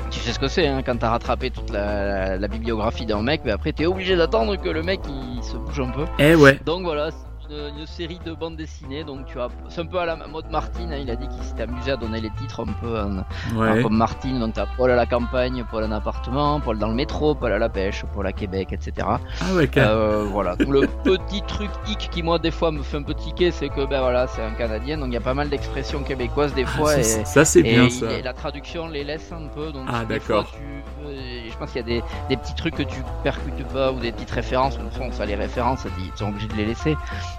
tu 0.10 0.20
sais 0.20 0.34
ce 0.34 0.40
que 0.40 0.50
c'est 0.50 0.68
hein, 0.68 0.82
quand 0.86 0.98
t'as 1.00 1.10
rattrapé 1.10 1.52
toute 1.52 1.70
la, 1.72 2.06
la- 2.06 2.38
la 2.38 2.48
bibliographie 2.50 3.06
d'un 3.06 3.22
mec, 3.22 3.42
mais 3.46 3.52
après 3.52 3.72
t'es 3.72 3.86
obligé 3.86 4.18
d'attendre 4.18 4.58
que 4.58 4.68
le 4.68 4.84
mec 4.84 5.00
il 5.08 5.42
se 5.42 5.56
bouge 5.56 5.80
un 5.80 5.90
peu. 5.90 6.06
Eh 6.20 6.36
ouais. 6.36 6.60
Donc 6.66 6.84
voilà, 6.84 7.10
une, 7.52 7.80
une 7.80 7.86
série 7.88 8.20
de 8.26 8.34
bandes 8.34 8.56
dessinées. 8.56 9.04
Donc 9.04 9.26
tu 9.26 9.40
as, 9.40 9.50
c'est 9.70 9.82
un 9.82 9.86
peu 9.86 10.00
à 10.00 10.06
la 10.06 10.16
mode 10.16 10.50
Martine. 10.50 10.92
hein, 10.94 10.98
il 11.02 11.10
a 11.12 11.16
dit 11.16 11.28
qu'il 11.28 11.44
s'était 11.44 11.64
amusé 11.64 11.92
à 11.92 11.98
donner 11.98 12.22
les 12.22 12.30
titres 12.32 12.62
un 12.62 12.74
peu 12.74 13.00
en- 13.00 13.18
en- 13.20 13.60
Ouais. 13.60 13.82
comme 13.84 13.98
Martine. 13.98 14.40
Donc 14.40 14.54
t'as 14.54 14.66
Paul 14.78 14.92
à 14.92 14.96
la 14.96 15.06
campagne, 15.06 15.64
Paul 15.70 15.84
en 15.84 15.92
appartement, 15.92 16.60
Paul 16.60 16.78
dans 16.80 16.88
le 16.88 16.94
métro, 16.96 17.36
Paul 17.36 17.52
à 17.52 17.60
la 17.60 17.70
pêche, 17.70 18.04
Paul 18.14 18.26
à 18.28 18.32
Québec, 18.32 18.70
etc. 18.72 19.08
Ah 19.42 19.54
ouais. 19.56 19.70
Euh, 19.78 20.26
voilà. 20.32 20.56
Donc, 20.56 20.70
le 20.70 20.82
petit 21.04 21.42
truc 21.44 21.70
hic 21.88 22.10
qui 22.12 22.24
moi 22.24 22.40
des 22.40 22.52
fois 22.52 22.72
me 22.72 22.82
fait 22.84 22.98
un 22.98 23.04
peu 23.04 23.14
tiquer, 23.14 23.52
c'est 23.52 23.70
que 23.70 23.86
ben 23.86 24.00
voilà, 24.02 24.28
c'est 24.28 24.42
un 24.44 24.52
Canadien, 24.52 24.98
donc 24.98 25.08
il 25.08 25.14
y 25.14 25.18
a 25.18 25.22
pas 25.22 25.34
mal 25.34 25.50
d'expressions 25.50 26.04
québécoises 26.04 26.54
des 26.54 26.64
Ah, 26.64 26.68
fois. 26.78 26.98
et, 26.98 27.04
ça, 27.04 27.46
c'est 27.46 27.64
bien 27.64 27.84
il- 27.84 27.92
ça. 27.92 28.12
et 28.12 28.22
la 28.22 28.34
traduction 28.34 28.88
les 28.88 29.04
laisse 29.04 29.32
un 29.32 29.48
peu. 29.48 29.72
Donc 29.72 29.88
Ah, 29.88 30.06
des 30.06 30.20
d'accord. 30.20 30.48
fois, 30.48 30.58
tu- 30.58 31.08
euh, 31.08 31.50
je 31.52 31.58
pense 31.58 31.72
qu'il 31.72 31.82
y 31.82 31.84
a 31.84 31.88
des, 31.88 32.04
des 32.30 32.38
petits 32.38 32.56
trucs 32.56 32.76
que 32.76 32.84
tu 32.84 33.02
percutes 33.24 33.66
pas 33.68 33.92
ou 33.92 34.00
des 34.00 34.12
petites 34.12 34.32
références. 34.32 34.78
Au 34.78 34.90
fond, 34.98 35.12
ça 35.12 35.26
les 35.26 35.36
références, 35.36 35.86
ils 36.00 36.18
sont 36.18 36.30
obligés 36.30 36.48
de 36.48 36.54
les 36.56 36.66
laisser. 36.66 36.96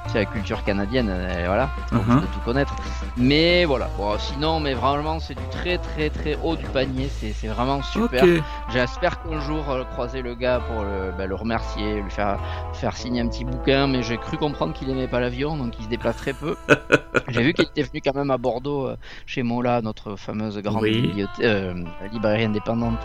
C'est 0.09 0.19
la 0.19 0.27
culture 0.27 0.63
canadienne, 0.63 1.09
euh, 1.09 1.45
voilà, 1.47 1.71
ils 1.79 1.89
sont 1.89 1.97
obligés 2.03 2.17
Mhm. 2.17 2.21
de 2.23 2.27
tout 2.27 2.41
connaître. 2.41 2.75
Mais 3.17 3.65
voilà. 3.65 3.89
Bon, 3.97 4.19
sinon, 4.19 4.61
mais 4.61 4.75
vraiment, 4.75 5.21
c'est 5.21 5.35
du 5.35 5.49
très 5.49 5.79
très 5.79 6.11
très 6.11 6.37
haut 6.43 6.57
du 6.57 6.67
panier. 6.67 7.09
C'est 7.09 7.47
vraiment 7.49 7.81
super. 7.83 8.25
J'espère 8.69 9.19
qu'un 9.21 9.41
jour 9.41 9.71
euh, 9.71 9.85
croiser 9.85 10.21
le 10.21 10.35
gars 10.35 10.61
pour 10.61 10.85
le, 10.85 11.13
bah, 11.13 11.27
le 11.27 11.35
remercier, 11.35 12.03
lui 12.03 12.11
faire, 12.11 12.39
faire 12.73 12.97
signer 12.97 13.21
un 13.21 13.29
petit 13.29 13.45
bouquin, 13.45 13.87
mais 13.87 14.03
j'ai 14.03 14.19
cru 14.19 14.37
comprendre 14.37 14.75
qu'il 14.75 14.91
aimait 14.91 15.09
pas 15.09 15.21
l'avion, 15.21 15.57
donc 15.57 15.79
il 15.79 15.85
se 15.85 15.89
déplace 15.89 16.17
très 16.17 16.35
peu. 16.35 16.57
j'ai 17.29 17.43
vu 17.43 17.55
qu'il 17.55 17.65
était 17.65 17.83
venu 17.83 18.01
quand 18.05 18.15
même 18.15 18.31
à 18.31 18.39
Bordeaux, 18.39 18.89
euh, 18.89 18.97
chez 19.27 19.43
Mola, 19.43 19.81
notre 19.83 20.17
fameuse 20.17 20.59
grande 20.59 20.83
Oui. 20.83 21.25
euh, 21.41 21.75
librairie 22.11 22.45
indépendante, 22.45 23.01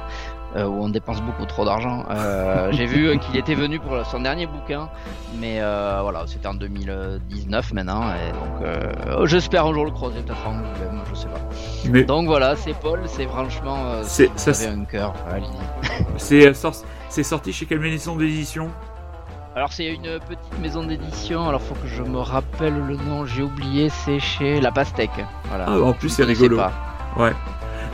où 0.55 0.83
on 0.83 0.89
dépense 0.89 1.21
beaucoup 1.21 1.45
trop 1.45 1.65
d'argent. 1.65 2.03
J'ai 2.71 2.85
vu 2.85 3.17
qu'il 3.19 3.37
était 3.37 3.55
venu 3.55 3.79
pour 3.79 4.05
son 4.05 4.21
dernier 4.21 4.45
bouquin, 4.45 4.89
mais 5.39 5.59
voilà, 5.59 6.23
c'était 6.27 6.47
en 6.47 6.53
2019 6.53 7.73
maintenant, 7.73 8.03
et 8.13 8.31
donc 8.31 9.27
j'espère 9.27 9.65
un 9.65 9.73
jour 9.73 9.85
le 9.85 9.91
croiser 9.91 10.21
peut-être 10.21 10.47
en 10.47 10.53
même, 10.53 11.01
je 11.09 11.15
sais 11.15 11.27
pas. 11.27 11.39
Mais... 11.89 12.03
Donc 12.03 12.27
voilà, 12.27 12.55
c'est 12.55 12.73
Paul, 12.73 13.01
c'est 13.05 13.27
franchement, 13.27 14.01
c'est 14.03 14.29
ça, 14.37 14.51
un 14.69 14.85
cœur. 14.85 15.13
c'est 16.17 16.51
c'est 17.09 17.23
sorti 17.23 17.53
chez 17.53 17.65
quelle 17.65 17.79
maison 17.79 18.15
d'édition? 18.15 18.69
Alors 19.55 19.73
c'est 19.73 19.87
une 19.87 20.19
petite 20.19 20.59
maison 20.61 20.83
d'édition, 20.83 21.49
alors 21.49 21.61
faut 21.61 21.73
que 21.73 21.87
je 21.87 22.03
me 22.03 22.19
rappelle 22.19 22.75
le 22.75 22.95
nom, 22.95 23.25
j'ai 23.25 23.41
oublié, 23.41 23.89
c'est 23.89 24.19
chez 24.19 24.61
La 24.61 24.71
Pastèque. 24.71 25.25
Voilà. 25.45 25.65
Ah, 25.67 25.79
en 25.81 25.93
plus 25.93 26.09
c'est 26.09 26.25
rigolo. 26.25 26.59
Ouais. 27.15 27.33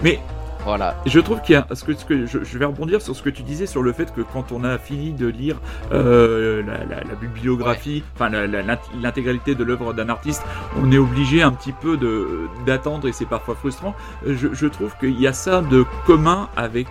Mais 0.04 0.20
voilà. 0.66 0.96
Je 1.06 1.20
trouve 1.20 1.42
qu'il 1.42 1.54
y 1.54 1.56
a. 1.58 1.66
Ce 1.74 1.84
que, 1.84 1.94
ce 1.94 2.06
que 2.06 2.26
je, 2.26 2.58
vais 2.58 2.66
rebondir 2.66 3.02
sur 3.02 3.16
ce 3.16 3.22
que 3.22 3.30
tu 3.30 3.44
disais 3.44 3.66
sur 3.66 3.84
le 3.84 3.92
fait 3.94 4.14
que 4.14 4.22
quand 4.22 4.52
on 4.52 4.64
a 4.64 4.78
fini 4.78 5.12
de 5.12 5.28
lire 5.28 5.60
euh, 5.92 6.64
la, 6.64 7.16
bibliographie, 7.16 8.04
enfin 8.16 8.30
l'intégralité 8.30 9.56
de 9.56 9.64
l'œuvre 9.64 9.94
d'un 9.94 10.10
artiste, 10.10 10.44
on 10.82 10.92
est 10.92 10.98
obligé 10.98 11.42
un 11.42 11.52
petit 11.52 11.74
peu 11.74 11.98
de 11.98 12.48
d'attendre 12.66 13.08
et 13.08 13.12
c'est 13.12 13.26
parfois 13.26 13.56
frustrant. 13.56 13.96
Je, 14.26 14.50
je 14.54 14.68
trouve 14.68 14.96
qu'il 15.00 15.20
y 15.20 15.28
a 15.28 15.34
ça 15.34 15.62
de 15.62 15.86
commun 16.06 16.50
avec 16.56 16.88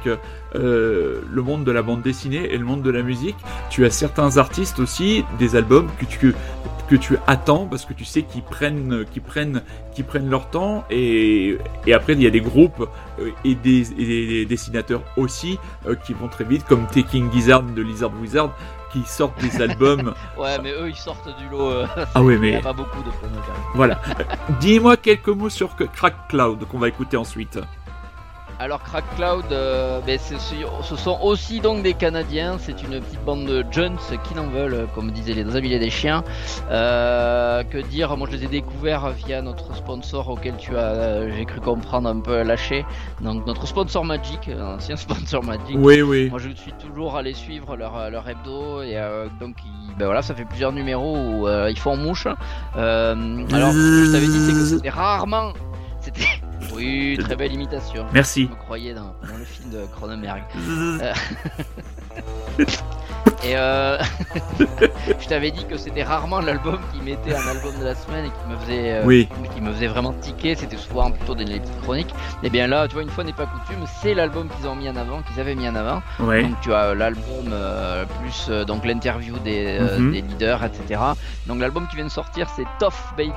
euh, 0.54 1.20
le 1.30 1.42
monde 1.42 1.64
de 1.64 1.72
la 1.72 1.82
bande 1.82 2.02
dessinée 2.02 2.52
et 2.52 2.58
le 2.58 2.64
monde 2.64 2.82
de 2.82 2.90
la 2.90 3.02
musique. 3.02 3.36
Tu 3.70 3.84
as 3.84 3.90
certains 3.90 4.36
artistes 4.36 4.78
aussi, 4.78 5.24
des 5.38 5.56
albums 5.56 5.88
que 5.98 6.04
tu 6.04 6.34
que 6.92 6.96
tu 6.96 7.16
attends 7.26 7.66
parce 7.66 7.86
que 7.86 7.94
tu 7.94 8.04
sais 8.04 8.22
qu'ils 8.22 8.42
prennent, 8.42 9.06
qu'ils 9.10 9.22
prennent, 9.22 9.62
qu'ils 9.94 10.04
prennent 10.04 10.28
leur 10.28 10.50
temps 10.50 10.84
et, 10.90 11.56
et 11.86 11.94
après 11.94 12.12
il 12.12 12.22
y 12.22 12.26
a 12.26 12.30
des 12.30 12.42
groupes 12.42 12.86
euh, 13.18 13.30
et 13.44 13.54
des, 13.54 14.44
dessinateurs 14.44 15.02
aussi 15.16 15.58
euh, 15.86 15.94
qui 15.94 16.12
vont 16.12 16.28
très 16.28 16.44
vite 16.44 16.64
comme 16.64 16.86
Taking 16.86 17.32
Gizzard 17.32 17.62
de 17.62 17.80
Lizard 17.80 18.12
Wizard 18.20 18.54
qui 18.92 19.02
sortent 19.04 19.40
des 19.40 19.62
albums. 19.62 20.12
ouais, 20.36 20.58
mais 20.62 20.72
eux 20.72 20.90
ils 20.90 20.96
sortent 20.96 21.34
du 21.38 21.48
lot. 21.48 21.70
Euh, 21.70 21.86
ah 22.14 22.22
ouais, 22.22 22.36
mais 22.36 22.48
il 22.48 22.50
n'y 22.52 22.56
a 22.56 22.62
pas 22.62 22.74
beaucoup 22.74 23.02
de 23.02 23.10
Voilà. 23.74 23.98
Dis-moi 24.60 24.98
quelques 24.98 25.28
mots 25.28 25.48
sur 25.48 25.74
Crack 25.76 26.28
Cloud 26.28 26.66
qu'on 26.66 26.78
va 26.78 26.88
écouter 26.88 27.16
ensuite. 27.16 27.58
Alors 28.62 28.80
Crack 28.84 29.02
Cloud, 29.16 29.46
euh, 29.50 29.98
ben, 30.06 30.20
ce 30.20 30.96
sont 30.96 31.18
aussi 31.20 31.58
donc 31.58 31.82
des 31.82 31.94
Canadiens, 31.94 32.58
c'est 32.60 32.80
une 32.84 33.00
petite 33.00 33.24
bande 33.24 33.44
de 33.44 33.64
jeunes 33.72 33.96
qui 34.22 34.36
n'en 34.36 34.46
veulent, 34.46 34.86
comme 34.94 35.10
disaient 35.10 35.32
les 35.32 35.56
amis 35.56 35.76
des 35.76 35.90
chiens. 35.90 36.22
Euh, 36.70 37.64
que 37.64 37.78
dire, 37.78 38.16
moi 38.16 38.28
je 38.30 38.36
les 38.36 38.44
ai 38.44 38.46
découverts 38.46 39.10
via 39.10 39.42
notre 39.42 39.74
sponsor 39.74 40.28
auquel 40.28 40.54
tu 40.58 40.76
as, 40.76 40.92
euh, 40.92 41.32
j'ai 41.36 41.44
cru 41.44 41.58
comprendre, 41.58 42.08
un 42.08 42.20
peu 42.20 42.44
lâché. 42.44 42.86
Donc 43.20 43.44
notre 43.48 43.66
sponsor 43.66 44.04
Magic, 44.04 44.48
ancien 44.60 44.94
sponsor 45.06 45.42
Magic. 45.42 45.74
Oui, 45.74 46.00
oui. 46.00 46.30
Moi 46.30 46.38
je 46.38 46.50
suis 46.50 46.72
toujours 46.74 47.16
allé 47.16 47.34
suivre 47.34 47.74
leur, 47.74 48.10
leur 48.10 48.28
hebdo 48.28 48.82
et 48.82 48.96
donc 49.40 49.56
ben 49.98 50.04
voilà, 50.04 50.22
ça 50.22 50.36
fait 50.36 50.44
plusieurs 50.44 50.70
numéros 50.70 51.16
où 51.16 51.48
ils 51.68 51.78
font 51.80 51.96
mouche. 51.96 52.28
alors 52.76 53.16
ce 53.16 53.74
que 53.74 54.04
je 54.06 54.12
t'avais 54.12 54.26
dit 54.26 54.38
c'est 54.38 54.52
que 54.52 54.66
c'était 54.66 54.90
rarement... 54.90 55.52
C'était 56.00 56.26
oui, 56.74 57.16
très 57.18 57.36
belle 57.36 57.52
imitation. 57.52 58.06
Merci. 58.12 58.44
Je 58.46 58.50
me 58.50 58.56
croyais 58.56 58.94
dans, 58.94 59.14
le 59.36 59.44
film 59.44 59.70
de 59.70 59.84
Cronenberg. 59.86 60.42
Euh, 62.60 62.64
et 63.44 63.56
euh, 63.56 63.98
je 65.20 65.28
t'avais 65.28 65.50
dit 65.50 65.64
que 65.64 65.76
c'était 65.76 66.02
rarement 66.02 66.40
l'album 66.40 66.78
qui 66.92 67.00
mettait 67.00 67.34
un 67.34 67.46
album 67.46 67.78
de 67.78 67.84
la 67.84 67.94
semaine 67.94 68.26
et 68.26 68.28
qui 68.28 68.50
me 68.50 68.56
faisait, 68.58 68.92
euh, 68.92 69.24
qui 69.54 69.60
me 69.60 69.72
faisait 69.72 69.86
vraiment 69.86 70.12
tiquer. 70.12 70.54
C'était 70.54 70.76
souvent 70.76 71.10
plutôt 71.10 71.34
des 71.34 71.44
petites 71.44 71.80
chroniques. 71.82 72.10
Et 72.42 72.46
eh 72.46 72.50
bien 72.50 72.66
là, 72.66 72.86
tu 72.88 72.94
vois, 72.94 73.02
une 73.02 73.10
fois 73.10 73.24
n'est 73.24 73.32
pas 73.32 73.46
coutume, 73.46 73.84
c'est 74.00 74.14
l'album 74.14 74.48
qu'ils 74.48 74.66
ont 74.68 74.74
mis 74.74 74.88
en 74.88 74.96
avant, 74.96 75.22
qu'ils 75.22 75.40
avaient 75.40 75.54
mis 75.54 75.68
en 75.68 75.74
avant. 75.74 76.02
Donc 76.18 76.60
tu 76.60 76.72
as 76.72 76.94
l'album 76.94 77.54
plus 78.20 78.50
donc 78.66 78.84
l'interview 78.84 79.38
des, 79.38 79.78
mhm. 79.80 80.12
des, 80.12 80.20
leaders, 80.22 80.64
etc. 80.64 81.00
Donc 81.46 81.60
l'album 81.60 81.86
qui 81.88 81.96
vient 81.96 82.04
de 82.04 82.10
sortir, 82.10 82.48
c'est 82.56 82.66
Tough 82.78 82.92
Baby. 83.16 83.32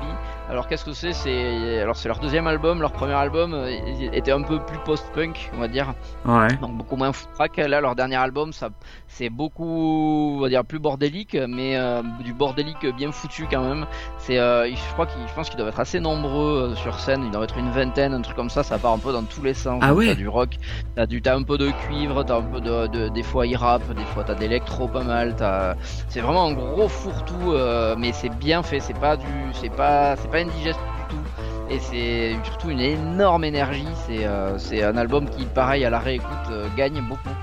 Alors 0.50 0.68
qu'est-ce 0.68 0.86
que 0.86 0.94
c'est? 0.94 1.14
C'est 1.14 1.82
alors 1.82 1.96
c'est 1.96 2.08
leur 2.08 2.20
deuxième 2.20 2.46
album. 2.46 2.80
Leur 2.80 2.92
premier 2.92 3.14
album 3.14 3.54
euh, 3.54 3.68
était 4.14 4.32
un 4.32 4.44
peu 4.44 4.60
plus 4.60 4.78
post-punk, 4.86 5.50
on 5.56 5.60
va 5.60 5.68
dire. 5.68 5.94
Ouais. 6.24 6.54
Donc 6.62 6.78
beaucoup 6.78 6.96
moins 6.96 7.12
frac. 7.14 7.58
Là, 7.58 7.82
leur 7.82 7.96
dernier 7.96 8.18
album, 8.18 8.54
ça 8.54 8.65
c'est 9.08 9.30
beaucoup, 9.30 10.36
on 10.38 10.40
va 10.40 10.50
dire 10.50 10.66
plus 10.66 10.80
bordélique, 10.80 11.38
mais 11.48 11.78
euh, 11.78 12.02
du 12.24 12.34
bordélique 12.34 12.86
bien 12.96 13.12
foutu 13.12 13.48
quand 13.50 13.62
même. 13.62 13.86
C'est, 14.18 14.38
euh, 14.38 14.68
je 14.68 14.94
crois 14.94 15.06
qu'ils, 15.06 15.28
je 15.28 15.34
pense 15.34 15.50
qu'ils 15.50 15.58
doivent 15.58 15.70
être 15.70 15.80
assez 15.80 16.00
nombreux 16.00 16.74
sur 16.76 17.00
scène. 17.00 17.24
Ils 17.24 17.32
doivent 17.32 17.44
être 17.44 17.58
une 17.58 17.72
vingtaine, 17.72 18.14
un 18.14 18.22
truc 18.22 18.36
comme 18.36 18.50
ça. 18.50 18.64
Ça 18.64 18.78
part 18.78 18.94
un 18.94 19.00
peu 19.00 19.12
dans 19.14 19.24
tous 19.24 19.44
les 19.44 19.54
sens. 19.54 19.80
Ah 19.82 19.94
ouais. 19.94 20.08
T'as 20.08 20.16
du 20.16 20.28
rock, 20.28 20.58
t'as 20.96 21.06
du, 21.06 21.22
t'as 21.22 21.36
un 21.36 21.44
peu 21.44 21.58
de 21.58 21.72
cuivre, 21.88 22.24
t'as 22.24 22.38
un 22.38 22.44
peu 22.44 22.62
de, 22.62 23.10
des 23.10 23.24
fois 23.24 23.48
ils 23.48 23.56
rap, 23.56 23.82
des 23.94 24.06
fois 24.06 24.24
t'as 24.24 24.36
d'électro 24.36 24.88
pas 24.88 25.04
mal. 25.04 25.36
T'as, 25.36 25.76
c'est 26.10 26.22
vraiment 26.22 26.46
un 26.46 26.54
gros 26.54 26.88
fourre-tout, 26.88 27.54
mais 27.98 28.12
c'est 28.12 28.36
bien 28.38 28.64
fait. 28.64 28.80
C'est 28.80 29.00
pas 29.00 29.18
du, 29.18 29.26
c'est 29.54 29.70
pas, 29.70 30.16
c'est 30.16 30.30
pas 30.30 30.40
indigeste 30.40 30.80
du 30.80 31.16
tout. 31.16 31.22
Et 31.70 31.80
c'est 31.80 32.36
surtout 32.44 32.70
une 32.70 32.80
énorme 32.80 33.44
énergie. 33.44 33.88
C'est 34.06 34.26
euh, 34.26 34.58
un 34.84 34.98
album 34.98 35.28
qui, 35.30 35.46
pareil, 35.46 35.84
à 35.84 35.90
la 35.90 36.00
réécoute, 36.00 36.30
euh, 36.52 36.68
gagne 36.78 37.02
beaucoup. 37.02 37.36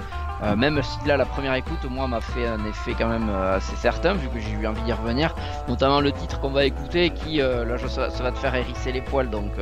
Euh, 0.43 0.57
même 0.57 0.81
si 0.83 0.99
là 1.07 1.17
la 1.17 1.25
première 1.25 1.55
écoute 1.55 1.85
moi 1.89 2.09
m'a 2.09 2.21
fait 2.21 2.47
un 2.47 2.65
effet 2.65 2.95
quand 2.99 3.09
même 3.09 3.29
euh, 3.31 3.57
assez 3.57 3.77
certain 3.77 4.15
vu 4.15 4.29
que 4.29 4.41
j'ai 4.41 4.51
eu 4.51 4.67
envie 4.67 4.83
d'y 4.83 4.93
revenir. 4.93 5.35
Notamment 5.69 6.01
le 6.01 6.13
titre 6.13 6.41
qu'on 6.41 6.51
va 6.51 6.65
écouter 6.65 7.11
qui 7.11 7.39
là 7.39 7.79
ça, 7.89 8.09
va 8.23 8.33
te 8.33 8.39
faire 8.39 8.55
hérisser 8.55 8.93
les 8.93 9.01
poils 9.01 9.31
donc 9.31 9.53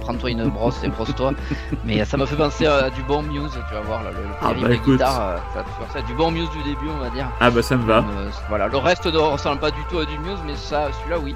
prends-toi 0.00 0.30
une 0.30 0.48
brosse 0.48 0.82
et 0.82 0.88
brosse-toi. 0.88 1.32
Mais 1.84 2.04
ça 2.04 2.16
m'a 2.16 2.26
fait 2.26 2.36
penser 2.36 2.66
à 2.66 2.90
du 2.90 3.02
bon 3.02 3.22
Muse 3.22 3.52
tu 3.68 3.74
vas 3.74 3.80
voir 3.80 4.02
là, 4.02 4.10
le, 4.10 4.18
ah 4.40 4.52
bah, 4.60 4.76
guitare 4.76 5.42
ça 5.54 5.62
te 5.62 5.92
fait 5.92 6.06
du 6.06 6.14
bon 6.14 6.30
Muse 6.30 6.50
du 6.50 6.62
début 6.62 6.88
on 6.88 6.98
va 6.98 7.10
dire. 7.10 7.28
Ah 7.40 7.50
bah 7.50 7.62
ça 7.62 7.76
me 7.76 7.84
va. 7.84 8.04
Voilà 8.48 8.68
le 8.68 8.78
reste 8.78 9.06
ne 9.06 9.18
ressemble 9.18 9.60
pas 9.60 9.70
du 9.70 9.82
tout 9.90 9.98
à 9.98 10.04
du 10.04 10.18
Muse 10.18 10.38
mais 10.46 10.56
ça 10.56 10.88
celui-là 11.00 11.18
oui 11.18 11.34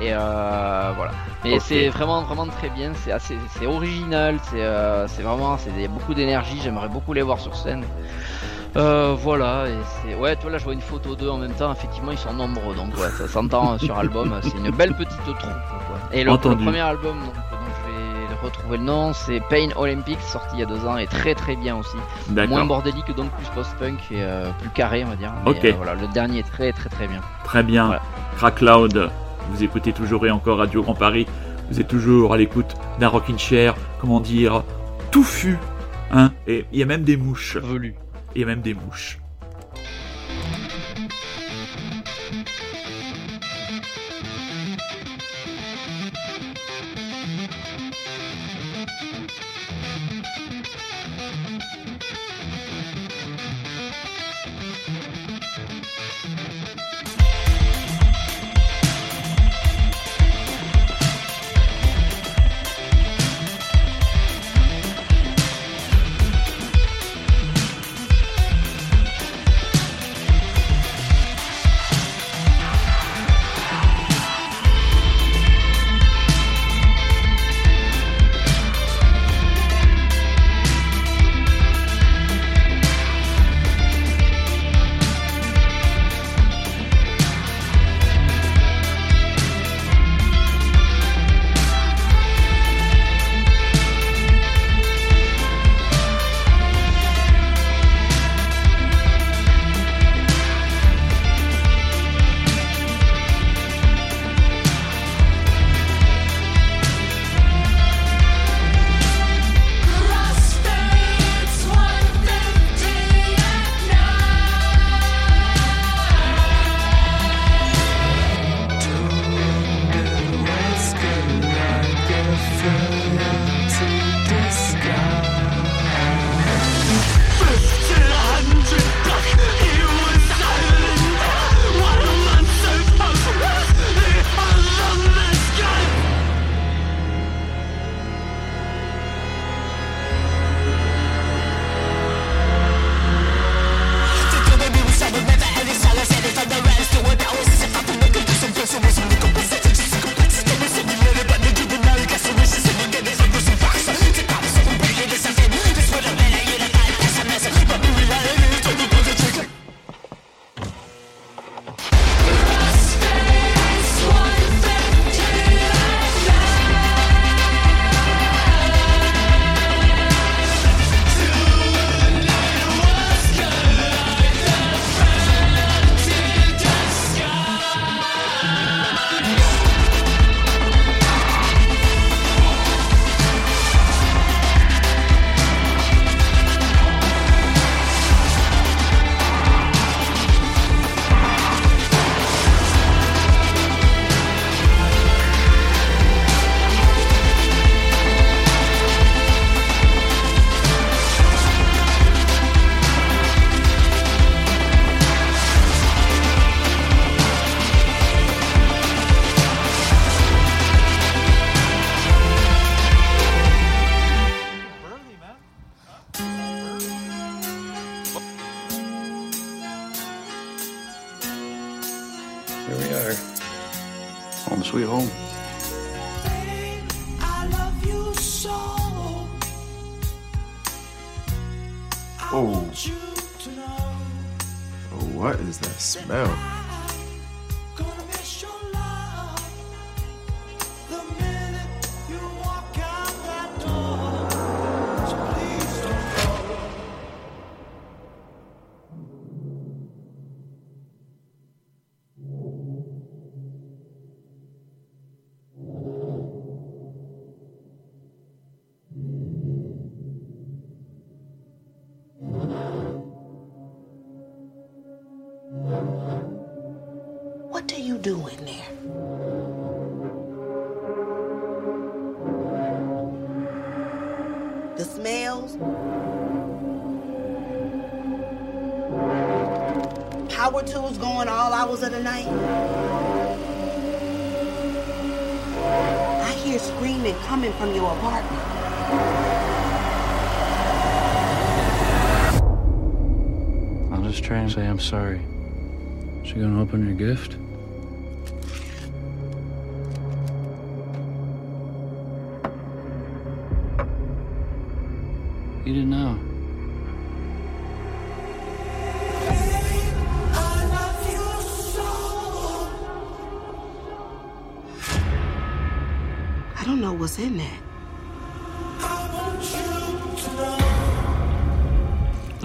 et 0.00 0.12
euh, 0.12 0.92
voilà. 0.96 1.12
Mais 1.44 1.60
c'est 1.60 1.88
vraiment 1.88 2.22
vraiment 2.22 2.46
très 2.46 2.70
bien. 2.70 2.92
C'est 2.94 3.12
assez, 3.12 3.36
c'est 3.58 3.66
original. 3.66 4.38
C'est 4.50 4.62
euh, 4.64 5.06
vraiment, 5.20 5.58
c'est 5.58 5.88
beaucoup 5.88 6.14
d'énergie. 6.14 6.58
J'aimerais 6.62 6.88
beaucoup 6.88 7.12
les 7.12 7.22
voir 7.22 7.38
sur 7.38 7.54
scène. 7.54 7.84
Euh, 8.76 9.14
voilà. 9.18 9.68
Et 9.68 9.74
c'est 10.02 10.14
ouais. 10.14 10.36
Toi 10.36 10.50
là, 10.50 10.58
je 10.58 10.64
vois 10.64 10.72
une 10.72 10.80
photo 10.80 11.14
d'eux 11.16 11.28
en 11.28 11.38
même 11.38 11.52
temps. 11.52 11.72
Effectivement, 11.72 12.12
ils 12.12 12.18
sont 12.18 12.32
nombreux. 12.32 12.74
Donc 12.74 12.96
ouais, 12.96 13.10
ça 13.18 13.28
s'entend 13.28 13.78
sur 13.78 13.98
album. 13.98 14.38
C'est 14.42 14.56
une 14.56 14.70
belle 14.70 14.94
petite 14.94 15.22
troupe. 15.22 15.38
Quoi. 15.38 15.98
Et 16.12 16.24
le, 16.24 16.36
premier 16.36 16.80
album 16.80 17.18
donc, 17.18 17.34
dont 17.34 17.58
je 17.84 17.92
vais 17.92 18.34
retrouver 18.42 18.78
le 18.78 18.84
nom, 18.84 19.12
c'est 19.12 19.40
Pain 19.50 19.68
Olympics, 19.76 20.20
sorti 20.22 20.48
il 20.54 20.60
y 20.60 20.62
a 20.62 20.66
deux 20.66 20.86
ans 20.86 20.96
et 20.96 21.06
très 21.06 21.34
très 21.34 21.56
bien 21.56 21.76
aussi. 21.76 21.96
Moins 22.30 22.64
bordélique 22.64 23.14
donc 23.14 23.30
plus 23.32 23.46
post-punk 23.54 23.98
et 24.10 24.22
euh, 24.22 24.50
plus 24.60 24.70
carré 24.70 25.04
on 25.04 25.08
va 25.08 25.16
dire. 25.16 25.32
ok. 25.46 25.64
Euh, 25.64 25.72
voilà, 25.76 25.94
le 25.94 26.06
dernier 26.08 26.38
est 26.38 26.50
très 26.50 26.72
très 26.72 26.88
très 26.88 27.06
bien. 27.06 27.20
Très 27.44 27.62
bien. 27.62 27.86
Voilà. 27.86 28.02
Crack 28.36 28.60
Loud. 28.60 29.10
Vous 29.50 29.64
écoutez 29.64 29.92
toujours 29.92 30.26
et 30.26 30.30
encore 30.30 30.58
Radio 30.58 30.82
Grand 30.82 30.94
Paris. 30.94 31.26
Vous 31.70 31.80
êtes 31.80 31.88
toujours 31.88 32.32
à 32.32 32.36
l'écoute 32.36 32.74
d'un 32.98 33.08
rockin' 33.08 33.38
chair, 33.38 33.74
comment 34.00 34.20
dire, 34.20 34.62
touffu. 35.10 35.58
Hein 36.12 36.32
et 36.46 36.66
il 36.72 36.78
y 36.78 36.82
a 36.82 36.86
même 36.86 37.02
des 37.02 37.16
mouches. 37.16 37.56
Velu. 37.56 37.94
Il 38.34 38.40
y 38.40 38.44
a 38.44 38.46
même 38.46 38.60
des 38.60 38.74
mouches. 38.74 39.19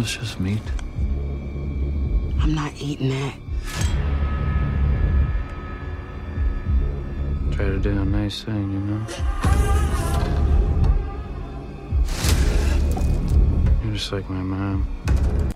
It's 0.05 0.17
just 0.17 0.39
meat. 0.39 0.61
I'm 2.39 2.53
not 2.53 2.71
eating 2.79 3.09
that. 3.09 3.33
Try 7.51 7.65
to 7.65 7.79
do 7.79 7.89
a 7.89 8.05
nice 8.05 8.43
thing, 8.43 8.71
you 8.71 8.79
know? 8.81 9.03
You're 13.83 13.93
just 13.93 14.11
like 14.11 14.29
my 14.29 14.43
mom. 14.43 15.54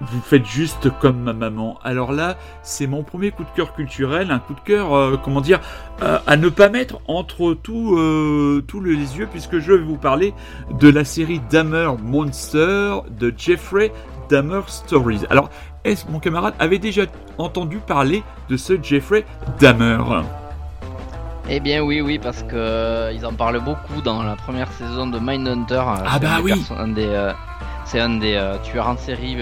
Vous 0.00 0.20
faites 0.20 0.46
juste 0.46 0.90
comme 1.00 1.20
ma 1.20 1.32
maman. 1.32 1.78
Alors 1.82 2.12
là, 2.12 2.36
c'est 2.62 2.86
mon 2.86 3.02
premier 3.02 3.30
coup 3.30 3.44
de 3.44 3.48
cœur 3.54 3.74
culturel, 3.74 4.30
un 4.30 4.38
coup 4.38 4.54
de 4.54 4.60
cœur, 4.60 4.94
euh, 4.94 5.16
comment 5.22 5.40
dire, 5.40 5.60
euh, 6.02 6.18
à 6.26 6.36
ne 6.36 6.48
pas 6.48 6.68
mettre 6.68 6.98
entre 7.06 7.54
tous 7.54 7.96
euh, 7.98 8.62
les 8.84 9.18
yeux, 9.18 9.28
puisque 9.30 9.58
je 9.58 9.72
vais 9.72 9.82
vous 9.82 9.96
parler 9.96 10.34
de 10.70 10.88
la 10.88 11.04
série 11.04 11.40
Dahmer 11.50 11.90
Monster 12.02 12.96
de 13.18 13.32
Jeffrey 13.36 13.92
Dahmer 14.28 14.60
Stories. 14.66 15.22
Alors, 15.30 15.50
est-ce 15.84 16.06
mon 16.10 16.18
camarade 16.18 16.54
avait 16.58 16.78
déjà 16.78 17.02
entendu 17.38 17.78
parler 17.78 18.22
de 18.48 18.56
ce 18.56 18.80
Jeffrey 18.82 19.24
Dahmer? 19.60 19.98
Eh 21.48 21.60
bien 21.60 21.82
oui, 21.82 22.00
oui, 22.00 22.18
parce 22.18 22.42
que 22.42 23.14
ils 23.14 23.24
en 23.24 23.32
parlent 23.32 23.62
beaucoup 23.62 24.02
dans 24.02 24.24
la 24.24 24.34
première 24.34 24.70
saison 24.72 25.06
de 25.06 25.20
Mindhunter. 25.20 25.82
Ah 25.86 26.18
bah 26.20 26.38
oui. 26.42 26.52
C'est 27.84 28.00
un 28.00 28.16
des 28.18 28.52
tueurs 28.64 28.88
en 28.88 28.96
série 28.96 29.36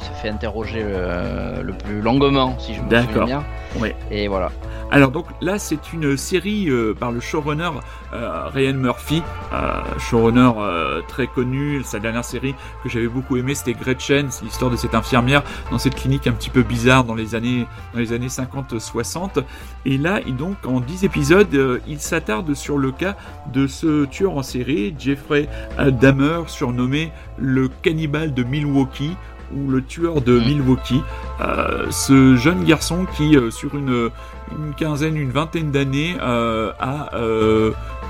se 0.00 0.10
fait 0.20 0.28
interroger 0.28 0.82
le 0.82 1.72
plus 1.72 2.00
longuement, 2.00 2.58
si 2.58 2.74
je 2.74 2.80
me 2.80 3.02
souviens 3.02 3.24
bien. 3.24 3.44
Ouais. 3.78 3.94
Et 4.10 4.28
voilà. 4.28 4.50
Alors 4.92 5.12
donc 5.12 5.26
là 5.40 5.58
c'est 5.58 5.92
une 5.92 6.16
série 6.16 6.68
euh, 6.68 6.94
par 6.94 7.12
le 7.12 7.20
showrunner 7.20 7.70
euh, 8.12 8.48
Ryan 8.48 8.74
Murphy, 8.74 9.22
euh, 9.52 9.80
showrunner 9.98 10.50
euh, 10.58 11.00
très 11.06 11.28
connu. 11.28 11.84
Sa 11.84 12.00
dernière 12.00 12.24
série 12.24 12.56
que 12.82 12.88
j'avais 12.88 13.06
beaucoup 13.06 13.36
aimé 13.36 13.54
c'était 13.54 13.74
Gretchen, 13.74 14.26
c'est 14.30 14.44
l'histoire 14.44 14.70
de 14.70 14.76
cette 14.76 14.96
infirmière 14.96 15.44
dans 15.70 15.78
cette 15.78 15.94
clinique 15.94 16.26
un 16.26 16.32
petit 16.32 16.50
peu 16.50 16.62
bizarre 16.62 17.04
dans 17.04 17.14
les 17.14 17.36
années 17.36 17.66
dans 17.94 18.00
les 18.00 18.12
années 18.12 18.26
50-60. 18.26 19.44
Et 19.86 19.96
là 19.96 20.20
il, 20.26 20.34
donc 20.34 20.56
en 20.66 20.80
10 20.80 21.04
épisodes 21.04 21.80
il 21.86 22.00
s'attarde 22.00 22.52
sur 22.54 22.76
le 22.76 22.90
cas 22.90 23.16
de 23.52 23.68
ce 23.68 24.06
tueur 24.06 24.36
en 24.36 24.42
série 24.42 24.92
Jeffrey 24.98 25.48
Dahmer 25.78 26.42
surnommé 26.48 27.12
le 27.38 27.68
cannibale 27.68 28.34
de 28.34 28.42
Milwaukee 28.42 29.16
ou 29.54 29.70
le 29.70 29.82
tueur 29.82 30.20
de 30.20 30.38
mm. 30.38 30.44
Milwaukee, 30.44 31.02
euh, 31.40 31.90
ce 31.90 32.36
jeune 32.36 32.64
garçon 32.64 33.06
qui, 33.16 33.36
euh, 33.36 33.50
sur 33.50 33.74
une, 33.74 34.10
une, 34.52 34.74
quinzaine, 34.76 35.16
une 35.16 35.30
vingtaine 35.30 35.70
d'années, 35.70 36.16
euh, 36.20 36.72
a 36.78 37.10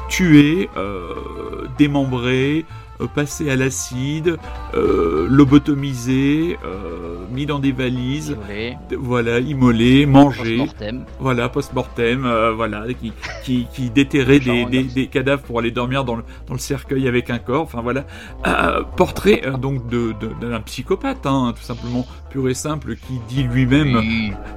tué, 0.08 0.68
démembré, 1.78 2.64
passé 3.06 3.50
à 3.50 3.56
l'acide, 3.56 4.36
euh, 4.74 5.26
lobotomisé, 5.28 6.58
euh, 6.64 7.16
mis 7.32 7.46
dans 7.46 7.58
des 7.58 7.72
valises, 7.72 8.36
voilà, 8.98 9.40
immolé, 9.40 10.06
mangé, 10.06 10.58
post 10.58 10.84
voilà, 11.18 11.48
post-mortem, 11.48 12.28
voilà, 12.54 12.84
qui, 13.00 13.12
qui, 13.44 13.66
qui 13.72 13.90
déterrait 13.90 14.40
des, 14.40 14.64
des, 14.64 14.82
des, 14.82 15.06
cadavres 15.06 15.42
pour 15.42 15.58
aller 15.58 15.70
dormir 15.70 16.04
dans 16.04 16.16
le, 16.16 16.24
dans 16.46 16.54
le 16.54 16.60
cercueil 16.60 17.08
avec 17.08 17.30
un 17.30 17.38
corps, 17.38 17.62
enfin 17.62 17.82
voilà, 17.82 18.04
portrait 18.96 19.42
donc 19.60 19.88
de, 19.88 20.14
d'un 20.40 20.60
psychopathe, 20.60 21.26
hein, 21.26 21.54
tout 21.56 21.64
simplement 21.64 22.06
pur 22.30 22.48
et 22.48 22.54
simple, 22.54 22.96
qui 22.96 23.20
dit 23.28 23.42
lui-même, 23.42 24.00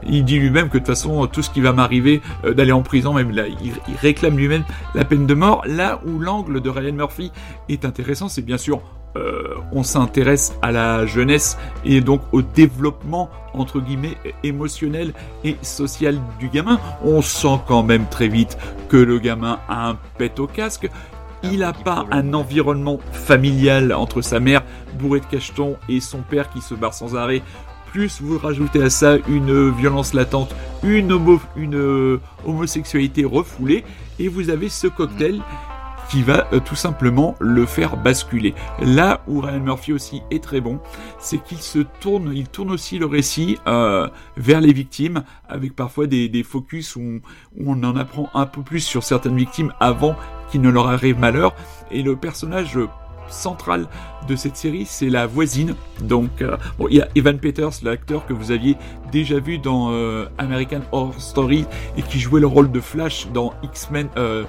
il 0.07 0.23
dit 0.23 0.39
lui-même 0.39 0.69
que 0.69 0.73
de 0.73 0.79
toute 0.79 0.87
façon 0.87 1.27
tout 1.27 1.41
ce 1.41 1.49
qui 1.49 1.61
va 1.61 1.73
m'arriver 1.73 2.21
d'aller 2.43 2.71
en 2.71 2.81
prison, 2.83 3.13
même 3.13 3.31
là, 3.31 3.47
il, 3.47 3.73
il 3.87 3.95
réclame 3.99 4.37
lui-même 4.37 4.63
la 4.95 5.03
peine 5.03 5.25
de 5.25 5.33
mort. 5.33 5.63
Là 5.65 5.99
où 6.05 6.19
l'angle 6.19 6.61
de 6.61 6.69
Ryan 6.69 6.93
Murphy 6.93 7.31
est 7.69 7.85
intéressant, 7.85 8.29
c'est 8.29 8.41
bien 8.41 8.57
sûr 8.57 8.81
euh, 9.15 9.55
on 9.71 9.83
s'intéresse 9.83 10.55
à 10.63 10.71
la 10.71 11.05
jeunesse 11.05 11.57
et 11.85 12.01
donc 12.01 12.21
au 12.31 12.41
développement 12.41 13.29
entre 13.53 13.79
guillemets 13.79 14.17
émotionnel 14.43 15.13
et 15.43 15.55
social 15.61 16.19
du 16.39 16.49
gamin. 16.49 16.79
On 17.03 17.21
sent 17.21 17.59
quand 17.67 17.83
même 17.83 18.07
très 18.07 18.27
vite 18.27 18.57
que 18.89 18.97
le 18.97 19.19
gamin 19.19 19.59
a 19.69 19.89
un 19.89 19.97
pet 20.17 20.39
au 20.39 20.47
casque. 20.47 20.89
Il 21.43 21.59
n'a 21.59 21.73
pas 21.73 22.05
un 22.11 22.33
environnement 22.33 22.99
familial 23.11 23.93
entre 23.93 24.21
sa 24.21 24.39
mère 24.39 24.63
bourrée 24.97 25.19
de 25.19 25.25
cachetons 25.25 25.75
et 25.89 25.99
son 25.99 26.19
père 26.19 26.49
qui 26.49 26.61
se 26.61 26.73
barre 26.73 26.93
sans 26.93 27.15
arrêt. 27.15 27.41
Plus 27.91 28.21
vous 28.21 28.39
rajoutez 28.39 28.81
à 28.81 28.89
ça 28.89 29.17
une 29.27 29.69
violence 29.69 30.13
latente, 30.13 30.55
une, 30.83 31.11
euh, 31.75 32.19
homosexualité 32.45 33.25
refoulée, 33.25 33.83
et 34.19 34.29
vous 34.29 34.49
avez 34.49 34.69
ce 34.69 34.87
cocktail 34.87 35.41
qui 36.09 36.21
va 36.21 36.47
euh, 36.53 36.59
tout 36.59 36.75
simplement 36.75 37.35
le 37.39 37.65
faire 37.65 37.97
basculer. 37.97 38.53
Là 38.81 39.21
où 39.27 39.41
Ryan 39.41 39.59
Murphy 39.59 39.93
aussi 39.93 40.21
est 40.31 40.43
très 40.43 40.61
bon, 40.61 40.79
c'est 41.19 41.43
qu'il 41.43 41.59
se 41.59 41.79
tourne, 41.99 42.31
il 42.33 42.47
tourne 42.47 42.71
aussi 42.71 42.99
le 42.99 43.05
récit 43.05 43.57
euh, 43.67 44.07
vers 44.37 44.61
les 44.61 44.73
victimes, 44.73 45.23
avec 45.47 45.75
parfois 45.75 46.07
des, 46.07 46.43
focus 46.43 46.95
où 46.95 47.19
on, 47.59 47.83
en 47.83 47.95
apprend 47.95 48.29
un 48.33 48.45
peu 48.45 48.61
plus 48.61 48.81
sur 48.81 49.03
certaines 49.03 49.37
victimes 49.37 49.73
avant 49.79 50.15
qu'il 50.53 50.61
ne 50.61 50.69
leur 50.69 50.87
arrive 50.87 51.19
malheur. 51.19 51.55
Et 51.89 52.03
le 52.03 52.15
personnage 52.15 52.77
centrale 53.27 53.87
de 54.27 54.35
cette 54.35 54.55
série, 54.55 54.85
c'est 54.85 55.09
la 55.09 55.25
voisine. 55.25 55.75
Donc, 56.01 56.41
euh, 56.41 56.57
bon, 56.77 56.87
il 56.89 56.97
y 56.97 57.01
a 57.01 57.07
Evan 57.15 57.39
Peters, 57.39 57.71
l'acteur 57.81 58.27
que 58.27 58.33
vous 58.33 58.51
aviez 58.51 58.77
déjà 59.11 59.39
vu 59.39 59.57
dans 59.57 59.91
euh, 59.91 60.25
American 60.37 60.81
Horror 60.91 61.19
Story 61.19 61.65
et 61.97 62.03
qui 62.03 62.19
jouait 62.19 62.39
le 62.39 62.45
rôle 62.45 62.71
de 62.71 62.79
Flash 62.79 63.27
dans 63.33 63.53
X-Men, 63.63 64.09
euh, 64.17 64.45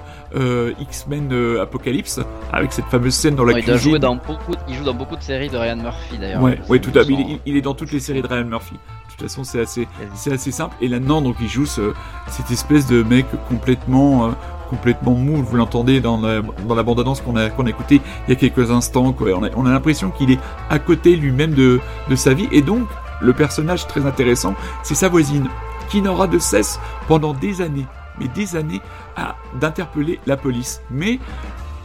X-Men 0.79 1.57
Apocalypse, 1.59 2.19
avec 2.53 2.71
cette 2.71 2.85
fameuse 2.85 3.15
scène 3.15 3.35
dans 3.35 3.45
la 3.45 3.53
cuisine. 3.53 3.73
Il, 3.73 3.79
jouer 3.79 3.99
dans 3.99 4.15
beaucoup, 4.15 4.53
il 4.69 4.75
joue 4.75 4.83
dans 4.83 4.93
beaucoup 4.93 5.15
de 5.15 5.23
séries 5.23 5.49
de 5.49 5.57
Ryan 5.57 5.77
Murphy 5.77 6.19
d'ailleurs. 6.19 6.43
Ouais, 6.43 6.59
ouais, 6.69 6.79
tout 6.79 6.97
à 6.97 7.03
fait. 7.03 7.13
Il, 7.45 7.57
est 7.57 7.61
dans 7.61 7.73
toutes 7.73 7.91
les 7.91 7.99
séries 7.99 8.21
de 8.21 8.27
Ryan 8.27 8.45
Murphy. 8.45 8.75
De 8.75 9.11
toute 9.11 9.29
façon, 9.29 9.43
c'est 9.43 9.61
assez, 9.61 9.87
c'est 10.13 10.31
assez 10.31 10.51
simple. 10.51 10.75
Et 10.81 10.87
là-dedans, 10.87 11.21
donc, 11.21 11.37
il 11.41 11.47
joue 11.47 11.65
cette 11.65 12.51
espèce 12.51 12.85
de 12.85 13.01
mec 13.01 13.25
complètement 13.49 14.31
complètement 14.69 15.13
mou. 15.13 15.43
Vous 15.43 15.57
l'entendez 15.57 15.99
dans 16.01 16.19
la, 16.19 16.41
qu'on 16.41 17.35
a, 17.35 17.49
qu'on 17.49 17.65
a 17.65 17.69
écouté 17.69 18.01
il 18.27 18.29
y 18.29 18.33
a 18.33 18.35
quelques 18.35 18.71
instants. 18.71 19.15
On 19.19 19.43
a, 19.43 19.49
on 19.55 19.65
a 19.65 19.71
l'impression 19.71 20.11
qu'il 20.11 20.31
est 20.31 20.39
à 20.69 20.79
côté 20.79 21.15
lui-même 21.15 21.53
de, 21.53 21.79
de 22.09 22.15
sa 22.15 22.33
vie. 22.33 22.47
Et 22.51 22.61
donc, 22.61 22.87
le 23.21 23.33
personnage 23.33 23.87
très 23.87 24.05
intéressant, 24.05 24.55
c'est 24.83 24.95
sa 24.95 25.09
voisine. 25.09 25.47
qui 25.89 26.01
n'aura 26.01 26.27
de 26.27 26.39
cesse 26.39 26.79
pendant 27.07 27.33
des 27.33 27.61
années, 27.61 27.85
mais 28.19 28.27
des 28.27 28.55
années, 28.55 28.81
à 29.15 29.35
d'interpeller 29.59 30.19
la 30.25 30.37
police. 30.37 30.81
Mais 30.89 31.19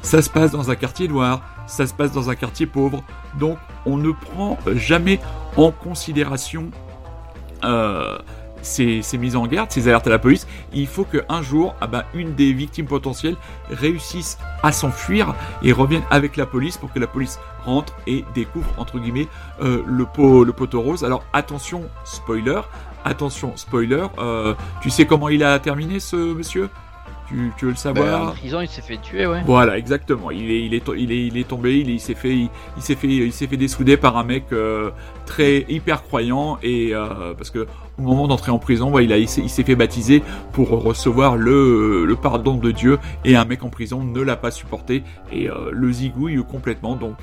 ça 0.03 0.23
se 0.23 0.31
passe 0.31 0.51
dans 0.51 0.71
un 0.71 0.75
quartier 0.75 1.09
noir, 1.09 1.43
ça 1.67 1.87
se 1.87 1.95
passe 1.95 2.13
dans 2.13 2.31
un 2.31 2.35
quartier 2.35 2.67
pauvre, 2.67 3.03
donc 3.39 3.59
on 3.87 3.97
ne 3.97 4.11
prend 4.13 4.59
jamais 4.75 5.21
en 5.57 5.71
considération 5.71 6.71
euh, 7.65 8.19
ces, 8.63 9.03
mises 9.19 9.37
en 9.37 9.47
garde, 9.47 9.71
ces 9.71 9.89
alertes 9.89 10.07
à 10.07 10.11
la 10.11 10.19
police. 10.19 10.47
Il 10.73 10.87
faut 10.87 11.05
qu'un 11.05 11.43
jour, 11.43 11.75
ah 11.81 11.87
ben, 11.87 12.05
une 12.15 12.35
des 12.35 12.53
victimes 12.53 12.87
potentielles 12.87 13.37
réussisse 13.71 14.39
à 14.63 14.73
s'enfuir 14.73 15.35
et 15.63 15.73
revienne 15.73 16.03
avec 16.11 16.37
la 16.37 16.47
police 16.47 16.77
pour 16.77 16.93
que 16.93 16.99
la 16.99 17.07
police 17.07 17.39
rentre 17.65 17.95
et 18.07 18.25
découvre 18.35 18.69
entre 18.79 18.99
guillemets 18.99 19.29
euh, 19.63 19.83
le 19.87 20.05
pot 20.05 20.45
le 20.45 20.53
poteau 20.53 20.81
rose. 20.81 21.05
Alors 21.05 21.25
attention 21.33 21.83
spoiler, 22.05 22.61
attention 23.05 23.53
spoiler. 23.57 24.07
euh, 24.19 24.55
tu 24.83 24.91
sais 24.91 25.07
comment 25.07 25.29
il 25.29 25.43
a 25.45 25.59
terminé 25.59 26.01
ce 26.01 26.17
monsieur? 26.17 26.69
Tu, 27.31 27.53
tu 27.57 27.65
veux 27.67 27.71
le 27.71 27.75
Ben, 27.75 27.81
savoir 27.81 28.29
en 28.29 28.33
prison, 28.33 28.61
il 28.61 28.69
s'est 28.69 28.83
fait 28.83 28.99
tuer, 29.01 29.25
ouais. 29.27 29.41
voilà, 29.47 29.79
exactement. 29.79 30.31
Il 30.31 30.51
est, 30.51 30.67
il 30.67 30.75
est, 30.75 30.85
to- 30.85 30.95
il 30.95 31.13
est, 31.13 31.27
il 31.29 31.37
est 31.39 31.49
tombé, 31.49 31.79
il, 31.79 32.01
s'est 32.01 32.15
fait, 32.15 32.35
il, 32.35 32.51
il 32.77 32.83
s'est 32.83 32.97
fait, 32.97 33.07
il 33.07 33.33
s'est 33.33 33.47
fait 33.47 33.57
dessouder 33.57 33.97
par 33.97 34.17
un 34.19 34.25
mec 34.25 34.45
euh, 34.53 34.91
très 35.27 35.65
hyper 35.69 36.03
croyant 36.03 36.59
et 36.63 36.91
euh, 36.93 37.33
parce 37.35 37.51
que 37.51 37.67
au 37.99 38.03
moment 38.03 38.27
d'entrer 38.29 38.51
en 38.51 38.59
prison, 38.59 38.91
ouais, 38.91 39.05
il 39.05 39.13
a, 39.13 39.19
il 39.19 39.29
s'est 39.29 39.43
il 39.43 39.49
s'est 39.51 39.63
fait 39.63 39.77
baptiser 39.77 40.23
pour 40.53 40.71
recevoir 40.71 41.37
le, 41.37 42.05
le 42.05 42.17
pardon 42.17 42.57
de 42.57 42.71
Dieu 42.73 42.99
et 43.25 43.37
un 43.37 43.45
mec 43.45 43.63
en 43.63 43.69
prison 43.69 44.03
ne 44.03 44.21
l'a 44.21 44.37
pas 44.37 44.51
supporté 44.51 45.03
et 45.31 45.49
euh, 45.49 45.71
le 45.71 45.93
zigouille 45.93 46.43
complètement. 46.45 46.97
Donc 46.97 47.19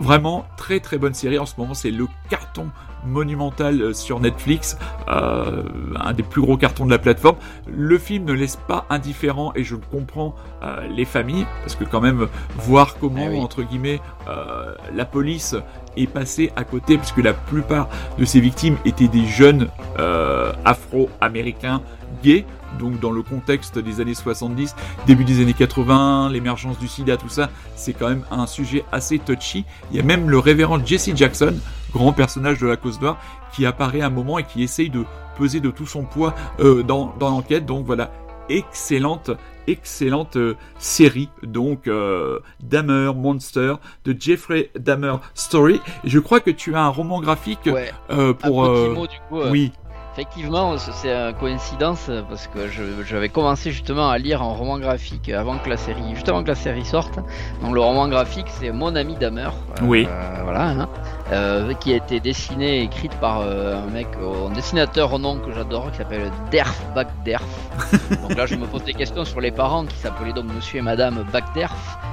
vraiment 0.00 0.46
très 0.56 0.80
très 0.80 0.98
bonne 0.98 1.14
série 1.14 1.38
en 1.38 1.46
ce 1.46 1.54
moment. 1.58 1.74
C'est 1.74 1.90
le 1.90 2.06
carton 2.28 2.68
monumental 3.06 3.80
euh, 3.80 3.92
sur 3.94 4.20
Netflix, 4.20 4.76
euh, 5.08 5.62
un 5.96 6.12
des 6.12 6.22
plus 6.22 6.42
gros 6.42 6.56
cartons 6.58 6.84
de 6.84 6.90
la 6.90 6.98
plateforme. 6.98 7.36
Le 7.66 7.96
film 7.98 8.24
ne 8.24 8.32
laisse 8.34 8.56
pas 8.56 8.84
indifférent 8.90 9.52
et 9.54 9.64
je 9.64 9.76
comprends 9.76 10.34
euh, 10.62 10.86
les 10.88 11.04
familles 11.06 11.46
parce 11.62 11.74
que 11.76 11.84
quand 11.84 12.00
même 12.02 12.28
voir 12.58 12.96
comment 12.98 13.24
Ah 13.26 13.30
oui. 13.30 13.40
entre 13.40 13.62
guillemets 13.62 14.00
euh, 14.28 14.74
la 14.94 15.04
police 15.06 15.56
est 15.96 16.06
passée 16.06 16.52
à 16.56 16.64
côté 16.64 16.98
puisque 16.98 17.18
la 17.22 17.32
plupart 17.32 17.88
de 18.18 18.24
ces 18.24 18.40
victimes 18.40 18.76
étaient 18.84 19.08
des 19.08 19.26
jeunes 19.26 19.68
euh, 19.98 20.52
afro-américains 20.66 21.80
gays 22.22 22.44
donc 22.78 23.00
dans 23.00 23.10
le 23.10 23.22
contexte 23.22 23.78
des 23.78 24.00
années 24.00 24.14
70, 24.14 24.74
début 25.06 25.24
des 25.24 25.40
années 25.42 25.52
80, 25.54 26.30
l'émergence 26.30 26.78
du 26.78 26.88
sida, 26.88 27.16
tout 27.16 27.28
ça, 27.28 27.50
c'est 27.74 27.92
quand 27.92 28.08
même 28.08 28.24
un 28.30 28.46
sujet 28.46 28.84
assez 28.92 29.18
touchy. 29.18 29.64
Il 29.90 29.96
y 29.96 30.00
a 30.00 30.02
même 30.02 30.30
le 30.30 30.38
révérend 30.38 30.84
Jesse 30.84 31.10
Jackson, 31.14 31.54
grand 31.92 32.12
personnage 32.12 32.58
de 32.58 32.66
la 32.66 32.76
cause 32.76 33.00
noire, 33.00 33.18
qui 33.52 33.66
apparaît 33.66 34.00
à 34.00 34.06
un 34.06 34.10
moment 34.10 34.38
et 34.38 34.44
qui 34.44 34.62
essaye 34.62 34.90
de 34.90 35.04
peser 35.38 35.60
de 35.60 35.70
tout 35.70 35.86
son 35.86 36.04
poids 36.04 36.34
euh, 36.60 36.82
dans, 36.82 37.14
dans 37.18 37.30
l'enquête. 37.30 37.66
Donc 37.66 37.84
voilà, 37.86 38.10
excellente, 38.48 39.30
excellente 39.66 40.36
euh, 40.36 40.54
série. 40.78 41.28
Donc 41.42 41.86
euh, 41.88 42.38
Dahmer 42.62 43.12
Monster 43.14 43.74
de 44.04 44.14
Jeffrey 44.18 44.70
Dahmer 44.78 45.14
Story. 45.34 45.80
Je 46.04 46.18
crois 46.18 46.40
que 46.40 46.50
tu 46.50 46.74
as 46.74 46.82
un 46.82 46.88
roman 46.88 47.20
graphique 47.20 47.66
Ouais. 47.66 47.90
euh, 48.10 48.30
Un 48.30 48.32
pour. 48.34 48.62
petit 48.64 48.80
euh, 48.80 48.94
mot 48.94 49.06
du 49.06 49.16
coup. 49.28 49.38
euh, 49.40 49.50
oui, 49.50 49.72
Effectivement, 50.12 50.76
c'est 50.76 51.08
une 51.08 51.34
coïncidence 51.34 52.08
euh, 52.08 52.22
parce 52.28 52.46
que 52.48 52.68
j'avais 53.04 53.28
commencé 53.28 53.70
justement 53.70 54.10
à 54.10 54.18
lire 54.18 54.42
un 54.42 54.52
roman 54.52 54.78
graphique 54.78 55.28
avant 55.28 55.56
que 55.58 55.68
la 55.70 55.76
série, 55.76 56.02
juste 56.14 56.28
avant 56.28 56.42
que 56.42 56.48
la 56.48 56.56
série 56.56 56.84
sorte. 56.84 57.14
Donc 57.62 57.72
le 57.74 57.80
roman 57.80 58.08
graphique, 58.08 58.48
c'est 58.48 58.72
Mon 58.72 58.96
ami 58.96 59.14
Damer. 59.14 59.44
euh, 59.46 59.84
Oui. 59.84 60.06
voilà. 60.42 60.68
hein, 60.70 60.88
euh, 61.32 61.72
qui 61.74 61.92
a 61.92 61.96
été 61.96 62.18
dessiné 62.20 62.78
et 62.80 62.82
écrite 62.82 63.14
par 63.20 63.40
euh, 63.40 63.76
un 63.82 63.86
mec, 63.90 64.08
euh, 64.20 64.48
un 64.48 64.50
dessinateur 64.52 65.12
au 65.12 65.18
nom 65.18 65.36
que 65.38 65.52
j'adore, 65.52 65.90
qui 65.92 65.98
s'appelle 65.98 66.30
Derf 66.50 66.80
Bagderf. 66.94 67.44
donc 68.22 68.36
là, 68.36 68.46
je 68.46 68.54
me 68.56 68.66
pose 68.66 68.84
des 68.84 68.94
questions 68.94 69.24
sur 69.24 69.40
les 69.40 69.50
parents 69.50 69.84
qui 69.86 69.96
s'appelaient 69.96 70.32
donc 70.32 70.46
Monsieur 70.54 70.78
et 70.78 70.82
Madame 70.82 71.24
Bagderf 71.32 71.72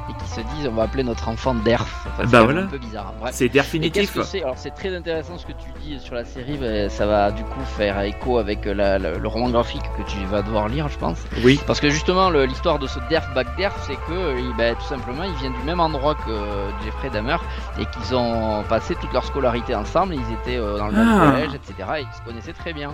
et 0.09 0.23
qui 0.23 0.29
se 0.29 0.41
disent 0.55 0.67
on 0.71 0.75
va 0.75 0.83
appeler 0.83 1.03
notre 1.03 1.27
enfant 1.29 1.53
Derf. 1.55 2.05
Enfin, 2.07 2.23
c'est 2.25 2.31
Bah 2.31 2.43
voilà. 2.43 2.61
un 2.61 2.67
peu 2.67 2.77
bizarre. 2.77 3.13
c'est 3.31 3.49
définitif. 3.49 4.17
c'est 4.23 4.41
Alors 4.43 4.55
c'est 4.57 4.71
très 4.71 4.95
intéressant 4.95 5.37
ce 5.37 5.45
que 5.45 5.51
tu 5.51 5.67
dis 5.81 5.99
sur 5.99 6.15
la 6.15 6.23
série, 6.23 6.59
ça 6.89 7.05
va 7.05 7.31
du 7.31 7.43
coup 7.43 7.59
faire 7.77 7.99
écho 8.01 8.37
avec 8.37 8.65
la- 8.65 8.99
la- 8.99 9.17
le 9.17 9.27
roman 9.27 9.49
graphique 9.49 9.81
que 9.97 10.03
tu 10.09 10.17
vas 10.25 10.41
devoir 10.41 10.67
lire, 10.69 10.87
je 10.89 10.97
pense. 10.97 11.17
Oui, 11.43 11.59
Parce 11.67 11.79
que 11.79 11.89
justement 11.89 12.29
l'histoire 12.29 12.79
de 12.79 12.87
ce 12.87 12.99
Derf 13.09 13.27
Bagderf, 13.33 13.73
c'est 13.85 13.95
que 13.95 14.57
ben, 14.57 14.75
tout 14.75 14.85
simplement 14.85 15.23
il 15.23 15.33
vient 15.35 15.49
du 15.51 15.61
même 15.65 15.79
endroit 15.79 16.15
que 16.15 16.83
Jeffrey 16.85 17.09
Dahmer 17.09 17.37
et 17.79 17.85
qu'ils 17.85 18.15
ont 18.15 18.63
passé 18.69 18.95
toute 19.07 19.13
leur 19.13 19.23
scolarité 19.25 19.73
ensemble, 19.73 20.15
ils 20.15 20.33
étaient 20.33 20.57
euh, 20.59 20.77
dans 20.77 20.87
le 20.87 20.93
même 20.93 21.07
Ah. 21.17 21.25
collège, 21.31 21.51
etc. 21.53 21.73
Et 21.99 22.01
ils 22.01 22.17
se 22.17 22.21
connaissaient 22.23 22.53
très 22.53 22.73
bien. 22.73 22.91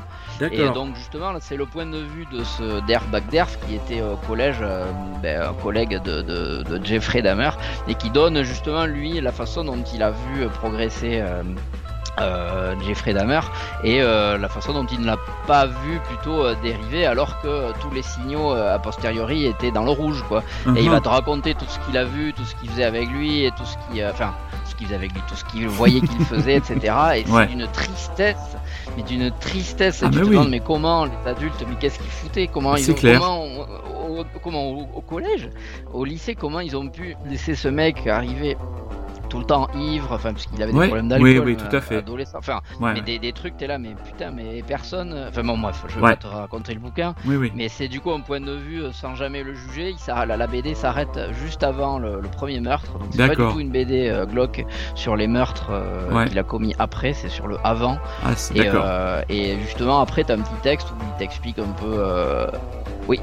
Et 0.51 0.70
donc 0.74 0.95
justement, 0.95 1.32
c'est 1.39 1.57
le 1.57 1.66
point 1.66 1.86
de 1.86 1.97
vue 1.97 2.26
de 2.32 2.43
ce 2.43 2.80
Derf 2.86 3.05
Bagderf 3.07 3.57
qui 3.66 3.76
était 3.76 4.01
au 4.01 4.16
collège, 4.28 4.57
euh, 4.61 4.86
ben, 5.22 5.53
collègue 5.61 6.01
de, 6.03 6.22
de- 6.22 6.64
de 6.64 6.86
Jeffrey 6.86 7.22
Dahmer, 7.22 7.49
et 7.88 7.95
qui 7.95 8.09
donne 8.11 8.43
justement 8.43 8.86
lui 8.86 9.20
la 9.22 9.32
façon 9.32 9.64
dont 9.64 9.84
il 9.93 10.03
a 10.03 10.11
vu 10.11 10.47
progresser. 10.61 11.20
euh, 11.22 11.41
euh, 12.20 12.76
Jeffrey 12.86 13.11
Dahmer 13.11 13.39
et 13.84 13.99
euh, 14.03 14.38
la 14.38 14.47
façon 14.47 14.72
dont 14.72 14.86
il 14.86 15.01
ne 15.01 15.07
l'a 15.07 15.18
pas 15.47 15.66
vu 15.66 15.99
plutôt 16.07 16.45
euh, 16.45 16.53
dériver 16.61 17.07
alors 17.07 17.41
que 17.41 17.47
euh, 17.47 17.72
tous 17.82 17.89
les 17.89 18.03
signaux 18.03 18.53
euh, 18.53 18.76
a 18.76 18.78
posteriori 18.78 19.47
étaient 19.47 19.72
dans 19.72 19.84
le 19.84 19.89
rouge 19.89 20.24
quoi 20.28 20.43
et 20.76 20.80
il 20.82 20.86
Mhm. 20.86 20.91
va 20.91 20.99
te 21.01 21.09
raconter 21.09 21.55
tout 21.55 21.66
ce 21.68 21.80
qu'il 21.80 21.97
a 21.97 22.03
vu 22.03 22.32
tout 22.34 22.45
ce 22.45 22.53
qu'il 22.57 22.70
faisait 22.70 22.84
avec 22.84 23.09
lui 23.09 23.45
et 23.45 23.49
tout 23.51 23.66
ce 23.66 23.78
qui 23.91 24.03
euh, 24.03 24.11
enfin 24.11 24.32
ce 24.84 24.86
qu'il 24.86 24.88
faisait 24.88 24.95
avec 24.95 25.13
lui 25.13 25.21
tout 25.27 25.36
ce 25.36 25.45
qu'il 25.45 25.67
voyait 25.67 26.01
qu'il 26.01 26.25
faisait 26.25 26.55
etc 26.55 26.77
et 27.15 27.23
Ouais. 27.31 27.47
c'est 27.49 27.55
d'une 27.55 27.67
tristesse 27.67 28.57
mais 28.97 29.03
d'une 29.03 29.31
tristesse 29.39 30.03
Ah, 30.03 30.09
tu 30.09 30.15
mais 30.17 30.21
te 30.21 30.25
oui. 30.27 30.31
demandes 30.36 30.49
mais 30.49 30.59
comment 30.59 31.05
les 31.05 31.29
adultes 31.29 31.63
mais 31.67 31.75
qu'est-ce 31.79 31.97
qu'ils 31.99 32.11
foutaient? 32.11 32.47
Comment 32.47 32.75
ils 32.75 32.91
ont 32.91 32.93
clair. 32.95 33.19
comment 33.19 33.43
au, 33.43 34.19
au- 34.19 34.25
comment 34.43 34.69
au, 34.71 34.88
au 34.95 35.01
collège 35.01 35.49
au 35.93 36.05
lycée 36.05 36.36
comment 36.36 36.59
ils 36.59 36.75
ont 36.77 36.88
pu 36.89 37.15
laisser 37.25 37.55
ce 37.55 37.67
mec 37.69 38.05
arriver? 38.07 38.57
Tout 39.34 39.39
le 39.39 39.45
temps 39.45 39.67
ivre 39.73 40.11
enfin 40.11 40.31
parce 40.31 40.45
qu'il 40.45 40.61
avait 40.61 40.71
des 40.71 40.77
Ouais, 40.77 40.86
problèmes 40.89 41.05
oui, 41.19 41.34
d'alcool 41.34 41.45
oui, 41.47 41.57
tout 41.57 41.75
à 41.75 41.79
euh, 41.79 41.81
fait. 41.81 41.95
adolescent. 41.97 42.38
Enfin 42.38 42.61
Ouais, 42.79 42.93
mais 42.93 43.01
des, 43.01 43.17
des 43.17 43.34
trucs 43.34 43.57
t'es 43.57 43.65
là 43.65 43.79
mais 43.79 43.95
putain 44.05 44.29
mais 44.29 44.61
personne 44.61 45.25
enfin 45.27 45.43
bon 45.43 45.57
bref 45.57 45.84
je 45.88 45.95
vais 45.95 46.01
pas 46.01 46.15
te 46.15 46.27
raconter 46.27 46.75
le 46.75 46.79
bouquin. 46.79 47.15
Oui, 47.25 47.36
oui. 47.38 47.51
mais 47.55 47.67
c'est 47.67 47.88
du 47.88 47.99
coup 47.99 48.11
un 48.11 48.19
point 48.19 48.39
de 48.41 48.51
vue 48.53 48.84
euh, 48.84 48.91
sans 48.91 49.15
jamais 49.15 49.41
le 49.41 49.55
juger. 49.55 49.89
Il 49.89 50.13
la, 50.27 50.38
la 50.38 50.45
BD 50.47 50.75
s'arrête 50.75 51.19
juste 51.31 51.63
avant 51.63 51.97
le, 51.97 52.21
le 52.21 52.27
premier 52.27 52.59
meurtre. 52.59 52.91
Donc 52.99 53.07
c'est 53.11 53.27
pas 53.27 53.36
du 53.36 53.41
tout 53.51 53.59
une 53.59 53.71
BD 53.71 54.07
euh, 54.07 54.27
glauque 54.27 54.63
sur 54.93 55.15
les 55.15 55.25
meurtres 55.25 55.71
euh, 55.71 56.25
qu'il 56.27 56.38
a 56.38 56.43
commis 56.43 56.75
après 56.77 57.13
c'est 57.13 57.29
sur 57.29 57.47
le 57.47 57.57
avant. 57.63 57.97
Ah, 58.23 58.34
et, 58.53 58.69
euh, 58.71 59.23
et 59.29 59.57
justement 59.61 59.99
après 59.99 60.23
t'as 60.25 60.36
un 60.36 60.41
petit 60.41 60.61
texte 60.61 60.91
où 60.91 60.93
il 61.11 61.17
t'explique 61.17 61.57
un 61.57 61.71
peu 61.71 61.95
euh, 61.97 62.45
oui. 63.07 63.19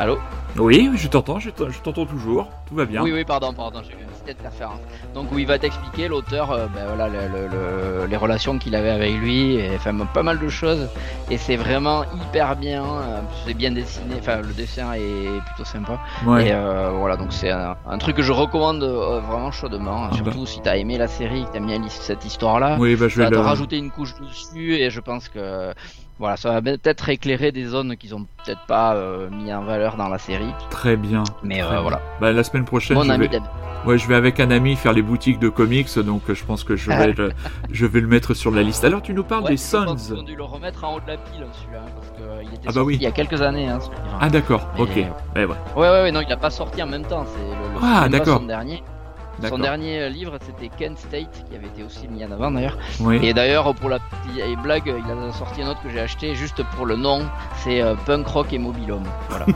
Allô? 0.00 0.18
Oui, 0.56 0.90
je 0.94 1.08
t'entends, 1.08 1.40
je 1.40 1.50
t'en- 1.50 1.68
je 1.68 1.80
t'entends 1.80 2.06
toujours. 2.06 2.48
Tout 2.68 2.76
va 2.76 2.84
bien. 2.84 3.02
oui, 3.02 3.12
oui, 3.12 3.24
pardon, 3.24 3.52
pardon, 3.52 3.80
j'ai 3.82 3.90
eu 3.92 3.96
une 4.00 4.06
petite 4.06 4.38
interférence. 4.40 4.78
Donc, 5.12 5.32
où 5.32 5.38
il 5.38 5.46
va 5.46 5.58
t'expliquer, 5.58 6.06
l'auteur, 6.08 6.52
euh, 6.52 6.66
ben 6.74 6.86
voilà, 6.86 7.08
le- 7.08 7.28
le- 7.28 7.48
le- 7.48 8.06
les 8.06 8.16
relations 8.16 8.58
qu'il 8.58 8.74
avait 8.76 8.90
avec 8.90 9.14
lui, 9.16 9.56
et 9.56 9.70
enfin, 9.74 9.94
pas 10.12 10.22
mal 10.22 10.38
de 10.38 10.48
choses. 10.48 10.88
Et 11.30 11.38
c'est 11.38 11.56
vraiment 11.56 12.04
hyper 12.04 12.54
bien, 12.56 12.84
euh, 12.84 13.20
c'est 13.46 13.54
bien 13.54 13.72
dessiné, 13.72 14.14
enfin, 14.20 14.38
le 14.42 14.52
dessin 14.52 14.92
est 14.94 15.40
plutôt 15.46 15.64
sympa. 15.64 15.98
Ouais. 16.24 16.48
Et 16.48 16.52
euh, 16.52 16.90
voilà, 16.98 17.16
donc 17.16 17.32
c'est 17.32 17.50
un, 17.50 17.76
un 17.88 17.98
truc 17.98 18.16
que 18.16 18.22
je 18.22 18.32
recommande 18.32 18.82
euh, 18.82 19.20
vraiment 19.20 19.50
chaudement, 19.50 20.08
Ah 20.10 20.14
surtout 20.14 20.46
si 20.46 20.60
t'as 20.60 20.76
aimé 20.76 20.98
la 20.98 21.08
série, 21.08 21.44
que 21.46 21.50
t'aimes 21.52 21.66
bien 21.66 21.80
cette 21.88 22.24
histoire-là. 22.24 22.76
Oui, 22.78 22.94
bah 22.96 23.08
je 23.08 23.20
vais 23.20 23.28
le. 23.28 23.40
rajouter 23.40 23.76
une 23.76 23.90
couche 23.90 24.14
dessus, 24.20 24.74
et 24.76 24.90
je 24.90 25.00
pense 25.00 25.28
que. 25.28 25.74
Voilà, 26.20 26.36
ça 26.36 26.52
va 26.52 26.62
peut-être 26.62 27.08
éclairer 27.08 27.50
des 27.50 27.64
zones 27.66 27.96
qu'ils 27.96 28.14
ont 28.14 28.24
peut-être 28.44 28.64
pas 28.66 28.94
euh, 28.94 29.28
mis 29.30 29.52
en 29.52 29.64
valeur 29.64 29.96
dans 29.96 30.08
la 30.08 30.18
série, 30.18 30.52
Très 30.70 30.96
bien. 30.96 31.24
mais 31.42 31.58
Très 31.58 31.66
euh, 31.66 31.70
bien. 31.72 31.80
voilà. 31.82 32.00
Bah, 32.20 32.32
la 32.32 32.44
semaine 32.44 32.64
prochaine, 32.64 32.96
Mon 32.96 33.02
je 33.04 33.10
ami 33.10 33.26
vais... 33.28 33.40
Ouais, 33.84 33.98
je 33.98 34.06
vais 34.08 34.14
avec 34.14 34.38
un 34.40 34.50
ami 34.50 34.76
faire 34.76 34.92
les 34.92 35.02
boutiques 35.02 35.38
de 35.40 35.48
comics, 35.48 35.98
donc 35.98 36.22
euh, 36.30 36.34
je 36.34 36.44
pense 36.44 36.62
que 36.64 36.76
je 36.76 36.88
vais, 36.90 37.12
le... 37.12 37.32
je 37.70 37.84
vais 37.84 38.00
le 38.00 38.06
mettre 38.06 38.32
sur 38.32 38.50
la 38.52 38.62
liste. 38.62 38.84
Alors, 38.84 39.02
tu 39.02 39.12
nous 39.12 39.24
parles 39.24 39.42
Ouais, 39.44 39.50
des 39.50 39.56
Sons. 39.56 39.86
ont 40.16 40.22
dû 40.22 40.36
le 40.36 40.44
remettre 40.44 40.84
en 40.84 40.94
haut 40.94 41.00
de 41.00 41.08
la 41.08 41.16
pile 41.16 41.44
celui-là, 41.52 41.80
hein, 41.84 41.90
parce 41.94 42.08
qu'il 42.12 42.48
était 42.54 42.60
Ah 42.62 42.66
bah 42.68 42.72
sorti 42.72 42.86
oui. 42.86 42.94
il 42.94 43.02
y 43.02 43.06
a 43.06 43.10
quelques 43.10 43.42
années. 43.42 43.68
Hein. 43.68 43.80
Ah, 44.20 44.30
d'accord, 44.30 44.66
ok. 44.78 44.88
Ouais, 44.96 45.06
ouais. 45.36 45.46
Ouais, 45.76 45.88
ouais, 45.88 46.12
non, 46.12 46.20
il 46.26 46.32
a 46.32 46.36
pas 46.36 46.50
sorti 46.50 46.82
en 46.82 46.86
même 46.86 47.04
temps. 47.04 47.26
C'est 47.26 47.42
le, 47.42 47.74
le 47.74 47.80
Ah, 47.82 48.08
d'accord. 48.08 48.38
Son 48.38 48.46
dernier. 48.46 48.82
Son 49.48 49.58
dernier 49.58 50.00
euh, 50.00 50.08
livre, 50.08 50.38
c'était 50.44 50.68
Kent 50.68 50.98
State, 50.98 51.44
qui 51.48 51.56
avait 51.56 51.66
été 51.66 51.82
aussi 51.82 52.08
mis 52.08 52.24
en 52.24 52.30
avant 52.30 52.50
d'ailleurs. 52.50 52.78
Oui. 53.00 53.18
Et 53.22 53.34
d'ailleurs, 53.34 53.74
pour 53.74 53.88
la 53.88 53.98
petite 53.98 54.62
blague, 54.62 54.86
il 54.86 55.10
a 55.10 55.32
sorti 55.32 55.62
un 55.62 55.70
autre 55.70 55.82
que 55.82 55.90
j'ai 55.90 56.00
acheté 56.00 56.34
juste 56.34 56.62
pour 56.76 56.86
le 56.86 56.96
nom. 56.96 57.22
C'est 57.62 57.80
euh, 57.80 57.94
Punk 58.06 58.26
Rock 58.26 58.52
et 58.52 58.58
Mobile 58.58 58.92
Home. 58.92 59.06
Voilà. 59.28 59.46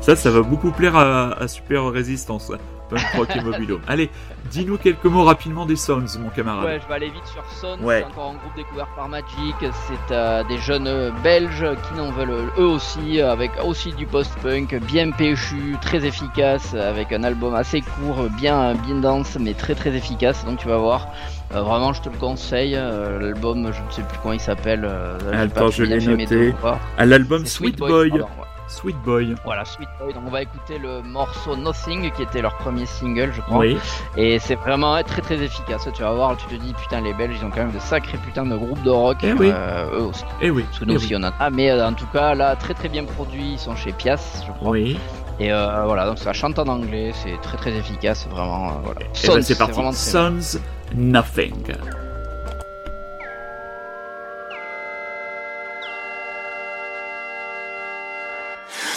Ça, 0.00 0.16
ça 0.16 0.30
va 0.30 0.42
beaucoup 0.42 0.70
plaire 0.70 0.96
à, 0.96 1.32
à 1.32 1.48
Super 1.48 1.86
Résistance. 1.86 2.52
Punk 2.88 3.00
rock 3.16 3.28
et 3.36 3.40
mobilhome. 3.40 3.80
Allez, 3.88 4.10
dis-nous 4.50 4.76
quelques 4.76 5.04
mots 5.06 5.24
rapidement 5.24 5.64
des 5.66 5.76
Sons, 5.76 6.04
mon 6.20 6.28
camarade. 6.28 6.64
Ouais, 6.64 6.80
je 6.82 6.88
vais 6.88 6.94
aller 6.94 7.10
vite 7.10 7.26
sur 7.26 7.44
Son. 7.60 7.82
Ouais. 7.82 8.00
C'est 8.00 8.06
encore 8.12 8.30
un 8.30 8.34
groupe 8.34 8.54
découvert 8.56 8.88
par 8.94 9.08
Magic. 9.08 9.54
C'est 9.60 10.14
euh, 10.14 10.44
des 10.44 10.58
jeunes 10.58 10.86
euh, 10.86 11.10
belges 11.22 11.66
qui 11.88 11.94
n'en 11.98 12.10
veulent 12.10 12.30
euh, 12.30 12.46
eux 12.58 12.66
aussi, 12.66 13.20
avec 13.20 13.50
aussi 13.64 13.92
du 13.92 14.06
post-punk, 14.06 14.74
bien 14.86 15.10
péchu, 15.12 15.76
très 15.80 16.04
efficace, 16.04 16.74
avec 16.74 17.12
un 17.12 17.24
album 17.24 17.54
assez 17.54 17.80
court, 17.80 18.24
bien 18.36 18.74
bien 18.74 18.96
dense, 18.96 19.36
mais 19.40 19.54
très 19.54 19.74
très 19.74 19.90
efficace. 19.94 20.44
Donc 20.44 20.58
tu 20.58 20.68
vas 20.68 20.78
voir. 20.78 21.08
Euh, 21.54 21.62
vraiment, 21.62 21.92
je 21.92 22.02
te 22.02 22.08
le 22.08 22.16
conseille. 22.16 22.74
Euh, 22.76 23.18
L'album, 23.20 23.70
je 23.72 23.80
ne 23.80 23.90
sais 23.90 24.02
plus 24.02 24.18
comment 24.22 24.34
il 24.34 24.40
s'appelle. 24.40 24.84
euh, 24.84 25.18
j'ai 25.32 25.38
Attends, 25.38 25.66
pas 25.66 25.70
je 25.70 25.84
l'ai 25.84 26.00
fait 26.00 26.16
mes 26.16 26.24
noté. 26.24 26.54
À 26.98 27.06
l'album 27.06 27.46
Sweet 27.46 27.78
Boy. 27.78 28.10
pardon, 28.10 28.24
ouais. 28.24 28.44
Sweet 28.68 28.96
Boy. 29.04 29.34
Voilà, 29.44 29.64
Sweet 29.64 29.88
Boy. 30.00 30.12
Donc 30.14 30.22
on 30.26 30.30
va 30.30 30.42
écouter 30.42 30.78
le 30.78 31.02
morceau 31.02 31.56
Nothing, 31.56 32.10
qui 32.12 32.22
était 32.22 32.42
leur 32.42 32.54
premier 32.56 32.86
single, 32.86 33.32
je 33.34 33.40
crois. 33.42 33.58
Oui. 33.58 33.78
Et 34.16 34.38
c'est 34.38 34.54
vraiment 34.54 35.02
très 35.02 35.22
très 35.22 35.36
efficace. 35.42 35.86
Tu 35.94 36.02
vas 36.02 36.12
voir, 36.12 36.36
tu 36.36 36.46
te 36.46 36.54
dis 36.54 36.72
putain 36.74 37.00
les 37.00 37.12
Belges 37.14 37.36
ils 37.40 37.44
ont 37.44 37.50
quand 37.50 37.60
même 37.60 37.72
de 37.72 37.78
sacrés 37.78 38.18
putains 38.18 38.46
de 38.46 38.56
groupes 38.56 38.82
de 38.82 38.90
rock. 38.90 39.18
Eh 39.22 39.32
oui. 39.32 39.50
euh, 39.52 39.98
eux 39.98 40.02
aussi. 40.04 40.24
Eh 40.40 40.50
oui. 40.50 40.62
Parce 40.64 40.78
que 40.78 40.84
nous 40.86 40.94
eh 40.94 40.96
aussi 40.96 41.14
on 41.16 41.22
a. 41.22 41.32
Ah 41.38 41.50
mais 41.50 41.70
euh, 41.70 41.86
en 41.86 41.92
tout 41.92 42.06
cas 42.12 42.34
là 42.34 42.56
très 42.56 42.74
très 42.74 42.88
bien 42.88 43.04
produit. 43.04 43.52
Ils 43.52 43.58
sont 43.58 43.76
chez 43.76 43.92
Pias, 43.92 44.42
je 44.46 44.52
crois. 44.52 44.70
Oui. 44.70 44.98
Et 45.40 45.52
euh, 45.52 45.82
voilà 45.84 46.06
donc 46.06 46.18
ça 46.18 46.32
chante 46.32 46.58
en 46.58 46.66
anglais. 46.68 47.12
C'est 47.14 47.40
très 47.42 47.56
très 47.56 47.72
efficace 47.76 48.26
vraiment. 48.30 48.68
euh, 48.68 48.72
voilà. 48.84 49.00
Et 49.02 49.08
Sons, 49.14 49.34
ben 49.34 49.42
c'est 49.42 49.58
parti. 49.58 49.72
vraiment. 49.74 49.92
Sons, 49.92 50.58
Nothing. 50.94 51.52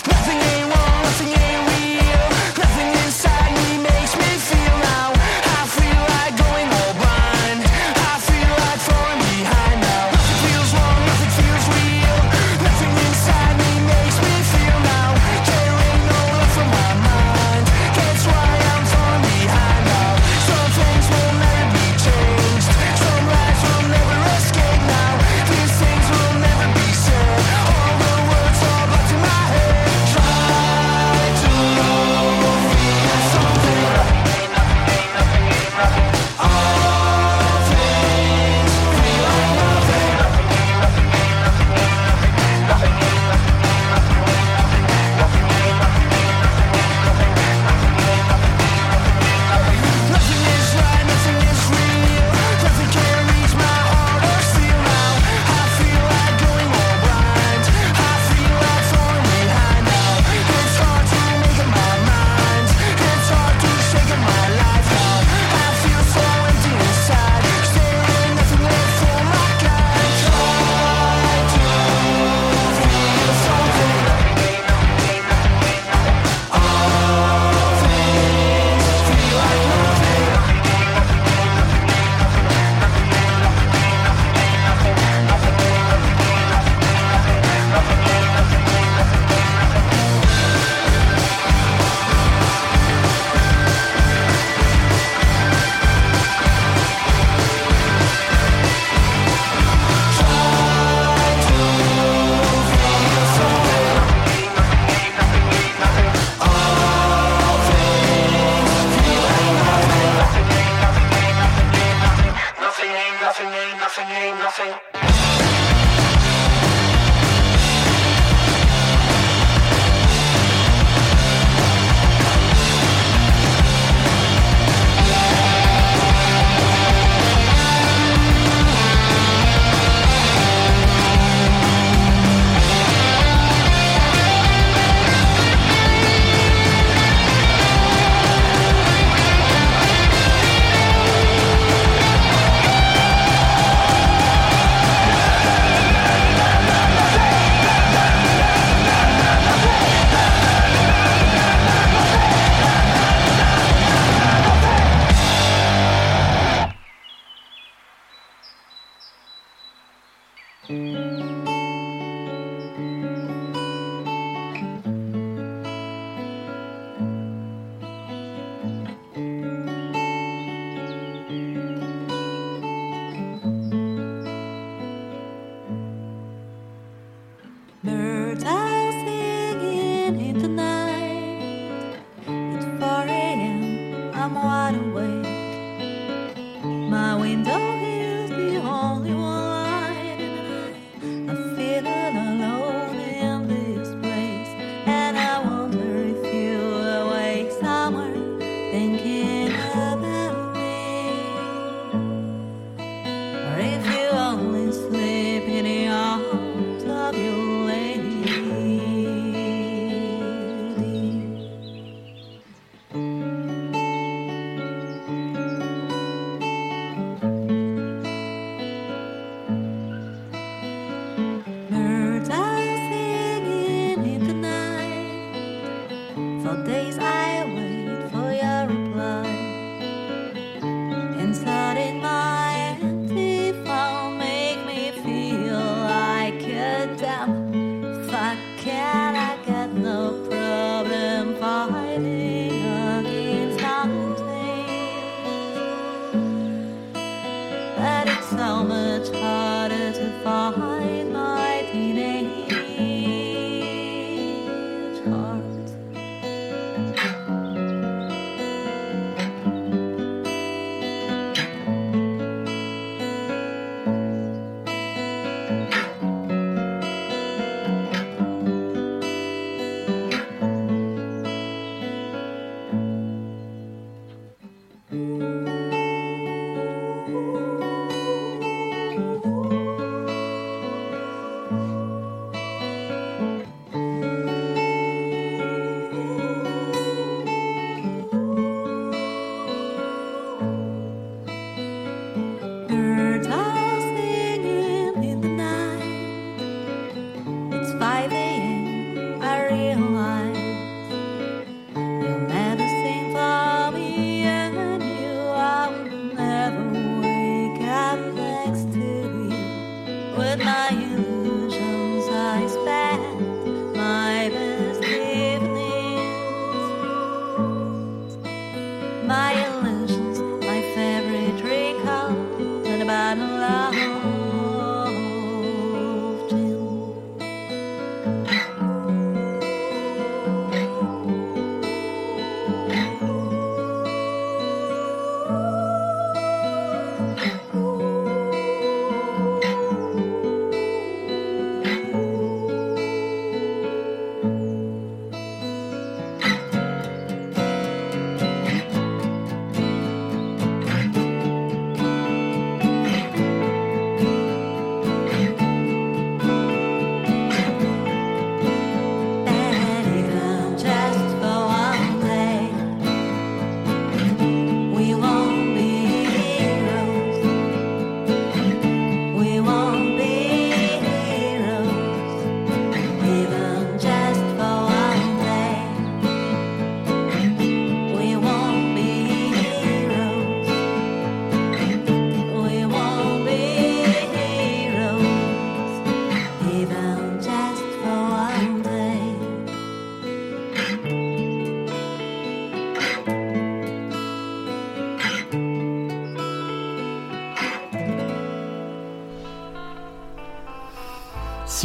Nothing 0.08 0.57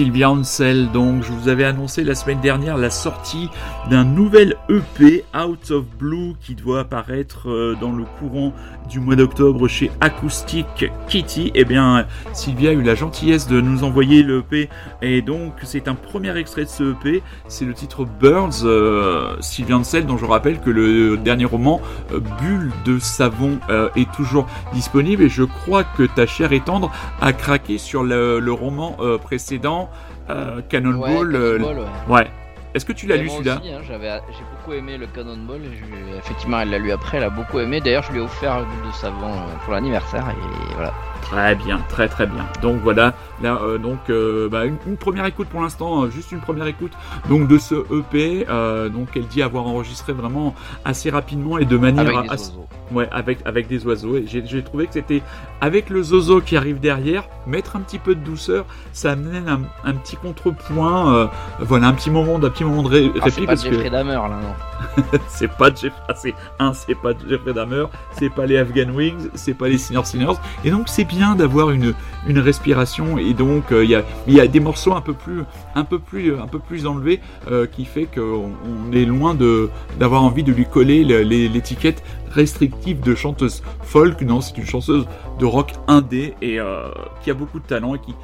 Sylvia 0.02 0.32
Ansel, 0.32 0.90
donc 0.90 1.22
je 1.22 1.30
vous 1.30 1.46
avais 1.46 1.62
annoncé 1.62 2.02
la 2.02 2.16
semaine 2.16 2.40
dernière 2.40 2.76
la 2.76 2.90
sortie 2.90 3.48
d'un 3.90 4.04
nouvel 4.04 4.56
EP 4.68 5.24
Out 5.34 5.70
of 5.70 5.84
Blue 5.98 6.34
qui 6.40 6.54
doit 6.54 6.80
apparaître 6.80 7.48
euh, 7.50 7.76
dans 7.80 7.92
le 7.92 8.04
courant 8.18 8.52
du 8.88 9.00
mois 9.00 9.16
d'octobre 9.16 9.68
chez 9.68 9.90
Acoustic 10.00 10.90
Kitty. 11.08 11.50
Eh 11.54 11.64
bien, 11.64 12.06
Sylvia 12.32 12.70
a 12.70 12.72
eu 12.72 12.82
la 12.82 12.94
gentillesse 12.94 13.48
de 13.48 13.60
nous 13.60 13.84
envoyer 13.84 14.22
le 14.22 14.38
EP 14.38 14.68
et 15.00 15.22
donc 15.22 15.54
c'est 15.62 15.88
un 15.88 15.94
premier 15.94 16.36
extrait 16.36 16.64
de 16.64 16.68
ce 16.68 16.92
EP, 16.92 17.22
c'est 17.48 17.64
le 17.64 17.74
titre 17.74 18.04
Birds, 18.04 18.64
euh, 18.64 19.36
Sylvia 19.40 19.76
Ansel 19.76 20.06
dont 20.06 20.16
je 20.16 20.24
rappelle 20.24 20.60
que 20.60 20.70
le 20.70 21.16
dernier 21.16 21.44
roman 21.44 21.80
euh, 22.12 22.20
Bulle 22.40 22.70
de 22.84 22.98
savon 22.98 23.58
euh, 23.68 23.88
est 23.96 24.10
toujours 24.12 24.46
disponible 24.72 25.22
et 25.24 25.28
je 25.28 25.42
crois 25.42 25.84
que 25.84 26.04
ta 26.04 26.26
chère 26.26 26.52
et 26.52 26.60
tendre 26.60 26.90
a 27.20 27.32
craqué 27.32 27.78
sur 27.78 28.02
le, 28.02 28.38
le 28.38 28.52
roman 28.52 28.96
euh, 29.00 29.18
précédent 29.18 29.90
euh, 30.30 30.60
Cannonball. 30.68 31.34
Ouais, 31.34 31.58
Cannonball, 31.58 31.78
ouais. 32.08 32.14
ouais. 32.14 32.30
Est-ce 32.74 32.84
que 32.86 32.92
tu 32.92 33.06
l'as 33.06 33.16
lu 33.16 33.28
celui-là 33.28 33.60
hein, 33.64 33.80
j'avais, 33.86 34.08
j'ai 34.30 34.44
beaucoup 34.56 34.72
aimé 34.72 34.96
le 34.96 35.06
Cannonball. 35.06 35.60
je- 35.64 36.16
effectivement, 36.16 36.60
elle 36.60 36.70
l'a 36.70 36.78
lu 36.78 36.90
après, 36.92 37.18
elle 37.18 37.24
a 37.24 37.30
beaucoup 37.30 37.58
aimé. 37.60 37.80
D'ailleurs, 37.80 38.02
je 38.04 38.12
lui 38.12 38.18
ai 38.18 38.22
offert 38.22 38.52
un 38.54 38.62
boule 38.62 38.88
de 38.88 38.94
savon 38.94 39.30
euh, 39.32 39.54
pour 39.64 39.72
l'anniversaire 39.74 40.24
et 40.30 40.74
voilà. 40.74 40.92
Très 41.22 41.54
bien, 41.54 41.78
très 41.88 42.08
très 42.08 42.26
bien. 42.26 42.46
Donc 42.62 42.80
voilà, 42.82 43.14
là 43.42 43.58
euh, 43.62 43.78
donc 43.78 43.98
euh, 44.10 44.48
bah, 44.48 44.64
une, 44.64 44.76
une 44.86 44.96
première 44.96 45.26
écoute 45.26 45.48
pour 45.48 45.60
l'instant, 45.62 46.08
juste 46.10 46.32
une 46.32 46.40
première 46.40 46.66
écoute 46.66 46.92
donc 47.28 47.46
de 47.48 47.58
ce 47.58 47.74
EP. 47.94 48.46
euh, 48.48 48.88
donc 48.88 49.08
elle 49.16 49.26
dit 49.26 49.42
avoir 49.42 49.66
enregistré 49.66 50.12
vraiment 50.12 50.54
assez 50.84 51.10
rapidement 51.10 51.58
et 51.58 51.64
de 51.64 51.76
manière 51.76 52.06
Avec 52.06 52.22
des 52.22 52.28
assez-. 52.30 52.52
Ouais, 52.92 53.08
avec, 53.10 53.38
avec 53.44 53.68
des 53.68 53.86
oiseaux. 53.86 54.16
Et 54.16 54.24
j'ai 54.26 54.62
trouvé 54.62 54.86
que 54.86 54.92
c'était 54.94 55.22
avec 55.60 55.88
le 55.90 56.02
zozo 56.02 56.40
qui 56.40 56.56
arrive 56.56 56.80
derrière, 56.80 57.28
mettre 57.46 57.76
un 57.76 57.80
petit 57.80 57.98
peu 57.98 58.14
de 58.14 58.20
douceur, 58.24 58.64
ça 58.92 59.12
amène 59.12 59.48
un, 59.48 59.60
un 59.88 59.94
petit 59.94 60.16
contrepoint. 60.16 61.14
euh, 61.14 61.26
voilà, 61.60 61.88
un 61.88 61.92
petit 61.94 62.10
moment, 62.10 62.38
d'un 62.38 62.50
petit 62.50 62.64
moment 62.64 62.82
de 62.82 62.88
ré- 62.88 63.12
Ah, 63.20 63.30
c'est 63.30 63.46
pas 63.46 63.54
que 63.56 63.62
Jeffrey 63.62 63.90
Dahmer 63.90 64.12
là, 64.14 64.38
non. 64.42 65.02
c'est 65.28 65.48
pas 65.50 65.72
Jeff, 65.74 65.92
ah, 66.08 66.14
un, 66.58 66.72
c'est 66.74 66.94
pas 66.96 67.12
Jeffrey 67.28 67.52
Dahmer, 67.52 67.84
c'est 68.18 68.30
pas 68.30 68.46
les 68.46 68.56
Afghan 68.58 68.90
Wings, 68.92 69.28
c'est 69.34 69.54
pas 69.54 69.68
les 69.68 69.78
Sinner 69.78 70.04
Sinners. 70.04 70.34
Et 70.64 70.70
donc 70.70 70.88
c'est 70.88 71.04
bien 71.04 71.34
d'avoir 71.36 71.70
une 71.70 71.94
une 72.26 72.38
respiration. 72.40 73.16
Et 73.18 73.32
donc 73.32 73.70
euh, 73.72 73.84
il 73.84 73.90
y 73.90 73.94
a 73.94 74.02
y 74.26 74.40
a 74.40 74.46
des 74.48 74.60
morceaux 74.60 74.92
un 74.94 75.00
peu 75.00 75.12
plus 75.14 75.42
un 75.76 75.84
peu 75.84 75.98
plus 75.98 76.34
un 76.38 76.46
peu 76.48 76.58
plus 76.58 76.86
enlevés 76.86 77.20
euh, 77.50 77.66
qui 77.66 77.84
fait 77.84 78.06
qu'on 78.12 78.50
on 78.66 78.92
est 78.92 79.04
loin 79.04 79.34
de 79.34 79.70
d'avoir 80.00 80.22
envie 80.24 80.42
de 80.42 80.52
lui 80.52 80.66
coller 80.66 81.04
l'étiquette 81.48 82.02
restrictive 82.32 83.00
de 83.00 83.14
chanteuse 83.14 83.62
folk. 83.82 84.20
Non, 84.22 84.40
c'est 84.40 84.56
une 84.58 84.66
chanteuse 84.66 85.06
de 85.38 85.44
rock 85.46 85.72
indé 85.88 86.34
et 86.42 86.58
euh, 86.60 86.88
qui 87.22 87.30
a 87.30 87.34
beaucoup 87.34 87.60
de 87.60 87.66
talent 87.66 87.94
et 87.94 87.98
qui 87.98 88.14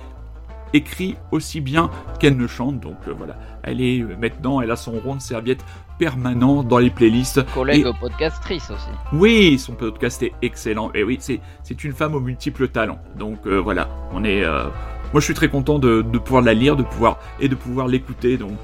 écrit 0.74 1.16
aussi 1.30 1.60
bien 1.60 1.90
qu'elle 2.20 2.36
ne 2.36 2.46
chante. 2.46 2.80
Donc 2.80 2.96
euh, 3.08 3.14
voilà, 3.16 3.36
elle 3.62 3.80
est 3.80 4.00
euh, 4.02 4.16
maintenant, 4.20 4.60
elle 4.60 4.70
a 4.70 4.76
son 4.76 4.92
rond 4.92 5.14
de 5.16 5.20
serviette 5.22 5.64
permanent 5.98 6.62
dans 6.62 6.78
les 6.78 6.90
playlists. 6.90 7.42
Collègue 7.54 7.86
Et- 7.86 8.00
podcastrice 8.00 8.70
aussi. 8.70 8.88
Oui, 9.12 9.58
son 9.58 9.72
podcast 9.72 10.22
est 10.22 10.32
excellent. 10.42 10.90
Et 10.94 11.02
oui, 11.02 11.18
c'est 11.20 11.84
une 11.84 11.92
femme 11.92 12.14
aux 12.14 12.20
multiples 12.20 12.68
talents. 12.68 12.98
Donc 13.18 13.38
euh, 13.46 13.56
voilà, 13.60 13.88
on 14.12 14.24
est. 14.24 14.44
moi, 14.44 15.20
je 15.20 15.20
suis 15.20 15.34
très 15.34 15.48
content 15.48 15.78
de, 15.78 16.02
de 16.02 16.18
pouvoir 16.18 16.42
la 16.42 16.54
lire, 16.54 16.76
de 16.76 16.82
pouvoir 16.82 17.18
et 17.40 17.48
de 17.48 17.54
pouvoir 17.54 17.88
l'écouter. 17.88 18.36
Donc 18.36 18.58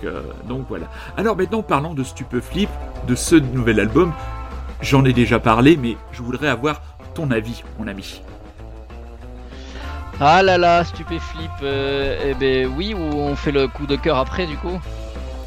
donc 0.49 0.67
voilà. 0.69 0.87
Alors 1.17 1.37
maintenant, 1.37 1.63
parlant 1.63 1.95
de 1.95 2.05
Stupeflip, 2.05 2.69
de 3.09 3.15
ce 3.15 3.35
nouvel 3.37 3.81
album, 3.81 4.13
j'en 4.81 5.05
ai 5.05 5.13
déjà 5.13 5.39
parlé, 5.39 5.77
mais 5.77 5.97
je 6.13 6.23
voudrais 6.23 6.49
avoir 6.49 6.83
ton 7.15 7.31
avis, 7.31 7.63
mon 7.79 7.87
ami. 7.87 8.21
Ah 10.21 10.43
là 10.43 10.59
là, 10.59 10.85
stupéflip. 10.85 11.51
Euh, 11.63 12.31
eh 12.31 12.35
ben 12.35 12.67
oui, 12.77 12.95
ou 12.95 12.99
on 12.99 13.35
fait 13.35 13.53
le 13.53 13.67
coup 13.67 13.87
de 13.87 13.97
cœur 13.97 14.19
après 14.19 14.47
du 14.47 14.57
coup? 14.57 14.81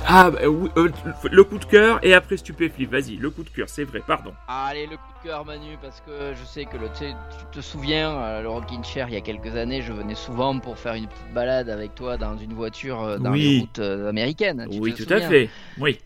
Ah, 0.10 0.32
bah, 0.32 0.48
oui, 0.48 0.70
euh, 0.78 0.90
le 1.30 1.44
coup 1.44 1.58
de 1.58 1.66
cœur 1.66 2.00
et 2.02 2.14
après 2.14 2.38
Stupeflip. 2.38 2.90
Vas-y, 2.90 3.18
le 3.18 3.30
coup 3.30 3.44
de 3.44 3.50
cœur, 3.50 3.68
c'est 3.68 3.84
vrai, 3.84 4.02
pardon. 4.06 4.34
Allez, 4.48 4.86
le 4.86 4.96
coup 4.96 5.12
de 5.22 5.28
cœur, 5.28 5.44
Manu, 5.44 5.78
parce 5.82 6.00
que 6.00 6.34
je 6.34 6.46
sais 6.46 6.64
que 6.64 6.78
le, 6.78 6.88
tu, 6.98 7.06
te 7.52 7.60
souviens, 7.60 8.12
euh, 8.18 8.42
le 8.42 8.48
Rockin' 8.48 8.84
Chair, 8.86 9.08
il 9.10 9.16
y 9.16 9.18
a 9.18 9.22
quelques 9.22 9.54
années, 9.58 9.82
je 9.82 9.92
venais 9.92 10.16
souvent 10.16 10.58
pour 10.60 10.78
faire 10.78 10.94
une 10.94 11.08
petite 11.08 11.34
balade 11.34 11.70
avec 11.70 11.94
toi 11.94 12.16
dans 12.16 12.38
une 12.38 12.54
voiture 12.54 13.20
dans 13.20 13.32
Oui. 13.32 13.42
les 13.42 13.60
routes 13.60 14.08
américaines. 14.08 14.66
Tu 14.72 14.80
oui, 14.80 14.94
tout 14.94 15.14
à 15.14 15.20
fait. 15.20 15.50
Oui. 15.78 16.00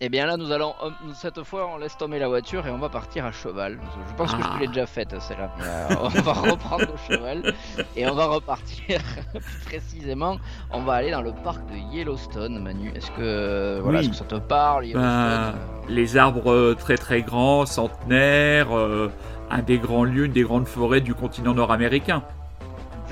Eh 0.00 0.08
bien 0.08 0.26
là, 0.26 0.36
nous 0.36 0.50
allons, 0.50 0.74
euh, 0.82 0.90
cette 1.14 1.42
fois, 1.44 1.70
on 1.72 1.78
laisse 1.78 1.96
tomber 1.96 2.18
la 2.18 2.26
voiture 2.28 2.66
et 2.66 2.70
on 2.70 2.78
va 2.78 2.88
partir 2.88 3.24
à 3.24 3.32
cheval. 3.32 3.78
Je 4.10 4.14
pense 4.16 4.34
que 4.34 4.42
je 4.42 4.46
Ah. 4.50 4.54
te 4.56 4.60
l'ai 4.60 4.66
déjà 4.66 4.86
faite, 4.86 5.14
celle-là. 5.20 5.50
mais, 5.56 5.64
euh, 5.64 5.96
on 6.02 6.08
va 6.08 6.32
reprendre 6.52 6.84
le 6.86 6.96
cheval 7.16 7.54
et 7.96 8.06
on 8.08 8.14
va 8.14 8.26
repartir 8.26 9.00
plus 9.32 9.60
précisément. 9.64 10.36
On 10.72 10.82
va 10.82 10.94
aller 10.94 11.12
dans 11.12 11.22
le 11.22 11.32
parc 11.32 11.64
de 11.70 11.76
Yellowstone, 11.94 12.60
Manu. 12.60 12.90
Est-ce 12.94 13.10
que, 13.12 13.78
voilà, 13.82 14.00
Oui. 14.00 14.04
est-ce 14.04 14.10
que 14.10 14.16
ça 14.16 14.24
te 14.24 14.34
parle, 14.34 14.86
Yellowstone 14.86 15.12
Bah, 15.12 15.54
les 15.88 16.16
arbres 16.16 16.50
euh, 16.50 16.74
très 16.74 16.96
très 16.96 17.22
grands, 17.22 17.64
centenaires, 17.64 18.76
euh, 18.76 19.10
un 19.50 19.62
des 19.62 19.78
grands 19.78 20.04
lieux, 20.04 20.24
une 20.26 20.32
des 20.32 20.42
grandes 20.42 20.66
forêts 20.66 21.00
du 21.02 21.14
continent 21.14 21.54
nord-américain. 21.54 22.24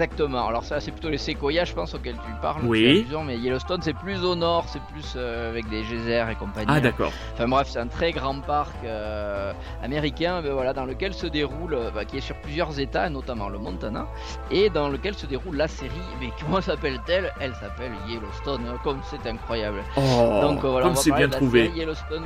Exactement. 0.02 0.48
Alors 0.48 0.64
ça, 0.64 0.80
c'est 0.80 0.90
plutôt 0.90 1.10
les 1.10 1.18
séquoias, 1.18 1.64
je 1.64 1.74
pense, 1.74 1.94
auxquels 1.94 2.16
tu 2.16 2.32
parles. 2.40 2.62
Oui. 2.64 3.06
mais 3.24 3.36
Yellowstone, 3.38 3.82
c'est 3.82 3.94
plus 3.96 4.24
au 4.24 4.34
nord, 4.34 4.64
c'est 4.68 4.82
plus 4.92 5.14
euh, 5.14 5.50
avec 5.50 5.68
des 5.68 5.82
geysers 5.82 6.28
et 6.28 6.34
compagnie. 6.34 6.66
Ah, 6.68 6.80
d'accord. 6.80 7.12
Enfin 7.34 7.46
bref, 7.46 7.68
c'est 7.70 7.78
un 7.78 7.86
très 7.86 8.10
grand 8.10 8.40
parc 8.40 8.74
euh, 8.84 9.52
américain, 9.82 10.42
ben 10.42 10.52
voilà, 10.54 10.72
dans 10.72 10.86
lequel 10.86 11.14
se 11.14 11.28
déroule, 11.28 11.74
euh, 11.74 11.90
bah, 11.94 12.04
qui 12.04 12.16
est 12.16 12.20
sur 12.20 12.34
plusieurs 12.40 12.80
États, 12.80 13.08
notamment 13.10 13.48
le 13.48 13.58
Montana, 13.58 14.08
et 14.50 14.70
dans 14.70 14.88
lequel 14.88 15.14
se 15.14 15.26
déroule 15.26 15.56
la 15.56 15.68
série. 15.68 15.92
Mais 16.20 16.30
comment 16.40 16.60
s'appelle-t-elle? 16.60 17.32
Elle 17.40 17.54
s'appelle 17.54 17.92
Yellowstone. 18.08 18.62
Comme 18.82 19.00
c'est 19.08 19.24
incroyable. 19.28 19.84
Oh, 19.96 20.40
Donc 20.42 20.64
voilà, 20.64 20.86
on 20.86 20.88
comme 20.88 20.94
va 20.94 21.00
c'est 21.00 21.12
bien 21.12 21.28
trouvé. 21.28 21.70
Yellowstone, 21.76 22.24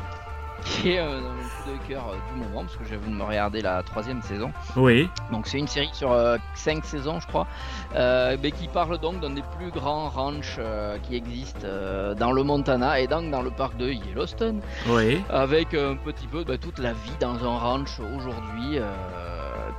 qui 0.66 0.92
est 0.92 0.98
euh, 0.98 1.20
dans 1.20 1.28
mon 1.30 1.42
coup 1.42 1.70
de 1.82 1.88
cœur 1.88 2.04
euh, 2.08 2.16
du 2.32 2.40
moment, 2.44 2.62
parce 2.64 2.76
que 2.76 2.84
j'ai 2.88 2.96
voulu 2.96 3.14
me 3.14 3.22
regarder 3.22 3.60
la 3.62 3.82
troisième 3.82 4.20
saison. 4.22 4.52
Oui. 4.76 5.08
Donc 5.32 5.46
c'est 5.46 5.58
une 5.58 5.68
série 5.68 5.88
sur 5.92 6.14
5 6.54 6.84
saisons 6.84 7.20
je 7.20 7.26
crois, 7.26 7.46
euh, 7.94 8.36
mais 8.42 8.50
qui 8.50 8.68
parle 8.68 8.98
donc 8.98 9.20
d'un 9.20 9.30
des 9.30 9.42
plus 9.56 9.70
grands 9.70 10.08
ranchs 10.08 10.56
euh, 10.58 10.98
qui 11.02 11.14
existent 11.16 11.60
euh, 11.64 12.14
dans 12.14 12.32
le 12.32 12.42
Montana 12.42 13.00
et 13.00 13.06
donc 13.06 13.30
dans 13.30 13.42
le 13.42 13.50
parc 13.50 13.76
de 13.76 13.88
Yellowstone, 13.90 14.60
Oui. 14.88 15.20
avec 15.30 15.74
un 15.74 15.96
petit 15.96 16.26
peu 16.26 16.44
bah, 16.44 16.58
toute 16.58 16.78
la 16.78 16.92
vie 16.92 17.16
dans 17.20 17.34
un 17.44 17.58
ranch 17.58 18.00
aujourd'hui. 18.00 18.78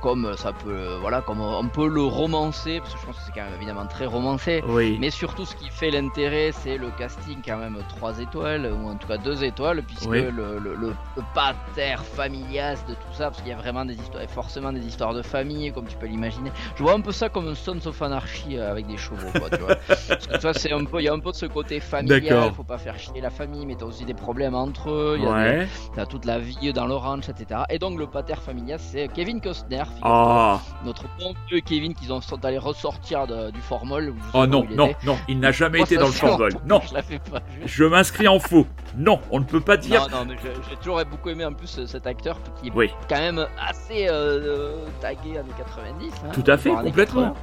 Comme 0.00 0.36
ça 0.36 0.52
peut, 0.52 0.96
voilà, 1.00 1.20
comme 1.22 1.40
on 1.40 1.68
peut 1.68 1.88
le 1.88 2.02
romancer, 2.02 2.80
parce 2.80 2.94
que 2.94 3.00
je 3.00 3.06
pense 3.06 3.16
que 3.16 3.22
c'est 3.26 3.32
quand 3.32 3.44
même 3.44 3.54
évidemment 3.54 3.86
très 3.86 4.06
romancé. 4.06 4.62
Oui. 4.68 4.96
Mais 5.00 5.10
surtout, 5.10 5.44
ce 5.44 5.54
qui 5.56 5.68
fait 5.70 5.90
l'intérêt, 5.90 6.50
c'est 6.52 6.76
le 6.78 6.90
casting 6.98 7.38
quand 7.44 7.56
même 7.58 7.78
3 7.88 8.18
étoiles, 8.20 8.70
ou 8.72 8.88
en 8.88 8.94
tout 8.96 9.06
cas 9.08 9.18
2 9.18 9.44
étoiles, 9.44 9.82
puisque 9.82 10.08
Oui. 10.10 10.22
le, 10.22 10.30
le, 10.30 10.58
le, 10.58 10.74
le 10.76 11.22
pater 11.34 11.96
familias 12.02 12.82
de 12.88 12.94
tout 12.94 13.12
ça, 13.12 13.24
parce 13.30 13.38
qu'il 13.38 13.48
y 13.50 13.52
a 13.52 13.56
vraiment 13.56 13.84
des 13.84 13.94
histoires, 13.94 14.22
et 14.22 14.28
forcément 14.28 14.72
des 14.72 14.84
histoires 14.86 15.14
de 15.14 15.22
famille, 15.22 15.72
comme 15.72 15.86
tu 15.86 15.96
peux 15.96 16.06
l'imaginer. 16.06 16.50
Je 16.76 16.82
vois 16.82 16.94
un 16.94 17.00
peu 17.00 17.12
ça 17.12 17.28
comme 17.28 17.48
un 17.48 17.54
Sons 17.54 17.86
of 17.86 18.00
Anarchy 18.02 18.56
euh, 18.56 18.70
avec 18.70 18.86
des 18.86 18.96
chevaux, 18.96 19.30
quoi, 19.38 19.50
tu 19.50 19.60
vois. 19.60 19.76
Parce 19.88 20.26
que 20.26 20.34
tu 20.34 20.40
vois, 20.40 20.54
c'est 20.54 20.72
un 20.72 20.84
peu, 20.84 21.00
il 21.00 21.04
y 21.04 21.08
a 21.08 21.12
un 21.12 21.18
peu 21.20 21.30
de 21.30 21.36
ce 21.36 21.46
côté 21.46 21.80
familial, 21.80 22.52
faut 22.52 22.62
pas 22.64 22.78
faire 22.78 22.98
chier 22.98 23.20
la 23.20 23.30
famille, 23.30 23.66
mais 23.66 23.74
t'as 23.76 23.86
aussi 23.86 24.04
des 24.04 24.14
problèmes 24.14 24.54
entre 24.54 24.90
eux, 24.90 25.18
Ouais. 25.18 25.66
t'as 25.94 26.06
toute 26.06 26.24
la 26.24 26.38
vie 26.38 26.72
dans 26.72 26.86
le 26.86 26.94
ranch, 26.94 27.28
etc. 27.28 27.62
Et 27.70 27.78
donc 27.78 27.98
le 27.98 28.06
pater 28.06 28.34
familias, 28.36 28.78
c'est 28.78 29.08
Kevin 29.08 29.40
Costner, 29.40 29.82
figure-toi. 29.88 30.10
Ah. 30.10 30.60
notre 30.84 31.04
bon 31.18 31.34
vieux 31.48 31.60
Kevin 31.60 31.94
qu'ils 31.94 32.12
ont 32.12 32.20
allés 32.44 32.58
ressortir 32.58 33.26
de- 33.26 33.50
du 33.50 33.60
formol. 33.60 34.14
Oh 34.34 34.46
non, 34.46 34.64
non, 34.70 34.86
était. 34.88 34.96
non, 35.04 35.18
il 35.28 35.40
n'a 35.40 35.50
jamais 35.52 35.80
été 35.80 35.96
dans 35.96 36.06
le 36.06 36.12
formol. 36.12 36.52
Non, 36.66 36.80
Je 36.82 36.96
je- 37.16 37.66
je 37.66 37.84
m'inscris 37.84 38.28
en 38.28 38.38
faux. 38.38 38.66
Non, 38.96 39.20
on 39.30 39.40
ne 39.40 39.44
peut 39.44 39.60
pas 39.60 39.76
dire. 39.76 40.08
Non, 40.10 40.18
non, 40.18 40.24
mais 40.28 40.36
j'ai 40.70 40.76
toujours 40.76 41.00
beaucoup 41.10 41.28
aimé 41.28 41.44
en 41.44 41.52
plus 41.52 41.66
ce- 41.66 41.86
cet 41.86 42.06
acteur 42.06 42.38
qui 42.60 42.68
est 42.68 42.72
Oui. 42.74 42.90
quand 43.08 43.18
même 43.18 43.46
assez 43.60 44.08
euh, 44.08 44.12
euh, 44.12 44.86
tagué 45.00 45.38
années 45.38 45.48
90. 45.56 46.12
hein, 46.24 46.30
Tout 46.32 46.44
à 46.46 46.56
fait, 46.56 46.70
complètement. 46.70 47.30
80, 47.30 47.34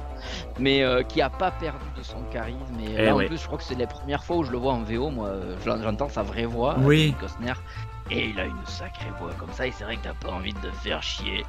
mais 0.58 0.82
euh, 0.82 1.02
qui 1.02 1.20
a 1.22 1.30
pas 1.30 1.50
perdu 1.50 1.84
de 1.96 2.02
son 2.02 2.20
charisme. 2.32 2.58
Et 2.80 2.94
Eh 2.98 3.04
là, 3.06 3.14
en 3.14 3.18
plus, 3.18 3.38
je 3.40 3.46
crois 3.46 3.58
que 3.58 3.64
c'est 3.64 3.74
la 3.78 3.86
première 3.86 4.24
fois 4.24 4.36
où 4.36 4.44
je 4.44 4.50
le 4.50 4.58
vois 4.58 4.72
en 4.72 4.82
VO. 4.82 5.10
Moi, 5.10 5.28
euh, 5.28 5.56
j'en- 5.64 5.80
j'entends 5.82 6.08
sa 6.08 6.22
vraie 6.22 6.46
voix, 6.46 6.76
Oui. 6.80 7.14
Costner. 7.20 7.52
Et 8.08 8.28
il 8.28 8.38
a 8.38 8.44
une 8.44 8.64
sacrée 8.66 9.10
voix 9.18 9.32
comme 9.36 9.50
ça, 9.52 9.66
et 9.66 9.72
c'est 9.72 9.82
vrai 9.82 9.96
que 9.96 10.04
t'as 10.04 10.14
pas 10.14 10.30
envie 10.32 10.52
de 10.52 10.58
te 10.60 10.70
faire 10.76 11.02
chier. 11.02 11.44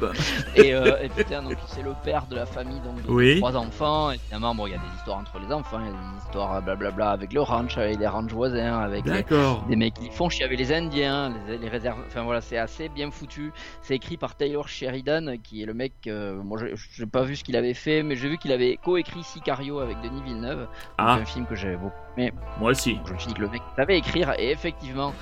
Bah. 0.00 0.08
et, 0.56 0.72
euh, 0.74 1.02
et 1.02 1.10
putain, 1.10 1.42
donc 1.42 1.56
c'est 1.66 1.82
le 1.82 1.92
père 2.02 2.26
de 2.26 2.34
la 2.36 2.46
famille, 2.46 2.80
donc 2.80 3.02
de 3.04 3.10
Oui. 3.10 3.36
trois 3.36 3.54
enfants. 3.56 4.10
Évidemment, 4.12 4.54
bon, 4.54 4.66
il 4.66 4.70
y 4.70 4.74
a 4.74 4.78
des 4.78 4.96
histoires 4.96 5.18
entre 5.18 5.38
les 5.38 5.52
enfants, 5.52 5.78
il 5.80 5.86
y 5.86 5.88
a 5.90 5.92
des 5.92 6.24
histoires 6.24 6.54
euh, 6.54 6.60
blablabla 6.62 7.10
avec 7.10 7.34
le 7.34 7.42
ranch, 7.42 7.76
avec 7.76 7.98
les 7.98 8.06
ranchs 8.06 8.32
voisins, 8.32 8.78
avec 8.78 9.04
les, 9.04 9.22
des 9.68 9.76
mecs 9.76 9.94
qui 9.94 10.10
font 10.10 10.30
chier 10.30 10.46
avec 10.46 10.58
les 10.58 10.72
Indiens, 10.72 11.34
les, 11.46 11.58
les 11.58 11.68
réserves. 11.68 11.98
Enfin 12.06 12.22
voilà, 12.22 12.40
c'est 12.40 12.56
assez 12.58 12.88
bien 12.88 13.10
foutu. 13.10 13.52
C'est 13.82 13.94
écrit 13.96 14.16
par 14.16 14.34
Taylor 14.34 14.66
Sheridan, 14.66 15.34
qui 15.42 15.62
est 15.62 15.66
le 15.66 15.74
mec. 15.74 15.92
euh, 16.06 16.42
moi, 16.42 16.58
j'ai- 16.58 17.04
pas 17.06 17.22
vu 17.22 17.36
ce 17.36 17.44
qu'il 17.44 17.56
avait 17.56 17.74
fait, 17.74 18.02
mais 18.02 18.16
j'ai 18.16 18.30
vu 18.30 18.38
qu'il 18.38 18.52
avait 18.52 18.78
coécrit 18.82 19.22
Sicario 19.22 19.78
avec 19.80 20.00
Denis 20.00 20.22
Villeneuve. 20.22 20.68
Ah, 20.96 21.14
un 21.14 21.24
film 21.26 21.44
que 21.44 21.54
j'avais 21.54 21.76
beaucoup 21.76 21.94
aimé. 22.16 22.32
moi 22.58 22.70
aussi. 22.70 22.94
Donc, 22.96 23.08
je 23.08 23.12
me 23.12 23.18
suis 23.18 23.28
dit 23.28 23.34
que 23.34 23.40
le 23.42 23.48
mec 23.50 23.60
savait 23.76 23.98
écrire, 23.98 24.32
et 24.38 24.50
effectivement, 24.50 25.12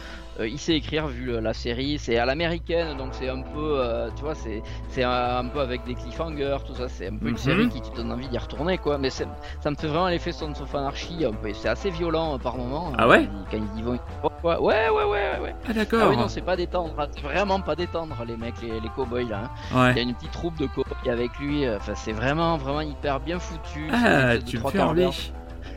euh, 0.41 0.49
il 0.49 0.59
sait 0.59 0.75
écrire 0.75 1.07
vu 1.07 1.33
euh, 1.33 1.41
la 1.41 1.53
série. 1.55 1.99
C'est 1.99 2.19
à 2.19 2.25
l'américaine, 2.27 2.97
donc 2.97 3.09
c'est 3.13 3.29
un 3.29 3.43
peu, 3.43 3.79
euh, 3.81 4.09
tu 4.17 4.23
vois, 4.23 4.35
c'est 4.35 4.63
c'est 4.89 5.03
un, 5.05 5.39
un 5.39 5.47
peu 5.47 5.61
avec 5.61 5.85
des 5.85 5.95
cliffhangers, 5.95 6.59
tout 6.67 6.75
ça. 6.75 6.89
C'est 6.89 7.09
un 7.09 7.17
peu 7.17 7.27
une 7.29 7.33
Mhm. 7.33 7.39
série 7.39 7.69
qui 7.69 7.81
te 7.81 7.95
donne 7.97 8.13
envie 8.13 8.29
d'y 8.29 8.39
retourner, 8.39 8.79
quoi. 8.79 8.99
Mais 8.99 9.11
ça 9.11 9.25
me 9.67 9.75
fait 9.77 9.87
vraiment 9.87 10.09
l'effet 10.09 10.33
Sons 10.33 10.53
of 10.61 10.75
Anarchy. 10.75 11.25
C'est 11.55 11.69
assez 11.69 11.91
violent 11.91 12.39
par 12.39 12.57
moment. 12.57 12.93
Ah 12.99 13.09
ouais 13.09 13.29
Quand 13.51 13.57
ils 13.59 13.79
y 13.81 13.83
vont. 13.83 13.99
Ouais, 14.45 14.57
ouais, 14.59 14.89
ouais, 14.91 15.05
ouais. 15.05 15.41
ouais. 15.43 15.55
Ah, 15.65 15.69
Ah 15.69 15.73
d'accord. 15.73 16.11
oui, 16.11 16.17
non, 16.17 16.29
c'est 16.29 16.43
pas 16.43 16.57
détendre. 16.57 16.95
hein. 16.99 17.07
C'est 17.15 17.23
vraiment 17.23 17.61
pas 17.61 17.75
détendre, 17.75 18.15
les 18.27 18.37
mecs, 18.37 18.61
les, 18.63 18.79
les 18.81 18.89
cowboys 18.95 19.29
là. 19.29 19.45
hein. 19.75 19.91
Il 19.93 19.97
y 19.97 20.01
a 20.01 20.03
une 20.03 20.15
petite 20.15 20.31
troupe 20.33 20.57
de 20.59 20.67
cowboys 20.67 21.11
avec 21.11 21.37
lui. 21.39 21.69
Enfin, 21.69 21.95
c'est 21.95 22.13
vraiment, 22.13 22.57
vraiment 22.57 22.83
hyper 22.83 23.21
bien 23.21 23.39
foutu. 23.39 23.89
Ah, 23.93 24.39
tu 24.39 24.59
me 24.59 24.63
fais. 24.71 25.09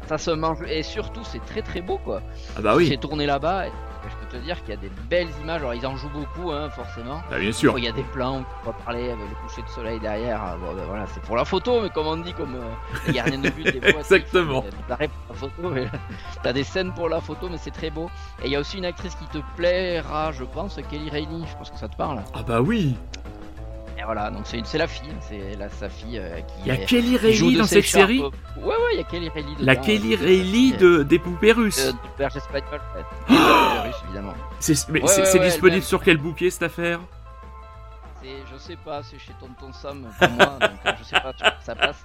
Ça 0.07 0.18
se 0.18 0.32
mange. 0.32 0.57
Et 0.68 0.82
surtout, 0.84 1.22
c'est 1.24 1.43
très 1.45 1.62
très 1.62 1.82
beau 1.82 1.99
quoi. 2.03 2.22
Ah, 2.57 2.62
bah 2.62 2.74
oui. 2.76 2.88
J'ai 2.88 2.97
tourné 2.97 3.26
là-bas. 3.26 3.66
Te 4.32 4.38
dire 4.38 4.60
qu'il 4.64 4.70
y 4.76 4.78
a 4.78 4.80
des 4.80 4.92
belles 5.10 5.30
images. 5.42 5.62
Alors, 5.62 5.74
ils 5.74 5.86
en 5.88 5.96
jouent 5.96 6.10
beaucoup, 6.10 6.52
hein, 6.52 6.70
forcément. 6.70 7.22
Bah, 7.32 7.40
bien 7.40 7.52
sûr. 7.52 7.78
Il 7.80 7.84
y 7.86 7.88
a 7.88 7.92
des 7.92 8.04
plans 8.04 8.44
on 8.64 8.66
va 8.68 8.74
parler 8.74 9.06
avec 9.10 9.18
le 9.30 9.36
coucher 9.48 9.62
de 9.64 9.68
soleil 9.70 10.00
derrière. 10.00 10.40
Ah, 10.44 10.56
Bon, 10.60 10.74
ben 10.76 10.86
voilà, 10.86 11.06
c'est 11.08 11.22
pour 11.24 11.36
la 11.36 11.46
photo, 11.46 11.82
mais 11.82 11.90
comme 11.90 12.06
on 12.08 12.18
dit, 12.18 12.34
comme 12.34 12.56
euh, 12.56 12.70
les 13.08 13.14
gardiens 13.14 13.40
de 13.40 13.50
but, 13.50 13.64
des 13.64 13.82
fois, 13.92 14.02
Exactement. 14.02 14.62
pour 14.62 14.98
la 15.00 15.08
photo, 15.34 15.70
mais 15.72 15.88
t'as 16.44 16.54
des 16.54 16.64
scènes 16.64 16.94
pour 16.94 17.10
la 17.10 17.22
photo, 17.22 17.50
mais 17.50 17.58
c'est 17.58 17.72
très 17.72 17.90
beau. 17.90 18.10
Et 18.44 18.46
il 18.48 18.52
y 18.52 18.56
a 18.56 18.60
aussi 18.60 18.78
une 18.78 18.86
actrice 18.86 19.16
qui 19.16 19.26
te 19.26 19.40
plaira, 19.56 20.32
je 20.32 20.44
pense, 20.44 20.80
Kelly 20.92 21.10
Reilly. 21.10 21.46
Je 21.50 21.56
pense 21.58 21.72
que 21.72 21.78
ça 21.78 21.88
te 21.88 21.96
parle. 21.96 22.22
Ah, 22.36 22.44
bah 22.46 22.62
oui. 22.62 22.96
Et 24.00 24.04
voilà, 24.06 24.32
donc 24.32 24.43
c'est 24.45 24.78
la 24.78 24.88
fille, 24.88 25.14
c'est 25.20 25.58
la 25.58 25.70
sa 25.70 25.89
fille 25.89 26.18
euh, 26.20 26.39
qui. 26.39 26.54
Il 26.62 26.68
y 26.68 26.72
a 26.72 26.76
est- 26.76 26.86
Kelly 26.86 27.18
Reilly 27.18 27.54
de 27.56 27.60
dans 27.60 27.66
cette 27.68 27.84
série. 27.84 28.20
Ouais, 28.22 28.30
ouais, 28.64 28.74
il 28.93 28.97
y 28.97 29.02
a 29.02 29.04
Kelly 29.04 29.28
Reilly. 29.28 29.56
La 29.60 29.76
Kelly 29.76 30.14
euh, 30.14 30.18
Reilly 30.22 30.74
euh, 30.76 30.78
de, 30.78 31.04
des 31.04 31.20
poupées 31.20 31.52
russes. 31.52 31.86
euh, 31.86 31.91
du 31.91 31.97
Berger 32.18 32.38
espagnol, 32.38 32.80
en 32.80 32.93
fait. 32.95 33.34
Des 33.34 33.80
Russes, 33.89 34.02
évidemment. 34.06 34.34
C'est 34.62 34.89
ouais, 34.89 35.02
ouais, 35.04 35.34
ouais, 35.34 35.39
disponible 35.45 35.84
sur 35.84 36.02
quel 36.02 36.18
bouquet 36.18 36.50
cette 36.50 36.64
affaire? 36.64 37.02
C'est, 38.22 38.30
je 38.54 38.58
sais 38.58 38.78
pas, 38.78 39.02
c'est 39.04 39.20
chez 39.20 39.34
Tonton 39.39 39.72
Sam 39.74 40.06
pour 40.18 40.30
moi, 40.30 40.45
donc 40.62 40.72
euh, 40.86 40.91
je 41.00 41.04
sais 41.04 41.20
pas 41.22 41.34
sur 41.38 41.47
ça 41.62 41.76
passe. 41.76 42.04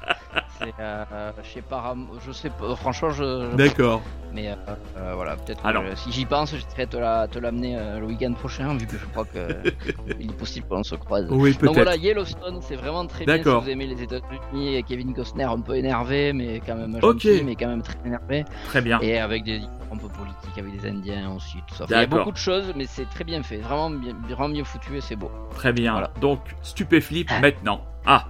C'est 0.58 0.72
euh, 0.78 1.32
chez 1.42 1.62
Param, 1.62 2.06
je 2.24 2.30
sais 2.32 2.50
pas, 2.50 2.74
franchement, 2.76 3.10
je. 3.10 3.48
je- 3.50 3.56
D'accord. 3.56 4.02
Mais 4.32 4.48
euh, 4.50 4.54
euh, 4.98 5.12
voilà, 5.14 5.36
peut-être 5.36 5.62
que 5.62 5.66
Alors. 5.68 5.84
je- 5.90 5.94
si 5.96 6.12
j'y 6.12 6.24
pense, 6.26 6.52
j'essaierai 6.54 6.86
de 6.86 6.90
te 6.92 6.96
la- 6.96 7.28
te 7.28 7.38
l'amener 7.38 7.76
euh, 7.76 7.98
le 8.00 8.06
week-end 8.06 8.32
prochain, 8.34 8.76
vu 8.76 8.86
que 8.86 8.96
je 8.98 9.04
crois 9.06 9.24
que 9.24 9.38
il 10.20 10.30
est 10.30 10.34
possible 10.36 10.66
qu'on 10.68 10.82
se 10.84 10.94
croise. 10.96 11.26
Oui, 11.30 11.50
Donc 11.52 11.60
peut-être. 11.60 11.74
voilà, 11.74 11.96
Yellowstone, 11.96 12.60
c'est 12.62 12.76
vraiment 12.76 13.06
très 13.06 13.24
bien 13.24 13.34
si 13.36 13.42
D'accord. 13.44 13.62
vous 13.62 13.70
aimez 13.70 13.86
les 13.86 14.02
États-Unis 14.02 14.76
et 14.76 14.82
Kevin 14.82 15.12
Costner 15.14 15.44
un 15.44 15.60
peu 15.60 15.74
énervé, 15.76 16.32
mais 16.32 16.60
quand 16.64 16.76
même 16.76 16.94
Ok. 16.96 17.02
gentil, 17.02 17.42
mais 17.44 17.54
quand 17.56 17.68
même 17.68 17.82
très 17.82 17.96
énervé, 18.04 18.44
Très 18.66 18.80
bien. 18.80 19.00
et 19.00 19.18
avec 19.18 19.44
des 19.44 19.56
histoires 19.58 19.70
un 19.92 19.96
peu 19.96 20.08
politiques, 20.08 20.58
avec 20.58 20.80
des 20.80 20.88
Indiens 20.88 21.30
aussi, 21.36 21.58
tout 21.68 21.74
ça. 21.74 21.84
Enfin, 21.84 21.94
il 21.96 22.00
y 22.00 22.04
a 22.04 22.06
beaucoup 22.06 22.32
de 22.32 22.36
choses, 22.36 22.72
mais 22.76 22.86
c'est 22.86 23.08
très 23.10 23.24
bien 23.24 23.42
fait, 23.42 23.58
vraiment 23.58 23.90
bien, 23.90 24.14
vraiment 24.28 24.48
bien 24.54 24.64
foutu 24.64 24.96
et 24.96 25.00
c'est 25.00 25.16
beau. 25.16 25.30
Très 25.54 25.72
bien. 25.72 25.92
Voilà. 25.92 26.10
Donc, 26.20 26.40
stupéflip 26.62 27.30
maintenant. 27.40 27.80
Ah, 28.06 28.24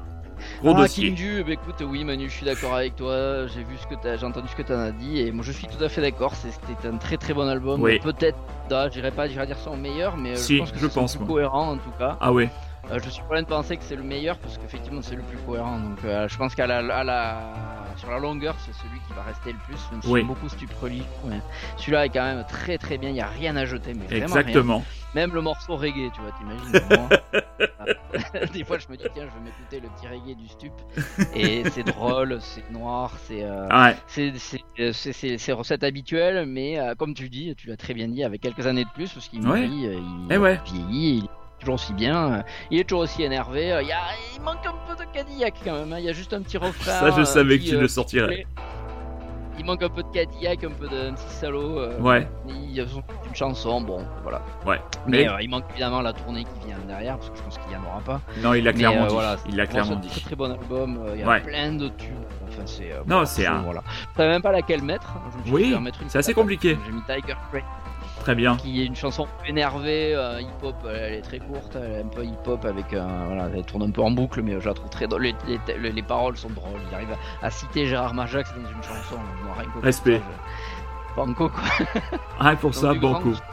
gros 0.63 0.75
ah, 0.77 0.83
dossier. 0.83 1.07
King 1.07 1.15
Du, 1.15 1.45
bah, 1.45 1.53
écoute, 1.53 1.83
oui 1.87 2.05
Manu, 2.05 2.29
je 2.29 2.35
suis 2.35 2.47
d'accord 2.47 2.75
avec 2.75 2.97
toi. 2.97 3.47
J'ai 3.47 3.63
vu 3.63 3.77
ce 3.81 3.87
que 3.87 4.01
t'as, 4.01 4.17
j'ai 4.17 4.27
entendu 4.27 4.49
ce 4.49 4.57
que 4.57 4.63
t'en 4.63 4.79
as 4.79 4.93
dit 4.93 5.21
et 5.21 5.33
moi 5.33 5.45
je 5.45 5.53
suis 5.53 5.67
tout 5.67 5.83
à 5.83 5.89
fait 5.89 6.01
d'accord. 6.01 6.35
C'était 6.35 6.89
un 6.89 6.97
très 6.97 7.17
très 7.17 7.35
bon 7.35 7.47
album. 7.49 7.81
Oui. 7.83 7.99
Peut-être, 8.01 8.39
ah, 8.71 8.89
j'irai 8.91 9.11
pas, 9.11 9.29
j'irai 9.29 9.47
dire 9.47 9.59
ça 9.59 9.71
au 9.71 9.77
meilleur, 9.77 10.17
mais 10.17 10.33
euh, 10.33 10.37
Si, 10.37 10.55
je 10.55 10.59
pense 10.61 10.73
que 10.73 10.79
je 10.79 10.87
c'est 10.87 10.95
pense, 10.95 11.15
le 11.15 11.25
plus 11.25 11.35
cohérent 11.35 11.73
en 11.73 11.77
tout 11.77 11.93
cas. 11.99 12.17
Ah 12.21 12.33
ouais. 12.33 12.51
Euh, 12.91 12.99
je 13.03 13.09
suis 13.09 13.23
pas 13.23 13.35
loin 13.35 13.43
de 13.43 13.49
penser 13.49 13.79
que 13.79 13.83
c'est 13.83 13.97
le 13.97 14.03
meilleur 14.03 14.37
parce 14.39 14.59
qu'effectivement 14.59 15.01
c'est 15.03 15.17
le 15.17 15.23
plus 15.23 15.39
cohérent. 15.39 15.79
Donc 15.79 15.99
euh, 16.05 16.29
je 16.29 16.37
pense 16.37 16.55
qu'à 16.55 16.67
la, 16.67 16.79
à 16.79 17.05
la, 17.05 17.39
sur 17.97 18.11
la 18.11 18.19
longueur, 18.19 18.55
c'est 18.59 18.75
celui 18.75 18.99
qui 19.07 19.15
va 19.15 19.23
rester 19.23 19.53
le 19.53 19.59
plus. 19.67 19.79
Même 19.91 20.03
si 20.03 20.09
Oui. 20.09 20.23
beaucoup 20.23 20.47
Relief, 20.83 21.05
mais 21.27 21.41
celui-là 21.79 22.07
est 22.07 22.09
quand 22.11 22.25
même 22.25 22.45
très 22.49 22.79
très 22.79 22.99
bien. 22.99 23.11
Il 23.11 23.17
y 23.17 23.21
a 23.21 23.27
rien 23.27 23.57
à 23.57 23.65
jeter, 23.65 23.95
mais 23.95 24.07
vraiment 24.07 24.35
rien. 24.35 24.83
Même 25.15 25.33
le 25.33 25.41
morceau 25.41 25.77
reggae, 25.77 26.11
tu 26.13 26.21
vois, 26.21 26.33
t'imagines. 26.39 27.09
Des 28.53 28.65
fois, 28.65 28.79
je 28.79 28.89
me 28.89 28.97
dis, 28.97 29.05
tiens, 29.15 29.25
je 29.29 29.39
vais 29.39 29.45
m'écouter 29.45 29.81
le 29.81 29.89
petit 29.91 30.09
reggae 30.09 30.37
du 30.37 30.49
stup. 30.49 30.73
Et 31.35 31.63
c'est 31.71 31.85
drôle, 31.85 32.39
c'est 32.41 32.69
noir, 32.73 33.13
c'est. 33.25 33.43
euh, 33.45 33.69
Ouais. 33.69 33.97
c'est 34.07 34.33
euh, 34.81 35.55
recettes 35.55 35.85
habituelles, 35.85 36.47
mais 36.47 36.79
euh, 36.79 36.95
comme 36.95 37.15
tu 37.15 37.29
dis, 37.29 37.55
tu 37.57 37.69
l'as 37.69 37.77
très 37.77 37.95
bien 37.95 38.09
dit, 38.09 38.25
avec 38.25 38.41
quelques 38.41 38.67
années 38.67 38.85
de 38.85 38.91
plus, 38.95 39.13
parce 39.13 39.29
qu'il 39.29 39.47
Ouais. 39.47 39.61
euh, 39.61 39.67
il 40.01 40.27
Eh 40.33 40.37
ouais. 40.39 40.59
vieillit, 40.65 41.19
il 41.19 41.25
est 41.25 41.61
toujours 41.61 41.75
aussi 41.75 41.93
bien, 41.93 42.43
il 42.71 42.81
est 42.81 42.85
toujours 42.85 43.03
aussi 43.05 43.23
énervé. 43.23 43.67
Il, 43.83 43.89
y 43.89 43.93
a, 43.93 44.01
il 44.37 44.43
manque 44.43 44.67
un 44.67 44.75
peu 44.89 44.97
de 45.03 45.09
Cadillac 45.13 45.55
quand 45.65 45.75
même, 45.79 45.93
hein, 45.93 45.99
il 45.99 46.05
y 46.05 46.09
a 46.09 46.13
juste 46.13 46.33
un 46.35 46.43
petit 46.43 46.59
refrain. 46.59 46.91
Ça, 46.93 47.11
je 47.11 47.23
savais 47.25 47.59
qui, 47.59 47.67
que 47.67 47.71
tu 47.71 47.77
euh, 47.77 47.81
le 47.83 47.89
sortirais. 47.89 48.47
Il 49.59 49.65
manque 49.65 49.83
un 49.83 49.89
peu 49.89 50.03
de 50.03 50.09
Cadillac, 50.09 50.65
un 50.65 50.71
peu 50.71 50.89
de 50.89 51.11
petit 51.13 51.29
salaud. 51.29 51.79
euh, 51.79 51.99
Ouais. 52.01 52.27
Il 52.49 52.73
y 52.73 52.81
a 52.81 52.85
une 52.85 53.35
chanson, 53.35 53.81
bon, 53.81 54.05
voilà. 54.23 54.41
Ouais. 54.67 54.81
Mais, 55.07 55.19
Mais 55.25 55.29
euh, 55.29 55.41
il 55.43 55.49
manque 55.51 55.65
évidemment 55.71 56.01
la 56.01 56.13
tournée 56.13 56.45
qui 56.45 56.67
vient 56.67 56.77
derrière, 56.87 57.17
parce 57.19 57.31
que 57.31 57.37
je 57.37 57.43
pense 57.43 57.59
qu'il 57.59 57.69
n'y 57.69 57.77
en 57.77 57.89
aura 57.89 58.01
pas. 58.01 58.21
non, 58.43 58.55
il 58.55 58.65
l'a 58.65 58.73
clairement 58.73 59.05
euh, 59.05 59.09
dit. 59.09 59.15
voilà, 59.15 59.37
il 59.49 59.57
l'a 59.57 59.67
clairement 59.67 59.93
c'est 59.93 59.97
un 59.97 60.01
dit. 60.01 60.09
très 60.09 60.21
très 60.21 60.37
bon 60.37 60.51
album, 60.53 60.99
euh, 61.07 61.13
il 61.15 61.21
y 61.21 61.23
a 61.25 61.29
Ouais. 61.29 61.41
plein 61.41 61.73
de 61.73 61.89
tubes. 61.89 62.13
Enfin, 62.49 62.63
c'est. 62.67 62.93
euh, 62.93 63.01
Non, 63.07 63.21
bon, 63.21 63.27
c'est 63.27 63.47
un- 63.47 63.63
Voilà. 63.63 63.83
Je 64.13 64.17
savais 64.17 64.29
même 64.31 64.43
pas 64.43 64.53
laquelle 64.53 64.83
mettre. 64.83 65.15
Je 65.33 65.39
me 65.39 65.43
suis 65.45 65.75
Oui, 65.75 65.77
c'est 66.09 66.19
assez 66.19 66.35
compliqué. 66.35 66.77
J'ai 66.85 66.93
mis 66.93 67.03
Tiger 67.03 67.37
Craig. 67.51 67.65
Très 68.25 68.35
bien. 68.35 68.57
qui 68.57 68.81
est 68.83 68.87
une 68.87 68.97
chanson 68.97 69.27
énervée, 69.47 70.15
euh, 70.15 70.41
hip-hop, 70.41 70.75
euh, 70.87 70.97
elle 71.09 71.15
est 71.15 71.21
très 71.21 71.39
courte, 71.39 71.77
elle 71.77 71.93
est 71.93 72.01
un 72.01 72.07
peu 72.09 72.25
hip-hop 72.25 72.65
avec, 72.65 72.93
euh, 72.95 73.07
voilà, 73.27 73.49
elle 73.55 73.65
tourne 73.65 73.83
un 73.83 73.91
peu 73.91 74.01
en 74.01 74.11
boucle, 74.11 74.41
mais 74.43 74.59
je 74.61 74.67
la 74.67 74.73
trouve 74.75 74.89
très 74.89 75.07
drôle. 75.07 75.23
Les, 75.25 75.35
les- 75.79 75.93
les 75.93 76.03
paroles 76.03 76.37
sont 76.39 76.49
drôles. 76.49 76.81
Il 76.91 76.95
arrive 76.95 77.13
à, 77.43 77.47
à 77.47 77.51
citer 77.51 77.87
Gérard 77.87 78.15
Majax 78.15 78.51
dans 78.55 78.69
une 78.69 78.83
chanson. 78.83 79.17
Respect. 79.83 80.19
ça, 80.19 80.25
je- 80.25 80.64
Banco 81.17 81.49
quoi. 81.49 81.63
Ah, 82.41 82.55
pour 82.57 82.71
Donc, 82.71 82.81
ça, 82.81 82.93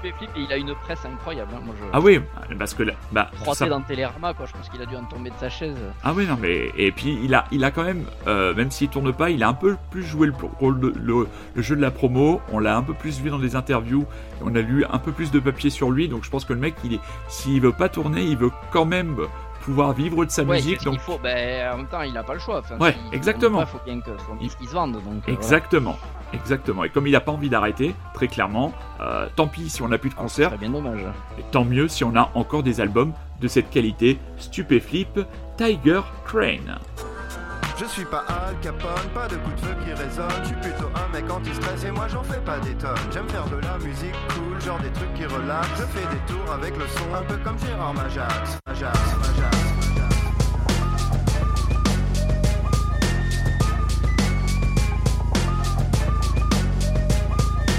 et 0.03 0.11
il 0.35 0.51
a 0.51 0.57
une 0.57 0.73
presse 0.75 1.05
incroyable. 1.05 1.51
hein. 1.55 1.61
Moi, 1.65 1.75
je, 1.79 1.85
Ah 1.93 1.99
oui, 1.99 2.19
parce 2.57 2.73
que 2.73 2.83
là, 2.83 2.93
bah, 3.11 3.29
ça- 3.53 3.67
dans 3.67 3.81
Télérama, 3.81 4.33
quoi. 4.33 4.45
Je 4.47 4.53
pense 4.53 4.69
qu'il 4.69 4.81
a 4.81 4.85
dû 4.85 4.95
en 4.95 5.03
tomber 5.03 5.29
de 5.29 5.35
sa 5.39 5.49
chaise. 5.49 5.77
Ah 6.03 6.13
oui, 6.15 6.25
non, 6.27 6.37
mais 6.41 6.71
et 6.77 6.91
puis 6.91 7.19
il 7.23 7.33
a, 7.35 7.45
il 7.51 7.63
a 7.63 7.71
quand 7.71 7.83
même, 7.83 8.05
euh, 8.27 8.53
même 8.55 8.71
s'il 8.71 8.89
tourne 8.89 9.13
pas, 9.13 9.29
il 9.29 9.43
a 9.43 9.47
un 9.49 9.53
peu 9.53 9.77
plus 9.91 10.03
joué 10.03 10.27
le 10.27 10.33
rôle 10.59 10.79
de 10.79 10.93
le, 10.99 11.27
le 11.55 11.61
jeu 11.61 11.75
de 11.75 11.81
la 11.81 11.91
promo. 11.91 12.41
On 12.51 12.59
l'a 12.59 12.75
un 12.77 12.83
peu 12.83 12.93
plus 12.93 13.19
vu 13.21 13.29
dans 13.29 13.39
des 13.39 13.55
interviews. 13.55 14.05
On 14.41 14.55
a 14.55 14.61
lu 14.61 14.83
un 14.91 14.97
peu 14.97 15.11
plus 15.11 15.31
de 15.31 15.39
papier 15.39 15.69
sur 15.69 15.91
lui. 15.91 16.07
Donc 16.09 16.23
je 16.23 16.29
pense 16.29 16.45
que 16.45 16.53
le 16.53 16.59
mec, 16.59 16.75
il 16.83 16.95
est, 16.95 16.99
s'il 17.27 17.61
veut 17.61 17.71
pas 17.73 17.89
tourner, 17.89 18.23
il 18.23 18.37
veut 18.37 18.51
quand 18.71 18.85
même 18.85 19.17
pouvoir 19.61 19.93
vivre 19.93 20.25
de 20.25 20.29
sa 20.31 20.43
Ouais, 20.43 20.57
musique. 20.57 20.83
Donc 20.83 20.99
faut. 20.99 21.17
Ben, 21.17 21.73
en 21.73 21.77
même 21.77 21.87
temps, 21.87 22.01
il 22.01 22.17
a 22.17 22.23
pas 22.23 22.33
le 22.33 22.39
choix. 22.39 22.59
Enfin, 22.59 22.77
Ouais, 22.79 22.95
exactement. 23.11 23.59
pas, 23.59 23.65
faut 23.65 23.79
bien 23.85 23.99
que 24.01 24.11
son 24.27 24.35
disque 24.35 24.57
il 24.61 24.67
se 24.67 24.73
vende. 24.73 24.93
Donc, 24.93 25.03
euh, 25.05 25.09
voilà. 25.27 25.33
exactement, 25.33 25.97
exactement. 26.33 26.83
Et 26.83 26.89
comme 26.89 27.07
il 27.07 27.15
a 27.15 27.21
pas 27.21 27.31
envie 27.31 27.49
d'arrêter, 27.49 27.95
très 28.13 28.27
clairement, 28.27 28.73
euh, 29.01 29.27
tant 29.35 29.47
pis 29.47 29.69
si 29.69 29.81
on 29.81 29.87
n'a 29.87 29.97
plus 29.97 30.09
de 30.09 30.15
concerts. 30.15 30.49
serait 30.49 30.57
bien 30.59 30.69
dommage. 30.69 31.01
Et 31.39 31.43
tant 31.51 31.63
mieux 31.65 31.87
si 31.87 32.03
on 32.03 32.15
a 32.15 32.29
encore 32.33 32.63
des 32.63 32.81
albums 32.81 33.13
de 33.39 33.47
cette 33.47 33.69
qualité. 33.69 34.19
Stupéflip, 34.37 35.19
Tiger 35.57 36.01
Crane. 36.25 36.77
Je 37.81 37.87
suis 37.87 38.05
pas 38.05 38.23
Al 38.27 38.59
Capone, 38.59 39.09
pas 39.11 39.27
de 39.27 39.37
coup 39.37 39.49
de 39.53 39.59
feu 39.59 39.75
qui 39.83 39.91
résonne. 39.91 40.29
Je 40.43 40.49
suis 40.49 40.55
plutôt 40.57 40.87
un 40.93 41.11
mec 41.11 41.27
anti-stress 41.31 41.83
et 41.83 41.89
moi 41.89 42.07
j'en 42.07 42.21
fais 42.21 42.39
pas 42.39 42.59
des 42.59 42.75
tonnes. 42.75 42.95
J'aime 43.11 43.27
faire 43.27 43.47
de 43.47 43.55
la 43.55 43.79
musique 43.79 44.13
cool, 44.35 44.61
genre 44.61 44.79
des 44.79 44.91
trucs 44.91 45.11
qui 45.15 45.25
relaxent. 45.25 45.67
Je 45.77 45.83
fais 45.85 46.07
des 46.13 46.21
tours 46.31 46.53
avec 46.53 46.77
le 46.77 46.87
son, 46.87 47.15
un 47.15 47.23
peu 47.23 47.37
comme 47.37 47.57
Gérard 47.57 47.95
Majax. 47.95 48.59
Majax, 48.67 48.99
Majax. 49.17 49.57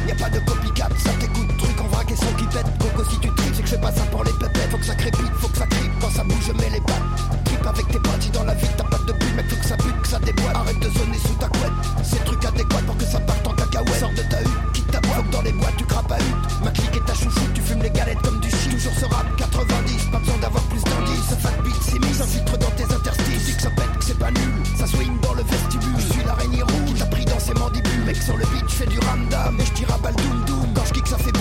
Y'a 0.09 0.17
pas 0.17 0.31
de 0.31 0.41
copycat, 0.41 0.89
ça 0.99 1.11
t'écoute, 1.21 1.57
truc 1.59 1.81
en 1.81 1.87
vrac 1.87 2.11
et 2.11 2.17
son 2.17 2.35
qui 2.35 2.47
pète. 2.47 2.67
Coco, 2.81 3.05
si 3.09 3.21
tu 3.21 3.29
tripes, 3.29 3.55
c'est 3.55 3.63
que 3.63 3.69
je 3.69 3.75
fais 3.77 3.81
pas 3.81 3.93
ça 3.93 4.03
pour 4.11 4.25
les 4.25 4.33
pépettes. 4.33 4.69
Faut 4.73 4.79
que 4.79 4.85
ça 4.85 4.97
crépite, 4.97 5.33
faut 5.35 5.49
que 5.49 5.59
ça 5.59 5.67
cripe, 5.69 5.93
quand 6.01 6.11
ça 6.11 6.25
bouge, 6.25 6.45
je 6.49 6.53
mets 6.55 6.71
les 6.71 6.81
pattes. 6.81 7.45
Trip 7.45 7.65
avec 7.65 7.87
tes 7.87 8.01
potes, 8.01 8.31
dans 8.33 8.45
la 8.45 8.55
vie 8.55 8.67
t'as 8.77 8.85
pas 8.85 8.99
de 8.99 9.13
but, 9.13 9.37
mec, 9.37 9.49
faut 9.49 9.57
que 9.57 9.65
ça 9.65 9.77
que 9.77 9.92
ça 10.13 10.19
déboîte. 10.19 10.57
Arrête 10.57 10.79
de 10.79 10.91
zoner 10.91 11.19
sous 11.19 11.35
ta 11.41 11.49
couette, 11.49 11.73
c'est 12.05 12.19
le 12.19 12.25
truc 12.27 12.45
adéquat 12.45 12.83
pour 12.87 12.97
que 12.99 13.05
ça 13.05 13.19
parte 13.21 13.47
en 13.47 13.53
cacahuète. 13.53 14.01
Sors 14.01 14.11
de 14.11 14.23
ta 14.29 14.41
hutte, 14.43 14.73
quitte 14.75 14.91
ta 14.91 15.01
que 15.01 15.33
dans 15.33 15.43
les 15.43 15.53
boîtes 15.53 15.77
tu 15.79 15.85
crapes 15.87 16.13
à 16.13 16.19
hutte. 16.19 16.65
Ma 16.65 16.71
clique 16.71 16.97
est 16.97 17.07
ta 17.07 17.15
chouchou, 17.15 17.47
tu 17.55 17.63
fumes 17.63 17.83
les 17.83 17.91
galettes 17.91 18.21
comme 18.23 18.39
du 18.41 18.51
shit. 18.51 18.73
Toujours 18.73 18.93
ce 19.01 19.07
rap 19.07 19.27
90, 19.37 20.05
pas 20.13 20.19
besoin 20.19 20.39
d'avoir 20.39 20.63
plus 20.65 20.85
d'indices. 20.85 21.29
Ce 21.31 21.35
fat 21.37 21.57
beat, 21.65 22.05
mis, 22.05 22.15
s'infiltre 22.15 22.59
dans 22.59 22.71
tes 22.77 22.85
interstices. 22.95 23.45
Dis 23.47 23.57
que 23.57 23.63
ça 23.63 23.71
pète, 23.71 23.99
que 23.99 24.05
c'est 24.05 24.19
pas 24.19 24.31
nul, 24.31 24.53
ça 24.79 24.87
swing 24.87 25.19
dans 25.21 25.35
le 25.35 25.43
vestibule. 25.45 25.97
Je 25.97 26.13
suis 26.13 26.25
l'araignée 26.25 26.63
rouge 26.63 26.85
qui 26.89 26.95
t'a 26.95 27.07
pris 27.07 27.25
dans 27.25 27.41
ses 27.41 27.55
mandibules. 27.55 28.05
Mec, 28.05 28.17
sur 28.17 28.37
le 28.37 28.45
beat, 28.53 28.69
je 28.69 28.75
fais 28.75 28.87
du 28.87 28.99
ramdam 28.99 29.59
et 29.59 29.65
je 29.65 29.73
tire 29.73 29.95
à 29.95 29.99
balle 29.99 30.17
doum 30.17 30.45
doum. 30.47 30.69
Quand 30.75 30.85
je 30.89 30.93
kick, 30.93 31.07
ça 31.07 31.17
fait 31.17 31.33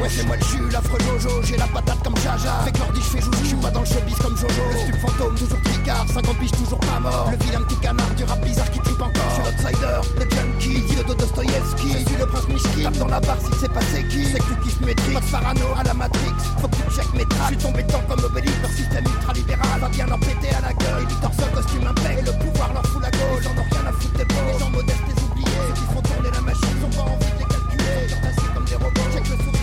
Ouais, 0.00 0.08
c'est 0.08 0.26
moi 0.26 0.36
le 0.36 0.44
jus, 0.44 0.70
l'affreux 0.70 0.98
Jojo, 1.00 1.42
j'ai 1.42 1.56
la 1.56 1.66
patate 1.66 2.02
comme 2.02 2.16
Jaja. 2.16 2.54
Avec 2.62 2.78
l'ordi, 2.78 3.00
je 3.00 3.10
fais 3.16 3.20
joujou, 3.20 3.42
je 3.42 3.48
suis 3.48 3.56
pas 3.56 3.70
dans 3.70 3.80
le 3.80 3.86
showbiz 3.86 4.16
comme 4.16 4.36
Jojo. 4.36 4.62
Le 4.72 4.78
stup 4.78 4.96
fantôme, 5.00 5.34
toujours 5.34 5.62
tricard, 5.62 6.06
50 6.08 6.38
piges, 6.38 6.52
toujours 6.52 6.78
pas 6.78 7.00
mort. 7.00 7.28
Le 7.30 7.44
vilain 7.44 7.60
petit 7.62 7.76
canard 7.76 8.10
du 8.16 8.24
rap 8.24 8.40
bizarre 8.44 8.70
qui 8.70 8.78
tripe 8.80 9.02
encore. 9.02 9.28
Je 9.28 9.34
suis 9.34 9.42
l'outsider, 9.44 10.00
le 10.16 10.30
junkie, 10.30 10.82
dit 10.86 10.96
le 10.96 11.04
dos 11.04 11.14
Dostoyevski. 11.14 12.06
Je 12.08 12.18
le 12.18 12.26
prince 12.26 12.48
Mishki, 12.48 12.82
tape 12.82 12.98
dans 12.98 13.08
la 13.08 13.20
barre 13.20 13.38
si 13.40 13.52
c'est 13.60 13.72
passé 13.72 14.04
qui. 14.08 14.24
C'est 14.24 14.38
que 14.38 14.44
tu 14.44 14.56
kiffes 14.62 14.80
Matrix, 14.80 15.12
pas 15.12 15.20
de 15.20 15.30
parano 15.30 15.66
à 15.78 15.82
la 15.82 15.94
Matrix. 15.94 16.34
Faut 16.60 16.68
que 16.68 16.76
tu 16.76 16.96
check 16.96 17.12
mes 17.14 17.26
tracks. 17.26 17.52
Je 17.52 17.58
suis 17.58 17.62
tombé 17.64 17.84
comme 17.90 18.24
Obélix, 18.24 18.54
leur 18.62 18.70
système 18.70 19.04
ultra-libéral 19.04 19.80
va 19.80 19.88
bien 19.88 20.06
leur 20.06 20.20
péter 20.20 20.50
à 20.56 20.60
la 20.62 20.72
gueule. 20.72 21.02
Et 21.02 21.06
Victor 21.06 21.32
seul 21.38 21.50
costume 21.50 21.86
impec, 21.86 22.18
et 22.18 22.22
le 22.22 22.32
pouvoir 22.38 22.72
leur 22.72 22.86
fout 22.86 23.02
la 23.02 23.10
gauche. 23.10 23.42
Ils 23.42 23.48
en 23.48 23.60
ont 23.60 23.68
rien 23.70 23.90
à 23.90 23.92
foutre 23.92 24.16
des 24.16 24.24
pauvres. 24.24 24.52
Les 24.52 24.58
gens 24.58 24.70
modestes, 24.70 25.06
les 25.08 25.22
oubliés. 25.24 25.60
Ceux 25.68 25.74
qui 25.74 25.86
font 25.92 26.02
tourner 26.02 26.30
la 26.32 26.40
machine, 26.40 26.72
ils 26.78 26.84
ont 26.84 26.94
pas 26.94 27.10
envie 27.10 27.26
de 27.26 27.38
les 27.38 27.48
calculer. 27.50 27.98
Ils 28.08 28.54
comme 28.54 28.64
des 28.64 28.74
robots. 28.74 29.10
Check 29.12 29.28
le 29.28 29.57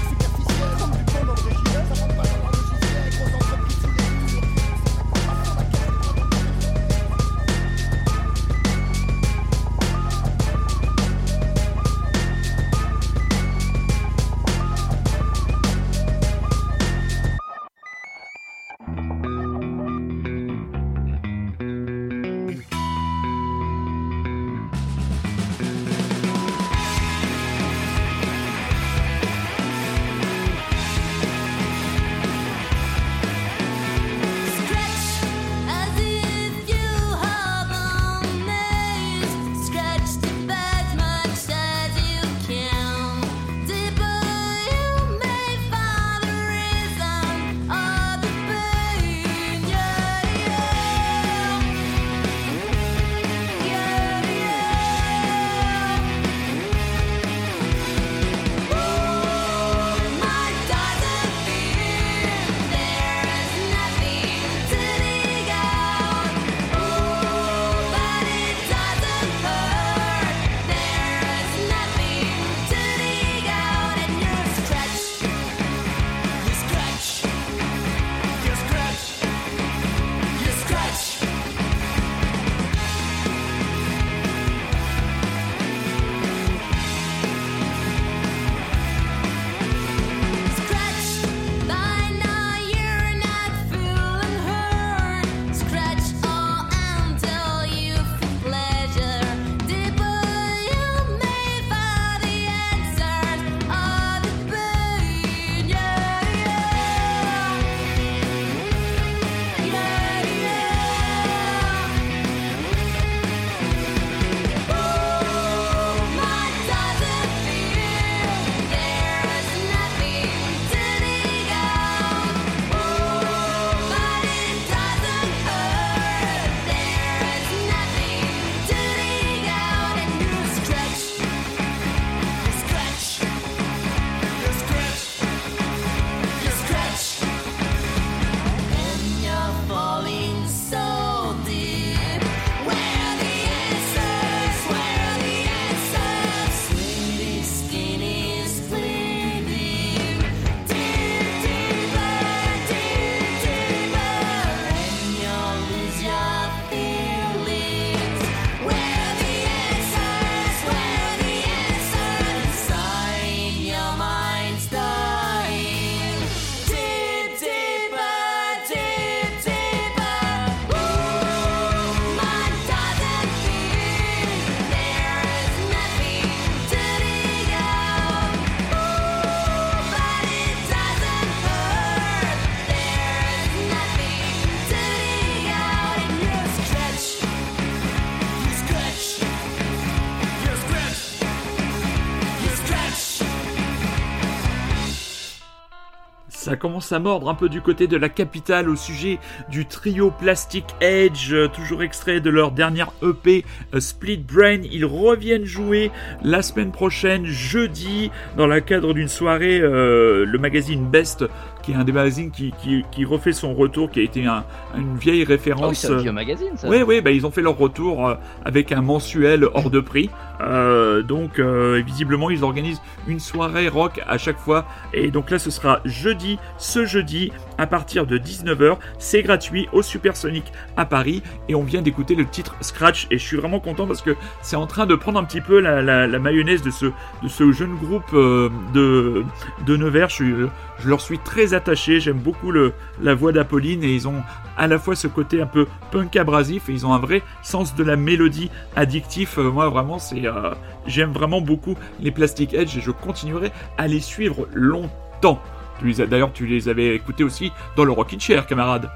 Ça 196.55 196.59
commence 196.61 196.93
à 196.93 196.99
mordre 196.99 197.27
un 197.29 197.35
peu 197.35 197.49
du 197.49 197.59
côté 197.59 197.85
de 197.85 197.97
la 197.97 198.07
capitale 198.07 198.69
au 198.69 198.77
sujet 198.77 199.19
du 199.49 199.65
trio 199.65 200.09
Plastic 200.09 200.63
Edge, 200.79 201.33
euh, 201.33 201.49
toujours 201.49 201.83
extrait 201.83 202.21
de 202.21 202.29
leur 202.29 202.51
dernière 202.51 202.93
EP 203.03 203.43
euh, 203.73 203.81
Split 203.81 204.19
Brain. 204.19 204.61
Ils 204.71 204.85
reviennent 204.85 205.43
jouer 205.43 205.91
la 206.23 206.41
semaine 206.41 206.71
prochaine, 206.71 207.25
jeudi, 207.25 208.09
dans 208.37 208.47
le 208.47 208.61
cadre 208.61 208.93
d'une 208.93 209.09
soirée, 209.09 209.59
euh, 209.59 210.23
le 210.25 210.39
magazine 210.39 210.85
Best, 210.89 211.25
qui 211.61 211.73
est 211.73 211.75
un 211.75 211.83
des 211.83 211.91
magazines 211.91 212.31
qui, 212.31 212.53
qui, 212.63 212.85
qui 212.89 213.03
refait 213.03 213.33
son 213.33 213.53
retour, 213.53 213.91
qui 213.91 213.99
a 213.99 214.03
été 214.03 214.25
un- 214.25 214.45
une 214.77 214.95
vieille 214.95 215.23
Ah 215.23 215.25
oui, 215.27 215.33
référence. 215.35 215.77
c'est 215.79 215.91
un 215.91 215.97
vieux 215.97 216.11
magazine, 216.13 216.51
ça. 216.55 216.69
Oui, 216.69 216.83
oui, 216.87 217.01
bah, 217.01 217.11
ils 217.11 217.25
ont 217.25 217.31
fait 217.31 217.41
leur 217.41 217.57
retour 217.57 218.15
avec 218.45 218.71
un 218.71 218.81
mensuel 218.81 219.45
hors 219.53 219.69
de 219.69 219.81
prix. 219.81 220.09
Euh, 220.41 221.01
donc, 221.01 221.39
euh, 221.39 221.81
visiblement, 221.85 222.29
ils 222.29 222.43
organisent 222.43 222.81
une 223.07 223.19
soirée 223.19 223.67
rock 223.67 224.01
à 224.07 224.17
chaque 224.17 224.37
fois. 224.37 224.65
Et 224.93 225.11
donc 225.11 225.29
là, 225.29 225.39
ce 225.39 225.51
sera 225.51 225.79
jeudi, 225.85 226.37
ce 226.57 226.85
jeudi, 226.85 227.31
à 227.57 227.67
partir 227.67 228.05
de 228.05 228.17
19h. 228.17 228.77
C'est 228.99 229.21
gratuit 229.21 229.67
au 229.71 229.81
Supersonic 229.81 230.51
à 230.77 230.85
Paris. 230.85 231.23
Et 231.49 231.55
on 231.55 231.63
vient 231.63 231.81
d'écouter 231.81 232.15
le 232.15 232.25
titre 232.25 232.55
Scratch. 232.61 233.07
Et 233.11 233.17
je 233.17 233.23
suis 233.23 233.37
vraiment 233.37 233.59
content 233.59 233.87
parce 233.87 234.01
que 234.01 234.15
c'est 234.41 234.55
en 234.55 234.67
train 234.67 234.85
de 234.85 234.95
prendre 234.95 235.19
un 235.19 235.23
petit 235.23 235.41
peu 235.41 235.59
la, 235.59 236.07
mayonnaise 236.19 236.61
de 236.61 236.71
ce, 236.71 237.51
jeune 237.51 237.75
groupe 237.75 238.13
euh, 238.13 238.49
de, 238.73 239.23
de 239.65 239.77
Nevers. 239.77 240.09
Je, 240.09 240.47
leur 240.85 241.01
suis 241.01 241.19
très 241.19 241.53
attaché. 241.53 241.99
J'aime 241.99 242.19
beaucoup 242.19 242.51
la 242.51 243.15
voix 243.15 243.31
d'Apolline. 243.31 243.83
Et 243.83 243.93
ils 243.93 244.07
ont 244.07 244.21
à 244.57 244.67
la 244.67 244.79
fois 244.79 244.95
ce 244.95 245.07
côté 245.07 245.41
un 245.41 245.45
peu 245.45 245.67
punk 245.91 246.15
abrasif 246.15 246.69
et 246.69 246.73
ils 246.73 246.85
ont 246.85 246.93
un 246.93 246.99
vrai 246.99 247.21
sens 247.43 247.75
de 247.75 247.83
la 247.83 247.95
mélodie 247.95 248.49
addictif. 248.75 249.37
Moi, 249.37 249.69
vraiment, 249.69 249.99
c'est, 249.99 250.24
euh, 250.25 250.53
j'aime 250.87 251.11
vraiment 251.11 251.41
beaucoup 251.41 251.75
les 251.99 252.11
Plastic 252.11 252.53
Edge 252.53 252.77
et 252.77 252.81
je 252.81 252.91
continuerai 252.91 253.51
à 253.77 253.87
les 253.87 253.99
suivre 253.99 254.47
longtemps. 254.53 255.39
D'ailleurs, 255.81 256.31
tu 256.33 256.45
les 256.45 256.69
avais 256.69 256.95
écoutés 256.95 257.23
aussi 257.23 257.51
dans 257.75 257.83
le 257.83 257.91
Rockin' 257.91 258.19
Chair, 258.19 258.45
camarade. 258.47 258.89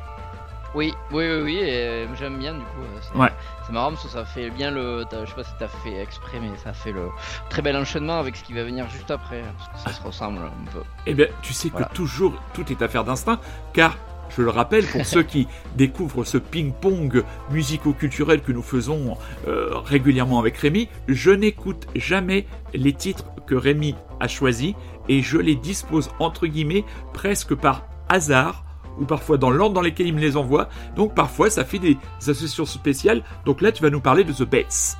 Oui, 0.75 0.93
oui, 1.11 1.25
oui, 1.27 1.41
oui, 1.43 1.55
et 1.57 2.05
j'aime 2.19 2.37
bien 2.37 2.53
du 2.53 2.59
coup. 2.59 2.81
euh, 2.83 2.99
C'est 3.01 3.17
Ouais. 3.17 3.29
c'est 3.65 3.73
marrant 3.73 3.89
parce 3.89 4.03
que 4.03 4.09
ça 4.09 4.23
fait 4.23 4.51
bien 4.51 4.69
le. 4.69 5.03
Je 5.11 5.25
sais 5.29 5.35
pas 5.35 5.43
si 5.43 5.49
t'as 5.57 5.67
fait 5.67 5.99
exprès, 5.99 6.39
mais 6.39 6.55
ça 6.63 6.73
fait 6.73 6.91
le 6.91 7.07
très 7.49 7.63
bel 7.63 7.75
enchaînement 7.75 8.19
avec 8.19 8.35
ce 8.35 8.43
qui 8.43 8.53
va 8.53 8.63
venir 8.63 8.87
juste 8.89 9.09
après. 9.09 9.43
Parce 9.57 9.83
que 9.83 9.89
ça 9.89 9.95
se 9.99 10.05
ressemble 10.05 10.37
un 10.37 10.71
peu. 10.71 10.81
Eh 11.07 11.15
bien, 11.15 11.25
tu 11.41 11.53
sais 11.53 11.69
Voilà. 11.69 11.87
que 11.87 11.93
toujours 11.95 12.33
tout 12.53 12.71
est 12.71 12.81
affaire 12.83 13.03
d'instinct, 13.03 13.39
car 13.73 13.97
je 14.29 14.41
le 14.41 14.49
rappelle 14.49 14.85
pour 14.85 15.05
ceux 15.05 15.23
qui 15.23 15.47
découvrent 15.77 16.23
ce 16.23 16.37
ping-pong 16.37 17.23
musico-culturel 17.51 18.41
que 18.41 18.51
nous 18.51 18.61
faisons 18.61 19.17
euh, 19.47 19.71
régulièrement 19.77 20.39
avec 20.39 20.57
Rémi, 20.57 20.89
je 21.07 21.31
n'écoute 21.31 21.87
jamais 21.95 22.45
les 22.73 22.93
titres 22.93 23.25
que 23.47 23.55
Rémi 23.55 23.95
a 24.19 24.27
choisis 24.27 24.73
et 25.07 25.21
je 25.21 25.37
les 25.37 25.55
dispose 25.55 26.09
entre 26.19 26.47
guillemets 26.47 26.85
presque 27.13 27.55
par 27.55 27.87
hasard 28.09 28.63
ou 28.99 29.05
parfois 29.05 29.37
dans 29.37 29.49
l'ordre 29.49 29.75
dans 29.75 29.81
lesquels 29.81 30.07
il 30.07 30.13
me 30.13 30.19
les 30.19 30.37
envoie. 30.37 30.69
Donc 30.95 31.15
parfois 31.15 31.49
ça 31.49 31.65
fait 31.65 31.79
des 31.79 31.97
associations 32.19 32.65
spéciales. 32.65 33.23
Donc 33.45 33.61
là 33.61 33.71
tu 33.71 33.81
vas 33.81 33.89
nous 33.89 34.01
parler 34.01 34.23
de 34.23 34.33
The 34.33 34.43
Bets. 34.43 34.97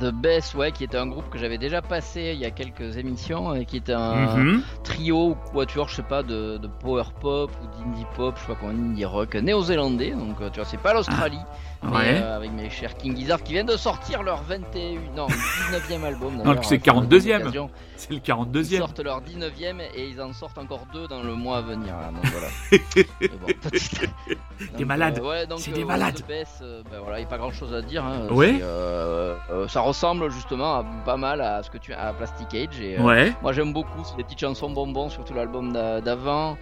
The 0.00 0.12
Best, 0.12 0.54
ouais, 0.54 0.70
qui 0.70 0.84
était 0.84 0.98
un 0.98 1.06
groupe 1.06 1.28
que 1.30 1.38
j'avais 1.38 1.58
déjà 1.58 1.80
passé 1.82 2.32
il 2.34 2.40
y 2.40 2.44
a 2.44 2.50
quelques 2.50 2.96
émissions, 2.98 3.54
et 3.54 3.64
qui 3.64 3.78
était 3.78 3.94
un 3.94 4.44
Mhm. 4.44 4.62
trio 4.84 5.30
ou 5.30 5.34
quatuor, 5.52 5.88
je 5.88 5.96
sais 5.96 6.02
pas, 6.02 6.22
de, 6.22 6.58
de 6.58 6.66
power 6.68 7.04
pop 7.20 7.50
ou 7.62 7.66
d'indie 7.84 8.04
pop, 8.14 8.36
je 8.36 8.42
sais 8.42 8.46
pas 8.48 8.54
comment, 8.60 8.70
indie 8.72 9.04
rock 9.04 9.34
néo-zélandais, 9.34 10.10
donc 10.10 10.40
euh, 10.40 10.50
tu 10.50 10.56
vois, 10.60 10.66
c'est 10.68 10.76
pas 10.76 10.92
l'Australie, 10.92 11.40
Ouais. 11.80 12.20
euh, 12.20 12.36
avec 12.36 12.50
mes 12.52 12.68
chers 12.70 12.96
King 12.96 13.16
Gizzard 13.16 13.42
qui 13.42 13.52
viennent 13.52 13.66
de 13.66 13.76
sortir 13.76 14.22
leur 14.24 14.42
21, 14.42 14.98
non, 15.16 15.28
19e 15.28 16.04
album. 16.04 16.42
Non, 16.44 16.56
c'est 16.62 16.74
euh, 16.88 16.92
pour 16.92 17.02
42e. 17.04 17.38
l'occasion. 17.38 17.70
C'est 17.96 18.10
le 18.10 18.16
Ils 18.16 18.20
42e. 18.20 18.78
sortent 18.78 19.00
leur 19.00 19.20
19e 19.22 19.80
et 19.94 20.08
ils 20.08 20.20
en 20.20 20.32
sortent 20.32 20.58
encore 20.58 20.86
deux 20.92 21.06
dans 21.06 21.22
le 21.22 21.34
mois 21.34 21.58
à 21.58 21.60
venir. 21.60 21.94
là, 21.96 22.10
donc 22.12 22.24
voilà. 22.32 22.48
Bon, 23.40 23.46
petite- 23.70 24.10
Des 24.76 24.84
malades. 24.84 25.20
euh, 25.22 25.28
ouais, 25.28 25.46
C'est 25.58 25.70
euh, 25.70 25.74
des 25.74 25.80
ouais, 25.80 25.86
malades. 25.86 26.20
Euh, 26.30 26.82
ben 26.90 26.98
voilà, 27.00 27.18
il 27.18 27.22
n'y 27.22 27.26
a 27.26 27.30
pas 27.30 27.38
grand 27.38 27.52
chose 27.52 27.72
à 27.72 27.80
dire. 27.82 28.04
hein. 28.04 28.26
Ouais. 28.30 28.58
Euh, 28.60 29.36
euh, 29.50 29.68
ça 29.68 29.80
ressemble 29.80 30.30
justement 30.30 30.74
à, 30.80 30.84
pas 31.04 31.16
mal 31.16 31.40
à 31.40 31.62
ce 31.62 31.70
que 31.70 31.78
tu 31.78 31.92
à 31.92 32.12
Plastic 32.12 32.54
Age. 32.54 32.80
Et, 32.80 32.98
euh, 32.98 33.02
Ouais. 33.02 33.32
Moi 33.42 33.52
j'aime 33.52 33.72
beaucoup, 33.72 34.02
c'est 34.04 34.16
des 34.16 34.24
petites 34.24 34.40
chansons 34.40 34.70
bonbons, 34.70 35.10
surtout 35.10 35.34
l'album 35.34 35.72
d'a- 35.72 36.00
d'avant 36.00 36.56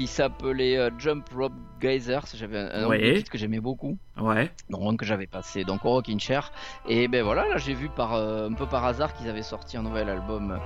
qui 0.00 0.06
s'appelait 0.06 0.78
euh, 0.78 0.88
Jump 0.98 1.26
Rope 1.36 1.52
Geysers. 1.78 2.22
J'avais 2.34 2.56
un, 2.58 2.84
un 2.84 2.88
Ouais. 2.88 3.16
titre 3.16 3.30
que 3.30 3.36
j'aimais 3.36 3.60
beaucoup 3.60 3.98
Ouais. 4.18 4.50
donc 4.70 5.00
que 5.00 5.04
j'avais 5.04 5.26
passé 5.26 5.62
donc 5.64 5.84
au 5.84 5.90
Rockin' 5.90 6.18
Chair 6.18 6.52
et 6.88 7.06
ben 7.06 7.22
voilà 7.22 7.46
là 7.48 7.58
j'ai 7.58 7.74
vu 7.74 7.90
par 7.90 8.14
euh, 8.14 8.48
un 8.48 8.54
peu 8.54 8.64
par 8.66 8.84
hasard 8.86 9.12
qu'ils 9.12 9.28
avaient 9.28 9.42
sorti 9.42 9.76
un 9.76 9.82
nouvel 9.82 10.08
album 10.08 10.52
euh, 10.52 10.56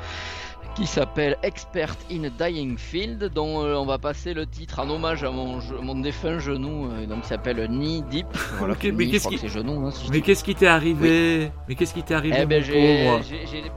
qui 0.76 0.86
s'appelle 0.86 1.36
Expert 1.42 1.96
in 2.12 2.22
a 2.24 2.30
Dying 2.30 2.78
Field 2.78 3.32
dont 3.34 3.64
euh, 3.64 3.74
on 3.74 3.86
va 3.86 3.98
passer 3.98 4.34
le 4.34 4.46
titre 4.46 4.78
en 4.80 4.88
hommage 4.88 5.24
à 5.24 5.30
mon, 5.32 5.58
défunt 6.00 6.38
genou 6.38 6.90
euh, 6.92 7.06
donc 7.06 7.22
qui 7.22 7.28
s'appelle 7.28 7.66
Knee 7.68 8.02
Deep 8.02 8.26
voilà, 8.58 8.74
mais 8.92 9.08
qu'est-ce 9.08 9.28
qui- 9.28 9.48
genou 9.48 9.84
hein, 9.86 9.90
si 9.90 10.10
Mais 10.12 10.20
qu'est-ce 10.20 10.44
qui 10.44 10.54
t'est 10.54 10.66
arrivé? 10.68 11.50
Mais 11.68 11.74
qu'est-ce 11.74 11.94
qui 11.94 12.02
t'est 12.04 12.14
arrivé 12.14 12.36
eh 12.40 12.46
ben 12.46 12.62
j'ai- 12.62 13.04
je 13.04 13.34
me 13.34 13.46
suis 13.46 13.58
dit, 13.60 13.70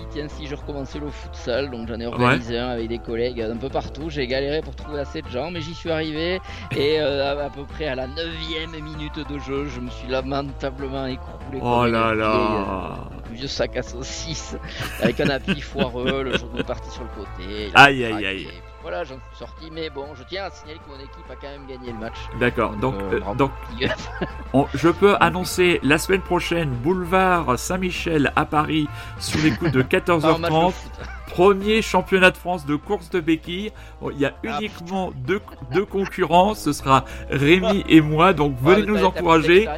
dit, 0.00 0.06
tiens 0.10 0.26
si 0.28 0.46
je 0.46 0.54
recommençais 0.54 0.98
le 0.98 1.08
futsal 1.10 1.70
donc 1.70 1.88
j'en 1.88 1.98
ai 2.00 2.06
organisé 2.06 2.58
un 2.58 2.68
avec 2.70 2.88
des 2.88 2.98
collègues 2.98 3.40
un 3.42 3.56
peu 3.56 3.68
partout. 3.68 4.10
J'ai 4.10 4.26
galéré 4.26 4.60
pour 4.62 4.74
trouver 4.74 5.00
assez 5.00 5.22
de 5.22 5.28
gens 5.28 5.50
mais 5.50 5.60
j'y 5.60 5.74
suis 5.74 5.90
arrivé. 5.90 6.40
Et 6.76 7.00
euh, 7.00 7.38
à, 7.40 7.44
à 7.44 7.50
peu 7.50 7.64
près 7.64 7.86
à 7.86 7.94
la 7.94 8.06
9 8.06 8.16
minute 8.82 9.18
de 9.28 9.38
jeu 9.38 9.66
je 9.66 9.80
me 9.80 9.90
suis 9.90 10.08
lamentablement 10.08 11.06
écroulé 11.06 11.58
Oh 11.62 11.86
là 11.86 12.14
là. 12.14 12.34
euh, 12.34 13.34
vieux 13.34 13.46
sac 13.48 13.76
à 13.76 13.82
saucisses 13.82 14.56
avec 15.00 15.20
un 15.20 15.28
appui 15.30 15.60
foireux 15.60 16.22
le 16.22 16.32
genou 16.36 16.58
est 16.58 16.64
parti 16.64 16.90
sur 16.90 17.02
le 17.02 17.08
côté 17.10 17.70
Aïe, 17.74 18.04
aïe, 18.04 18.26
aïe. 18.26 18.46
Voilà 18.82 19.04
j'en 19.04 19.14
suis 19.16 19.38
sorti 19.38 19.70
mais 19.70 19.90
bon 19.90 20.06
je 20.14 20.22
tiens 20.24 20.44
à 20.44 20.50
signaler 20.50 20.78
que 20.78 20.90
mon 20.90 20.96
équipe 20.98 21.30
a 21.30 21.34
quand 21.36 21.48
même 21.48 21.66
gagné 21.66 21.92
le 21.92 21.98
match 21.98 22.16
D'accord, 22.38 22.72
donc, 22.76 22.94
euh, 22.94 23.20
euh, 23.26 23.34
donc 23.34 23.50
on- 24.54 24.66
je 24.74 24.88
peux 24.88 25.16
annoncer 25.20 25.80
la 25.82 25.98
semaine 25.98 26.22
prochaine, 26.22 26.70
boulevard 26.70 27.58
Saint-Michel 27.58 28.32
à 28.36 28.44
Paris, 28.44 28.88
sur 29.18 29.40
les 29.42 29.50
coups 29.52 29.72
de 29.72 29.82
Pas 29.82 29.96
un 29.96 29.98
match 29.98 30.06
de 30.06 30.46
14h30, 30.46 30.72
foot. 30.72 30.90
premier 31.28 31.82
championnat 31.82 32.30
de 32.30 32.36
France 32.36 32.64
de 32.66 32.76
course 32.76 33.10
de 33.10 33.20
béquilles. 33.20 33.72
Il 34.12 34.18
y 34.18 34.24
a 34.26 34.32
Ah, 34.46 34.58
uniquement 34.58 35.12
deux, 35.14 35.40
deux 35.72 35.84
concurrents, 35.84 36.54
ce 36.54 36.72
sera 36.72 37.04
Rémi 37.30 37.84
et 37.88 38.00
moi, 38.00 38.32
donc 38.32 38.56
venez 38.62 38.84
nous 38.86 39.04
encourager. 39.04 39.68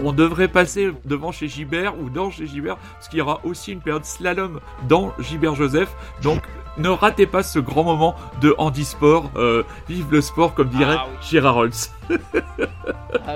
On 0.00 0.12
devrait 0.12 0.48
passer 0.48 0.90
devant 1.04 1.30
chez 1.30 1.46
Gibert 1.48 1.96
ou 2.00 2.10
dans 2.10 2.30
chez 2.30 2.46
Gibert, 2.46 2.76
parce 2.94 3.08
qu'il 3.08 3.18
y 3.18 3.22
aura 3.22 3.40
aussi 3.44 3.72
une 3.72 3.80
période 3.80 4.04
slalom 4.04 4.58
dans 4.88 5.12
Gibert 5.20 5.54
Joseph. 5.54 5.94
Donc 6.22 6.42
ne 6.78 6.88
ratez 6.88 7.26
pas 7.26 7.42
ce 7.42 7.58
grand 7.58 7.84
moment 7.84 8.14
de 8.40 8.54
handisport. 8.58 9.30
Euh, 9.36 9.62
vive 9.88 10.10
le 10.10 10.20
sport, 10.20 10.54
comme 10.54 10.68
dirait 10.68 10.96
Ah 10.98 11.06
oui. 11.10 11.16
Gérard 11.22 11.56
Holtz. 11.56 11.92
Ah 12.10 12.16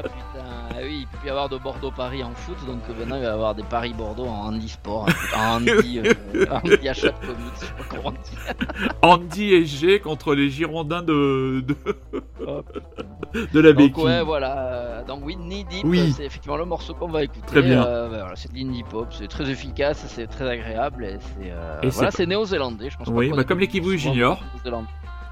putain, 0.03 0.36
ah 0.71 0.75
oui, 0.83 1.01
il 1.01 1.07
peut 1.19 1.27
y 1.27 1.31
avoir 1.31 1.49
de 1.49 1.59
Bordeaux-Paris 1.59 2.23
en 2.25 2.33
foot, 2.35 2.57
donc 2.67 2.81
maintenant 2.99 3.17
il 3.17 3.23
va 3.23 3.29
y 3.29 3.33
avoir 3.33 3.55
des 3.55 3.63
Paris-Bordeaux 3.63 4.27
en 4.27 4.47
handisport, 4.49 5.07
en 5.37 5.57
handi, 5.57 6.01
euh, 6.05 6.47
handi 6.51 6.89
achat 6.89 7.09
de 7.09 7.27
comics, 7.27 7.39
je 7.61 7.67
sais 7.67 7.73
pas 7.73 7.85
comment 7.89 8.09
on 8.09 8.11
dit. 8.13 8.89
Andy 9.03 9.55
et 9.55 9.65
G 9.65 10.01
contre 10.01 10.35
les 10.35 10.51
Girondins 10.51 11.03
de, 11.03 11.61
de, 11.67 11.77
Oh, 12.47 12.63
de 13.53 13.61
la 13.61 13.73
Donc 13.73 13.79
béquille. 13.79 14.05
ouais, 14.05 14.23
voilà, 14.23 15.03
donc 15.07 15.21
oui, 15.25 15.37
Deep, 15.37 15.85
Oui. 15.85 16.13
c'est 16.17 16.25
effectivement 16.25 16.57
le 16.57 16.65
morceau 16.65 16.95
qu'on 16.95 17.09
va 17.09 17.25
écouter. 17.25 17.47
Très 17.47 17.63
bien. 17.63 17.85
Euh, 17.85 18.09
voilà, 18.09 18.37
c'est 18.37 18.53
de 18.53 18.57
l'indie 18.59 18.83
pop, 18.85 19.07
c'est 19.11 19.29
très 19.29 19.49
efficace, 19.51 20.05
c'est 20.09 20.27
très 20.27 20.49
agréable, 20.49 21.05
et 21.05 21.17
c'est 21.21 21.51
euh, 21.51 21.81
voilà, 21.91 22.11
c'est- 22.11 22.27
néo-zélandais, 22.27 22.91
je 22.91 22.97
pense. 22.99 23.09
Oui, 23.09 23.31
bah, 23.35 23.45
comme 23.45 23.59
Kiwi 23.67 23.99
Junior. 23.99 24.39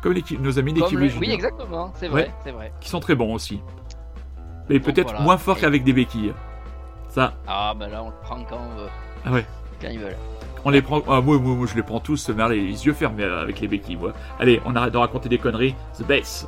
Comme 0.02 0.14
nos 0.40 0.58
amis 0.58 0.74
le- 0.74 1.08
Junior, 1.08 1.20
Oui, 1.22 1.30
exactement, 1.30 1.90
c'est 1.94 2.08
vrai, 2.08 2.24
Ouais. 2.24 2.30
c'est 2.44 2.50
vrai. 2.50 2.72
qui 2.80 2.90
sont 2.90 3.00
très 3.00 3.14
bons 3.14 3.32
aussi. 3.34 3.62
Mais 4.68 4.80
peut-être 4.80 5.08
voilà. 5.10 5.20
moins 5.20 5.36
forts 5.36 5.58
Et- 5.58 5.60
qu'avec 5.62 5.84
des 5.84 5.92
béquilles. 5.92 6.32
Ça, 7.08 7.34
Ah 7.46 7.74
bah 7.78 7.86
là 7.88 8.02
on 8.02 8.08
le 8.08 8.14
prend 8.22 8.42
quand 8.44 8.58
on 8.58 8.76
veut, 8.76 8.88
ah 9.24 9.30
ouais. 9.32 9.46
quand 9.80 9.88
ils 9.88 10.00
veulent. 10.00 10.16
On 10.64 10.70
les 10.70 10.80
prend. 10.82 11.00
Ah, 11.08 11.20
moi, 11.20 11.38
moi, 11.38 11.54
moi, 11.54 11.66
je 11.70 11.74
les 11.76 11.82
prends 11.82 12.00
tous, 12.00 12.30
mais 12.30 12.48
les, 12.48 12.86
yeux 12.86 12.94
fermés 12.94 13.22
avec 13.24 13.60
les 13.60 13.68
béquilles, 13.68 13.96
moi. 13.96 14.12
Allez, 14.40 14.60
on 14.64 14.74
arrête 14.74 14.92
de 14.94 14.98
raconter 14.98 15.28
des 15.28 15.36
conneries. 15.38 15.74
The 15.98 16.04
bass. 16.06 16.46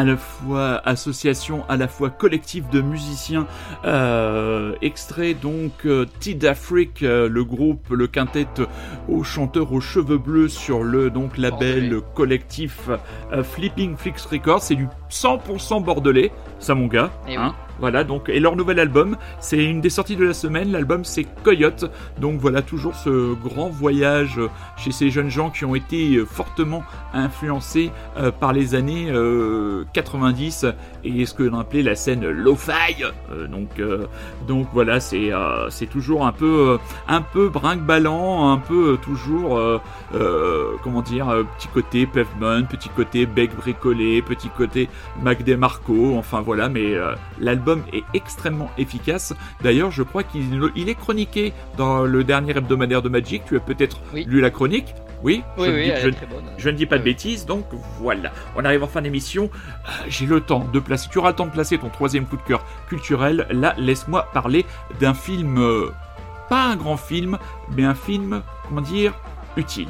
À 0.00 0.04
la 0.04 0.16
fois 0.16 0.80
association, 0.86 1.62
à 1.68 1.76
la 1.76 1.86
fois 1.86 2.08
collectif 2.08 2.70
de 2.70 2.80
musiciens. 2.80 3.46
Euh, 3.84 4.74
extrait 4.80 5.34
donc 5.34 5.84
euh, 5.84 6.06
Tid 6.20 6.42
euh, 7.02 7.28
le 7.28 7.44
groupe, 7.44 7.90
le 7.90 8.06
quintet 8.06 8.46
aux 9.08 9.24
chanteurs 9.24 9.72
aux 9.74 9.80
cheveux 9.80 10.16
bleus 10.16 10.48
sur 10.48 10.82
le 10.82 11.10
donc 11.10 11.36
label 11.36 12.00
collectif 12.14 12.88
euh, 13.32 13.42
Flipping 13.42 13.94
Flix 13.96 14.24
Records. 14.24 14.62
C'est 14.62 14.74
du 14.74 14.88
100% 15.10 15.84
bordelais, 15.84 16.32
ça 16.60 16.74
mon 16.74 16.86
gars. 16.86 17.10
Eh 17.28 17.36
hein. 17.36 17.54
Voilà, 17.80 18.04
donc, 18.04 18.28
et 18.28 18.40
leur 18.40 18.56
nouvel 18.56 18.78
album, 18.78 19.16
c'est 19.40 19.64
une 19.64 19.80
des 19.80 19.90
sorties 19.90 20.16
de 20.16 20.24
la 20.24 20.34
semaine. 20.34 20.70
L'album, 20.70 21.04
c'est 21.04 21.24
Coyote. 21.42 21.90
Donc 22.20 22.38
voilà, 22.40 22.62
toujours 22.62 22.94
ce 22.94 23.34
grand 23.34 23.68
voyage 23.68 24.38
euh, 24.38 24.48
chez 24.76 24.92
ces 24.92 25.10
jeunes 25.10 25.30
gens 25.30 25.50
qui 25.50 25.64
ont 25.64 25.74
été 25.74 26.16
euh, 26.16 26.24
fortement 26.24 26.82
influencés 27.14 27.90
euh, 28.16 28.30
par 28.30 28.52
les 28.52 28.74
années 28.74 29.10
euh, 29.10 29.84
90 29.92 30.66
et 31.04 31.26
ce 31.26 31.34
que 31.34 31.42
l'on 31.42 31.58
appelait 31.58 31.82
la 31.82 31.94
scène 31.94 32.28
lo-fi. 32.28 33.02
Euh, 33.32 33.46
donc, 33.46 33.78
euh, 33.78 34.06
donc 34.46 34.68
voilà, 34.72 35.00
c'est 35.00 35.32
euh, 35.32 35.70
c'est 35.70 35.86
toujours 35.86 36.26
un 36.26 36.32
peu, 36.32 36.70
euh, 36.72 36.78
un 37.08 37.22
peu 37.22 37.48
brinque-ballant, 37.48 38.50
un 38.50 38.58
peu 38.58 38.92
euh, 38.92 38.96
toujours, 38.96 39.58
euh, 39.58 39.80
euh, 40.14 40.72
comment 40.82 41.02
dire, 41.02 41.28
euh, 41.28 41.44
petit 41.56 41.68
côté 41.68 42.06
pavement, 42.06 42.62
petit 42.64 42.88
côté 42.90 43.26
bec 43.26 43.54
bricolé, 43.56 44.22
petit 44.22 44.50
côté 44.50 44.88
Mac 45.22 45.42
DeMarco, 45.42 46.16
enfin 46.16 46.40
voilà, 46.40 46.68
mais 46.68 46.94
euh, 46.94 47.14
l'album 47.70 47.84
est 47.92 48.04
extrêmement 48.14 48.70
efficace. 48.78 49.32
D'ailleurs, 49.62 49.90
je 49.90 50.02
crois 50.02 50.22
qu'il 50.22 50.70
il 50.76 50.88
est 50.88 50.94
chroniqué 50.94 51.52
dans 51.76 52.02
le 52.02 52.24
dernier 52.24 52.56
hebdomadaire 52.56 53.02
de 53.02 53.08
Magic. 53.08 53.42
Tu 53.46 53.56
as 53.56 53.60
peut-être 53.60 54.00
lu 54.26 54.40
la 54.40 54.50
chronique? 54.50 54.94
Oui, 55.22 55.42
dis- 56.10 56.14
je 56.56 56.70
ne 56.70 56.76
dis 56.76 56.86
pas 56.86 56.96
de 56.98 57.02
bêtises, 57.04 57.44
donc 57.44 57.66
voilà. 58.00 58.32
On 58.56 58.64
arrive 58.64 58.82
en 58.82 58.86
fin 58.86 59.02
d'émission. 59.02 59.50
Euh, 59.54 59.90
J'ai 60.08 60.24
le 60.26 60.40
temps 60.40 60.64
de 60.72 60.80
placer. 60.80 61.08
Tu 61.12 61.18
auras 61.18 61.30
le 61.30 61.36
temps 61.36 61.46
de 61.46 61.50
placer 61.52 61.76
ton 61.76 61.90
troisième 61.90 62.24
coup 62.24 62.36
de 62.38 62.42
cœur 62.42 62.64
culturel. 62.88 63.46
Là, 63.50 63.74
laisse-moi 63.76 64.28
parler 64.32 64.64
d'un 64.98 65.12
film, 65.12 65.58
euh, 65.58 65.90
pas 66.48 66.64
un 66.64 66.76
grand 66.76 66.96
film, 66.96 67.36
mais 67.76 67.84
un 67.84 67.94
film, 67.94 68.42
comment 68.66 68.80
dire, 68.80 69.12
utile. 69.56 69.88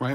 Ouais. 0.00 0.14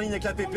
Ligne 0.00 0.10
avec 0.10 0.24
la 0.24 0.34
PP. 0.34 0.56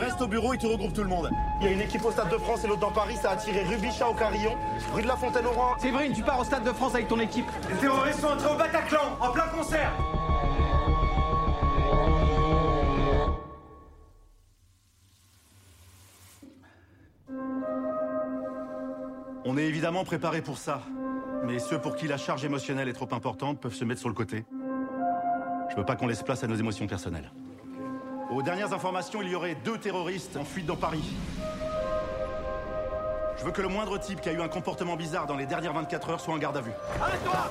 Restes 0.00 0.20
au 0.20 0.26
bureau 0.26 0.54
et 0.54 0.58
tu 0.58 0.66
regroupes 0.66 0.92
tout 0.92 1.02
le 1.02 1.08
monde. 1.08 1.30
Il 1.60 1.66
y 1.66 1.70
a 1.70 1.72
une 1.72 1.80
équipe 1.80 2.04
au 2.04 2.12
Stade 2.12 2.30
de 2.30 2.38
France 2.38 2.64
et 2.64 2.68
l'autre 2.68 2.80
dans 2.80 2.92
Paris, 2.92 3.16
ça 3.20 3.32
a 3.32 3.36
tiré 3.36 3.64
rue 3.64 3.76
Bichat 3.76 4.08
au 4.08 4.14
Carillon, 4.14 4.56
rue 4.94 5.02
de 5.02 5.08
la 5.08 5.16
Fontaine 5.16 5.46
au 5.46 5.50
Roi. 5.50 5.76
Séverine, 5.80 6.12
tu 6.12 6.22
pars 6.22 6.40
au 6.40 6.44
Stade 6.44 6.64
de 6.64 6.72
France 6.72 6.94
avec 6.94 7.08
ton 7.08 7.18
équipe. 7.18 7.46
Les 7.70 7.76
terroristes 7.76 8.20
sont 8.20 8.28
entrés 8.28 8.52
au 8.52 8.56
Bataclan, 8.56 9.18
en 9.20 9.30
plein 9.32 9.48
concert. 9.48 9.92
On 19.46 19.58
est 19.58 19.64
évidemment 19.64 20.04
préparé 20.04 20.40
pour 20.40 20.58
ça. 20.58 20.80
Mais 21.44 21.58
ceux 21.58 21.78
pour 21.78 21.94
qui 21.94 22.08
la 22.08 22.16
charge 22.16 22.44
émotionnelle 22.44 22.88
est 22.88 22.94
trop 22.94 23.08
importante 23.12 23.60
peuvent 23.60 23.74
se 23.74 23.84
mettre 23.84 24.00
sur 24.00 24.08
le 24.08 24.14
côté. 24.14 24.46
Je 25.70 25.76
veux 25.76 25.84
pas 25.84 25.96
qu'on 25.96 26.06
laisse 26.06 26.22
place 26.22 26.42
à 26.42 26.46
nos 26.46 26.56
émotions 26.56 26.86
personnelles. 26.86 27.30
Aux 28.34 28.42
dernières 28.42 28.72
informations, 28.72 29.22
il 29.22 29.28
y 29.28 29.36
aurait 29.36 29.56
deux 29.64 29.78
terroristes 29.78 30.36
en 30.36 30.42
fuite 30.44 30.66
dans 30.66 30.74
Paris. 30.74 31.04
Je 33.38 33.44
veux 33.44 33.52
que 33.52 33.62
le 33.62 33.68
moindre 33.68 33.96
type 33.96 34.20
qui 34.20 34.28
a 34.28 34.32
eu 34.32 34.40
un 34.40 34.48
comportement 34.48 34.96
bizarre 34.96 35.28
dans 35.28 35.36
les 35.36 35.46
dernières 35.46 35.72
24 35.72 36.10
heures 36.10 36.20
soit 36.20 36.34
en 36.34 36.38
garde 36.38 36.56
à 36.56 36.60
vue. 36.60 36.72
Arrête-toi 37.00 37.50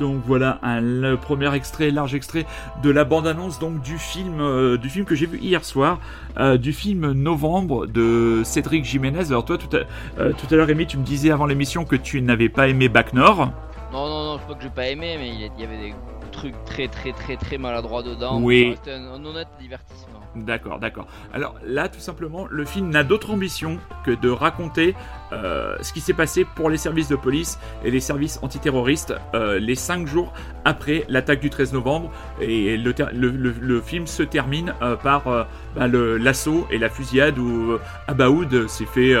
Donc 0.00 0.22
voilà 0.26 0.58
un 0.62 0.80
le 0.80 1.16
premier 1.16 1.52
extrait, 1.54 1.92
large 1.92 2.14
extrait 2.16 2.44
de 2.82 2.90
la 2.90 3.04
bande-annonce 3.04 3.60
donc 3.60 3.80
du 3.80 3.98
film, 3.98 4.40
euh, 4.40 4.76
du 4.76 4.88
film 4.88 5.04
que 5.04 5.14
j'ai 5.14 5.26
vu 5.26 5.38
hier 5.38 5.64
soir, 5.64 5.98
euh, 6.38 6.56
du 6.56 6.72
film 6.72 7.12
Novembre 7.12 7.86
de 7.86 8.42
Cédric 8.44 8.84
Jiménez. 8.84 9.26
Alors 9.28 9.44
toi 9.44 9.56
tout 9.56 9.76
à, 9.76 10.20
euh, 10.20 10.32
tout 10.32 10.52
à 10.52 10.56
l'heure 10.56 10.66
Rémi, 10.66 10.86
tu 10.86 10.98
me 10.98 11.04
disais 11.04 11.30
avant 11.30 11.46
l'émission 11.46 11.84
que 11.84 11.96
tu 11.96 12.22
n'avais 12.22 12.48
pas 12.48 12.68
aimé 12.68 12.88
Bac 12.88 13.12
Nord. 13.12 13.52
Non, 13.92 14.06
non, 14.08 14.24
non, 14.24 14.38
je 14.38 14.42
crois 14.42 14.54
que 14.56 14.62
j'ai 14.62 14.70
pas 14.70 14.88
aimé, 14.88 15.16
mais 15.18 15.28
il 15.30 15.60
y 15.60 15.64
avait 15.64 15.78
des 15.78 15.94
trucs 16.30 16.54
très, 16.64 16.88
très, 16.88 17.12
très, 17.12 17.36
très 17.36 17.58
maladroits 17.58 18.02
dedans. 18.02 18.40
Oui. 18.40 18.74
C'était 18.76 18.92
un, 18.92 19.12
un 19.14 19.24
honnête 19.24 19.48
divertissement. 19.58 20.20
D'accord, 20.36 20.78
d'accord. 20.78 21.06
Alors 21.32 21.54
là, 21.64 21.88
tout 21.88 22.00
simplement, 22.00 22.46
le 22.50 22.64
film 22.64 22.90
n'a 22.90 23.02
d'autre 23.02 23.30
ambition 23.30 23.78
que 24.04 24.10
de 24.10 24.28
raconter 24.28 24.94
euh, 25.32 25.76
ce 25.80 25.92
qui 25.92 26.00
s'est 26.00 26.12
passé 26.14 26.44
pour 26.56 26.70
les 26.70 26.76
services 26.76 27.08
de 27.08 27.16
police 27.16 27.58
et 27.84 27.90
les 27.90 28.00
services 28.00 28.38
antiterroristes 28.42 29.14
euh, 29.34 29.58
les 29.58 29.74
cinq 29.74 30.06
jours 30.06 30.32
après 30.64 31.04
l'attaque 31.08 31.40
du 31.40 31.50
13 31.50 31.72
novembre. 31.72 32.10
Et 32.40 32.76
le, 32.76 32.94
le- 33.12 33.30
le- 33.30 33.54
le 33.60 33.80
film 33.80 34.06
se 34.06 34.22
termine 34.22 34.74
euh, 34.82 34.96
par 34.96 35.26
euh, 35.28 35.44
bah, 35.76 35.86
l'assaut 35.88 36.66
et 36.70 36.78
la 36.78 36.88
fusillade 36.88 37.38
où 37.38 37.72
euh, 37.72 37.80
Abaoud 38.06 38.68
s'est 38.68 38.86
fait 38.86 39.14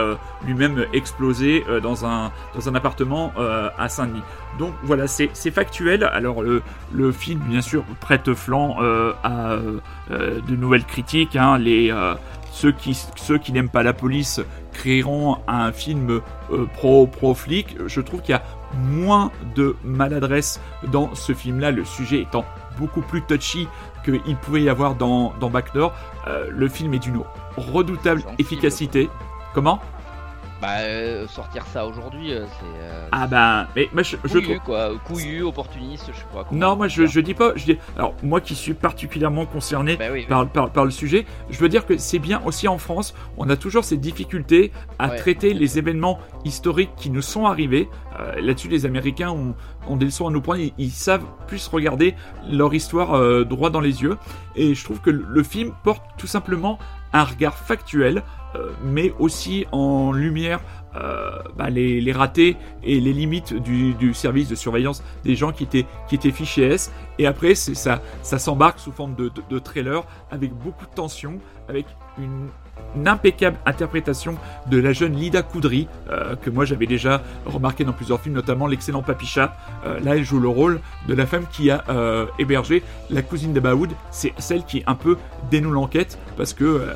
lui-même 0.46 0.84
exploser 0.92 1.64
dans, 1.82 2.04
un, 2.06 2.30
dans 2.54 2.68
un 2.68 2.74
appartement 2.74 3.32
à 3.78 3.88
Saint-Denis. 3.88 4.22
Donc 4.58 4.72
voilà, 4.82 5.06
c'est 5.06 5.50
factuel. 5.50 6.04
Alors 6.04 6.42
le, 6.42 6.62
film, 7.12 7.40
bien 7.48 7.60
sûr, 7.60 7.84
prête 8.00 8.32
flanc 8.34 8.76
à 9.22 9.56
de 10.10 10.56
nouvelles 10.56 10.84
critiques. 10.84 11.36
hein. 11.36 11.58
Les, 11.58 11.92
ceux 12.58 12.72
qui, 12.72 12.98
ceux 13.16 13.38
qui 13.38 13.52
n'aiment 13.52 13.68
pas 13.68 13.84
la 13.84 13.92
police 13.92 14.40
créeront 14.72 15.38
un 15.46 15.70
film 15.70 16.20
euh, 16.50 16.66
pro, 16.74 17.06
pro 17.06 17.34
flic. 17.34 17.76
Je 17.86 18.00
trouve 18.00 18.20
qu'il 18.20 18.32
y 18.32 18.38
a 18.38 18.42
moins 18.90 19.30
de 19.54 19.76
maladresse 19.84 20.60
dans 20.92 21.14
ce 21.14 21.34
film-là, 21.34 21.70
le 21.70 21.84
sujet 21.84 22.22
étant 22.22 22.44
beaucoup 22.76 23.00
plus 23.00 23.22
touchy 23.22 23.68
qu'il 24.04 24.36
pouvait 24.36 24.62
y 24.62 24.68
avoir 24.68 24.96
dans, 24.96 25.32
dans 25.40 25.50
Back. 25.50 25.70
Euh, 25.76 25.90
le 26.50 26.68
film 26.68 26.94
est 26.94 26.98
d'une 26.98 27.20
redoutable 27.56 28.22
efficacité. 28.38 29.08
Comment? 29.54 29.80
Bah, 30.60 30.78
euh, 30.80 31.28
sortir 31.28 31.64
ça 31.66 31.86
aujourd'hui, 31.86 32.32
euh, 32.32 32.44
c'est. 32.58 32.64
euh, 32.82 33.08
Ah 33.12 33.28
ben, 33.28 33.68
mais 33.76 33.88
moi 33.92 34.02
je, 34.02 34.16
je 34.24 34.32
couillu, 34.32 34.42
trouve. 34.56 34.58
quoi. 34.66 34.90
Couillu, 35.06 35.42
opportuniste, 35.44 36.10
je 36.12 36.18
sais 36.18 36.24
pas. 36.34 36.44
comment 36.48 36.60
Non, 36.70 36.74
moi 36.76 36.88
je, 36.88 37.02
dire. 37.02 37.10
je 37.12 37.20
dis 37.20 37.34
pas. 37.34 37.52
Je 37.54 37.64
dis, 37.64 37.78
alors 37.96 38.14
moi 38.24 38.40
qui 38.40 38.56
suis 38.56 38.74
particulièrement 38.74 39.46
concerné 39.46 39.96
Bah 39.96 40.06
oui, 40.10 40.20
oui. 40.20 40.26
par, 40.28 40.48
par, 40.48 40.70
par 40.70 40.84
le 40.84 40.90
sujet, 40.90 41.26
je 41.48 41.58
veux 41.60 41.68
dire 41.68 41.86
que 41.86 41.96
c'est 41.96 42.18
bien 42.18 42.42
aussi 42.44 42.66
en 42.66 42.78
France. 42.78 43.14
On 43.36 43.48
a 43.50 43.56
toujours 43.56 43.84
ces 43.84 43.96
difficultés 43.96 44.72
à 44.98 45.08
Ouais. 45.10 45.16
traiter 45.16 45.54
les 45.54 45.78
événements 45.78 46.18
historiques 46.44 46.90
qui 46.96 47.10
nous 47.10 47.22
sont 47.22 47.46
arrivés. 47.46 47.88
Euh, 48.18 48.40
Là-dessus, 48.40 48.66
les 48.68 48.84
Américains 48.84 49.30
ont, 49.30 49.54
ont 49.86 49.96
des 49.96 50.06
leçons 50.06 50.26
à 50.26 50.30
nous 50.32 50.40
prendre. 50.40 50.58
Ils, 50.58 50.72
ils 50.76 50.90
savent 50.90 51.24
plus 51.46 51.68
regarder 51.68 52.16
leur 52.50 52.74
histoire 52.74 53.14
euh, 53.14 53.44
droit 53.44 53.70
dans 53.70 53.80
les 53.80 54.02
yeux. 54.02 54.16
Et 54.56 54.74
je 54.74 54.82
trouve 54.84 55.00
que 55.00 55.10
le, 55.10 55.24
le 55.28 55.42
film 55.44 55.72
porte 55.84 56.02
tout 56.18 56.26
simplement 56.26 56.80
un 57.12 57.24
regard 57.24 57.56
factuel, 57.56 58.22
euh, 58.54 58.70
mais 58.82 59.12
aussi 59.18 59.66
en 59.72 60.12
lumière 60.12 60.60
euh, 60.96 61.30
bah, 61.56 61.68
les, 61.70 62.12
ratés 62.12 62.56
et 62.82 62.98
les 63.00 63.12
limites 63.12 63.54
du, 63.54 64.14
service 64.14 64.48
de 64.48 64.54
surveillance 64.54 65.02
des 65.24 65.36
gens 65.36 65.52
qui 65.52 65.64
étaient, 65.64 65.86
qui 66.08 66.14
étaient 66.14 66.30
fichés 66.30 66.62
S. 66.62 66.92
Et 67.18 67.26
après, 67.26 67.54
ça, 67.54 68.00
ça 68.22 68.38
s'embarque 68.38 68.78
sous 68.78 68.92
forme 68.92 69.14
de 69.14 69.58
trailer 69.58 70.04
avec 70.30 70.52
beaucoup 70.52 70.86
de 70.86 70.94
tension, 70.94 71.38
avec 71.68 71.86
une, 72.18 72.48
une 72.96 73.08
impeccable 73.08 73.58
interprétation 73.66 74.36
de 74.66 74.78
la 74.78 74.92
jeune 74.92 75.14
Lida 75.14 75.42
Koudry, 75.42 75.88
euh, 76.10 76.36
que 76.36 76.50
moi 76.50 76.64
j'avais 76.64 76.86
déjà 76.86 77.22
remarqué 77.46 77.84
dans 77.84 77.92
plusieurs 77.92 78.20
films, 78.20 78.34
notamment 78.34 78.66
l'excellent 78.66 79.02
Papicha. 79.02 79.56
Euh, 79.86 80.00
là, 80.00 80.16
elle 80.16 80.24
joue 80.24 80.40
le 80.40 80.48
rôle 80.48 80.80
de 81.06 81.14
la 81.14 81.26
femme 81.26 81.44
qui 81.50 81.70
a 81.70 81.84
euh, 81.88 82.26
hébergé 82.38 82.82
la 83.10 83.22
cousine 83.22 83.52
d'Abaoud. 83.52 83.90
C'est 84.10 84.32
celle 84.38 84.64
qui 84.64 84.82
un 84.86 84.94
peu 84.94 85.16
dénoue 85.50 85.70
l'enquête 85.70 86.18
parce 86.36 86.54
que 86.54 86.86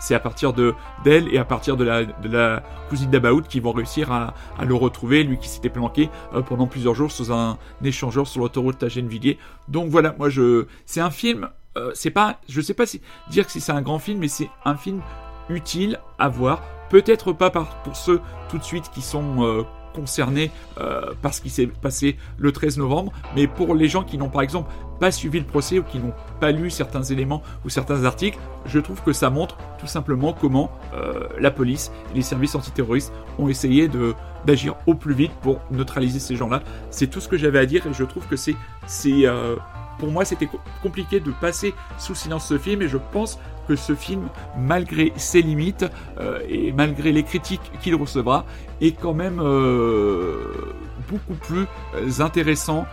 c'est 0.00 0.14
à 0.14 0.20
partir 0.20 0.52
de 0.52 0.74
d'elle 1.04 1.32
et 1.32 1.38
à 1.38 1.44
partir 1.44 1.76
de 1.76 1.84
la, 1.84 2.04
de 2.04 2.28
la 2.28 2.62
cousine 2.88 3.10
d'Abaoud 3.10 3.46
qu'ils 3.46 3.62
vont 3.62 3.72
réussir 3.72 4.10
à, 4.10 4.34
le 4.64 4.74
retrouver, 4.74 5.22
lui 5.22 5.38
qui 5.38 5.48
s'était 5.48 5.68
planqué 5.68 6.10
pendant 6.46 6.66
plusieurs 6.66 6.94
jours 6.94 7.10
sous 7.10 7.32
un 7.32 7.58
échangeur 7.84 8.26
sur 8.26 8.40
l'autoroute 8.40 8.82
à 8.82 8.88
Gennevilliers. 8.88 9.38
Donc 9.68 9.88
voilà, 9.90 10.14
moi 10.18 10.28
je, 10.28 10.66
c'est 10.86 11.00
un 11.00 11.10
film, 11.10 11.48
euh, 11.76 11.90
c'est 11.94 12.10
pas, 12.10 12.38
je 12.48 12.60
sais 12.60 12.74
pas 12.74 12.86
si 12.86 13.00
dire 13.30 13.46
que 13.46 13.52
si 13.52 13.60
c'est 13.60 13.72
un 13.72 13.82
grand 13.82 13.98
film, 13.98 14.18
mais 14.18 14.28
c'est 14.28 14.50
un 14.64 14.76
film 14.76 15.00
utile 15.48 15.98
à 16.18 16.28
voir. 16.28 16.62
Peut-être 16.90 17.32
pas 17.32 17.50
par, 17.50 17.82
pour 17.82 17.96
ceux 17.96 18.20
tout 18.48 18.58
de 18.58 18.64
suite 18.64 18.90
qui 18.90 19.00
sont 19.00 19.42
euh, 19.42 19.62
concernés 19.92 20.50
euh, 20.78 21.12
par 21.20 21.34
ce 21.34 21.40
qui 21.40 21.50
s'est 21.50 21.66
passé 21.66 22.16
le 22.38 22.52
13 22.52 22.78
novembre, 22.78 23.12
mais 23.36 23.46
pour 23.46 23.74
les 23.74 23.88
gens 23.88 24.02
qui 24.02 24.18
n'ont 24.18 24.28
par 24.28 24.42
exemple 24.42 24.72
pas 24.98 25.10
suivi 25.10 25.38
le 25.38 25.44
procès 25.44 25.78
ou 25.78 25.82
qui 25.82 25.98
n'ont 25.98 26.14
pas 26.40 26.52
lu 26.52 26.70
certains 26.70 27.02
éléments 27.02 27.42
ou 27.64 27.68
certains 27.68 28.04
articles, 28.04 28.38
je 28.66 28.78
trouve 28.78 29.02
que 29.02 29.12
ça 29.12 29.30
montre 29.30 29.56
tout 29.78 29.86
simplement 29.86 30.32
comment 30.32 30.70
euh, 30.94 31.28
la 31.38 31.50
police 31.50 31.90
et 32.12 32.16
les 32.16 32.22
services 32.22 32.54
antiterroristes 32.54 33.12
ont 33.38 33.48
essayé 33.48 33.88
de 33.88 34.14
d'agir 34.44 34.74
au 34.86 34.94
plus 34.94 35.14
vite 35.14 35.30
pour 35.40 35.60
neutraliser 35.70 36.18
ces 36.18 36.34
gens-là. 36.34 36.62
C'est 36.90 37.06
tout 37.06 37.20
ce 37.20 37.28
que 37.28 37.36
j'avais 37.36 37.60
à 37.60 37.66
dire 37.66 37.86
et 37.86 37.92
je 37.92 38.02
trouve 38.02 38.26
que 38.26 38.34
c'est 38.34 38.56
c'est 38.86 39.26
euh, 39.26 39.54
pour 39.98 40.10
moi, 40.10 40.24
c'était 40.24 40.46
co- 40.46 40.60
compliqué 40.82 41.20
de 41.20 41.30
passer 41.30 41.74
sous 41.98 42.14
silence 42.14 42.46
ce 42.46 42.58
film 42.58 42.82
et 42.82 42.88
je 42.88 42.98
pense 43.12 43.38
que 43.68 43.76
ce 43.76 43.94
film, 43.94 44.28
malgré 44.58 45.12
ses 45.16 45.40
limites 45.42 45.86
euh, 46.18 46.40
et 46.48 46.72
malgré 46.72 47.12
les 47.12 47.22
critiques 47.22 47.70
qu'il 47.80 47.94
recevra, 47.94 48.44
est 48.80 48.98
quand 49.00 49.14
même 49.14 49.40
euh, 49.40 50.74
beaucoup 51.08 51.34
plus 51.34 51.66
euh, 51.94 52.20
intéressant 52.20 52.86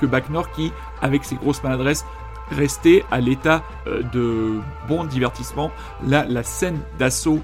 que 0.00 0.04
Back 0.04 0.28
North 0.28 0.50
qui, 0.54 0.70
avec 1.00 1.24
ses 1.24 1.36
grosses 1.36 1.62
maladresses, 1.62 2.04
restait 2.50 3.04
à 3.10 3.20
l'état 3.20 3.62
de 3.86 4.60
bon 4.86 5.04
divertissement. 5.04 5.70
Là, 6.06 6.26
la 6.28 6.42
scène 6.42 6.78
d'assaut 6.98 7.40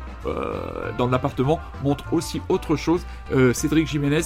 dans 0.99 1.09
l'appartement 1.09 1.59
montre 1.83 2.13
aussi 2.13 2.43
autre 2.51 2.77
chose. 2.77 3.07
Cédric 3.55 3.89
Jiménez 3.89 4.21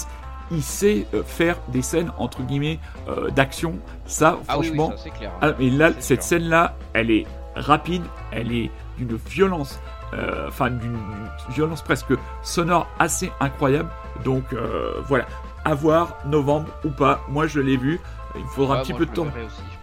il 0.51 0.63
sait 0.63 1.07
euh, 1.15 1.23
faire 1.25 1.57
des 1.69 1.83
scènes 1.83 2.13
entre 2.19 2.43
guillemets 2.43 2.79
euh, 3.09 3.31
d'action. 3.31 3.75
Ça, 4.07 4.39
Ah 4.49 4.59
oui, 4.59 4.71
oui, 4.71 4.77
franchement. 4.79 4.97
ça, 4.97 5.11
clair. 5.11 5.33
Ah, 5.43 5.53
mais 5.59 5.71
là, 5.71 5.91
cette 5.99 6.23
scène-là, 6.23 6.77
elle 6.93 7.11
est 7.11 7.27
rapide, 7.55 8.03
elle 8.33 8.53
est 8.53 8.71
d'une 8.99 9.17
violence, 9.17 9.79
euh, 10.15 10.47
enfin 10.49 10.71
d'une 10.71 10.93
d'une 10.93 11.55
violence 11.55 11.83
presque 11.83 12.13
sonore 12.43 12.87
assez 12.99 13.31
incroyable. 13.41 13.91
Donc 14.25 14.45
euh, 14.53 14.95
voilà, 15.09 15.27
à 15.65 15.75
voir, 15.75 16.17
novembre 16.27 16.69
ou 16.85 16.91
pas. 16.91 17.21
Moi, 17.29 17.47
je 17.47 17.61
l'ai 17.61 17.77
vu. 17.77 18.01
Il 18.37 18.43
me 18.43 18.49
faudra 18.49 18.75
Ouais, 18.75 18.81
un 18.81 18.83
petit 18.83 18.93
moi, 18.93 18.99
peu 18.99 19.07
de 19.07 19.13
temps. 19.13 19.27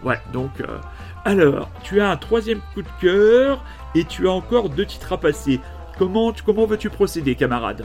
ouais, 0.04 0.20
donc. 0.32 0.60
euh, 0.60 0.78
alors, 1.24 1.68
tu 1.82 2.00
as 2.00 2.10
un 2.10 2.16
troisième 2.16 2.60
coup 2.74 2.82
de 2.82 2.88
cœur 3.00 3.64
et 3.94 4.04
tu 4.04 4.28
as 4.28 4.32
encore 4.32 4.68
deux 4.68 4.84
titres 4.86 5.12
à 5.14 5.16
passer. 5.18 5.58
Comment, 5.98 6.32
tu- 6.32 6.42
comment 6.42 6.66
veux-tu 6.66 6.90
procéder, 6.90 7.34
camarade? 7.34 7.84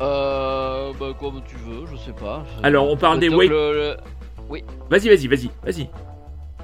Euh, 0.00 0.92
bah, 0.98 1.06
comme 1.18 1.42
tu 1.46 1.56
veux, 1.56 1.86
je 1.90 1.96
sais 1.96 2.12
pas. 2.12 2.44
Alors, 2.62 2.88
on 2.90 2.96
parle 2.96 3.18
des 3.18 3.28
Donc, 3.30 3.40
Wait- 3.40 3.48
le- 3.48 3.72
le- 3.72 3.96
Oui. 4.48 4.64
Vas-y, 4.90 5.08
vas-y, 5.08 5.26
vas-y, 5.26 5.50
vas-y. 5.64 5.90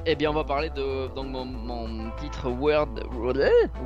Eh 0.06 0.14
bien, 0.14 0.30
on 0.30 0.34
va 0.34 0.44
parler 0.44 0.70
de 0.70 1.08
donc 1.14 1.28
mon, 1.28 1.44
mon 1.44 2.10
titre 2.20 2.48
Weird 2.50 3.02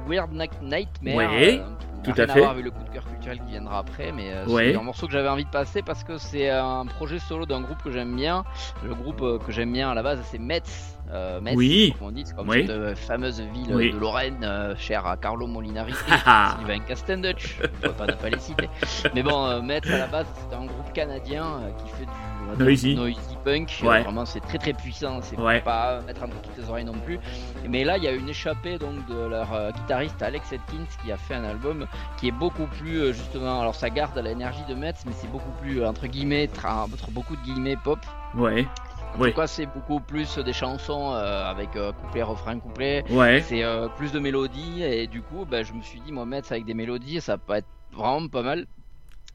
Weird 0.09 0.33
Night- 0.33 0.61
Nightmare. 0.63 1.17
Ouais, 1.17 1.61
euh, 1.61 2.03
tout 2.03 2.13
à 2.21 2.27
fait. 2.27 2.45
avec 2.45 2.65
le 2.65 2.71
coup 2.73 2.83
de 2.85 2.91
cœur 2.91 3.05
culturel 3.05 3.39
qui 3.39 3.53
viendra 3.53 3.79
après, 3.79 4.11
mais 4.13 4.33
euh, 4.33 4.45
Ouais. 4.47 4.73
c'est 4.73 4.79
un 4.79 4.83
morceau 4.83 5.07
que 5.07 5.13
j'avais 5.13 5.29
envie 5.29 5.45
de 5.45 5.51
passer 5.51 5.81
parce 5.83 6.03
que 6.03 6.19
c'est 6.19 6.51
un 6.51 6.87
projet 6.87 7.19
solo 7.21 7.47
d'un 7.47 7.61
groupe 7.61 7.81
que 7.85 7.93
j'aime 7.93 8.17
bien. 8.17 8.45
Le 8.85 8.95
groupe 8.95 9.23
euh, 9.23 9.39
que 9.39 9.53
j'aime 9.53 9.73
bien 9.73 9.91
à 9.91 9.95
la 9.95 10.03
base, 10.03 10.19
c'est 10.25 10.39
Metz. 10.39 10.98
Euh, 11.11 11.41
Metz, 11.41 11.55
Oui. 11.57 11.95
comme 11.99 12.09
on 12.09 12.11
dit, 12.13 12.23
c'est 12.27 12.37
comme 12.37 12.49
Oui. 12.49 12.63
cette 12.67 12.71
euh, 12.71 12.95
fameuse 12.95 13.41
ville 13.41 13.75
Oui. 13.75 13.93
de 13.93 13.99
Lorraine, 13.99 14.41
euh, 14.43 14.75
chère 14.77 15.07
à 15.07 15.17
Carlo 15.17 15.47
Molinari, 15.47 15.95
Ah. 16.27 16.57
Sylvain 16.59 16.81
Castendutch, 16.81 17.59
on 17.65 17.87
peut 17.87 17.93
pas 17.93 18.07
ne 18.07 18.13
pas 18.13 18.29
les 18.29 18.39
citer. 18.39 18.69
Mais 19.15 19.23
bon, 19.23 19.47
euh, 19.47 19.63
Metz 19.63 19.89
à 19.91 19.99
la 19.99 20.07
base, 20.07 20.27
c'est 20.37 20.55
un 20.55 20.67
groupe 20.67 20.93
canadien 20.93 21.61
qui 21.83 21.91
fait 21.93 22.05
du 22.05 22.63
Noisy. 22.65 22.95
noisy 22.95 23.19
punk. 23.45 23.81
Ouais. 23.83 24.03
Vraiment, 24.03 24.25
c'est 24.27 24.41
très 24.41 24.59
très 24.59 24.73
puissant. 24.73 25.21
C'est 25.23 25.39
Ouais. 25.39 25.61
pas 25.61 26.01
mettre 26.07 26.23
entre 26.25 26.41
toutes 26.43 26.57
les 26.59 26.69
oreilles 26.69 26.85
non 26.85 26.99
plus. 27.05 27.19
Mais 27.69 27.85
là, 27.85 27.97
il 27.99 28.05
y 28.05 28.09
a 28.09 28.13
une 28.13 28.29
échappée 28.29 28.79
donc 28.79 29.07
de 29.09 29.27
leur 29.29 29.49
guitariste 29.75 30.23
Alex 30.23 30.53
Atkins 30.53 30.87
qui 31.05 31.13
a 31.13 31.17
fait 31.17 31.35
un 31.35 31.45
album 31.45 31.87
qui 32.19 32.29
est 32.29 32.33
beaucoup 32.33 32.67
plus 32.67 33.13
justement. 33.15 33.61
Alors, 33.61 33.75
ça 33.75 33.91
garde 33.91 34.17
l'énergie 34.19 34.65
de 34.69 34.75
Metz, 34.75 35.03
mais 35.07 35.13
c'est 35.15 35.31
beaucoup 35.31 35.51
plus 35.63 35.85
entre 35.85 36.07
guillemets, 36.07 36.49
entre 36.65 37.11
beaucoup 37.11 37.37
de 37.37 37.43
guillemets 37.43 37.77
pop. 37.83 37.99
Ouais. 38.35 38.67
En 39.19 39.23
Ouais. 39.23 39.31
tout 39.33 39.41
cas, 39.41 39.49
c'est 39.49 39.67
beaucoup 39.67 39.99
plus 39.99 40.39
des 40.39 40.53
chansons 40.53 41.13
euh, 41.13 41.45
avec 41.45 41.75
euh, 41.75 41.93
couplet, 41.93 42.23
refrain, 42.23 42.61
couplet. 42.61 43.03
Ouais. 43.11 43.41
C'est 43.41 43.65
euh, 43.65 43.89
plus 43.89 44.13
de 44.13 44.21
mélodies 44.21 44.85
et 44.85 45.09
du 45.09 45.23
coup, 45.23 45.45
bah, 45.45 45.65
je 45.65 45.73
me 45.73 45.83
suis 45.83 46.01
dit, 46.01 46.13
moi, 46.13 46.25
mettre 46.25 46.47
ça 46.47 46.55
avec 46.55 46.67
des 46.67 46.75
mélodies, 46.75 47.21
ça 47.21 47.37
peut 47.37 47.55
être 47.55 47.67
vraiment 47.91 48.29
pas 48.29 48.43
mal. 48.43 48.67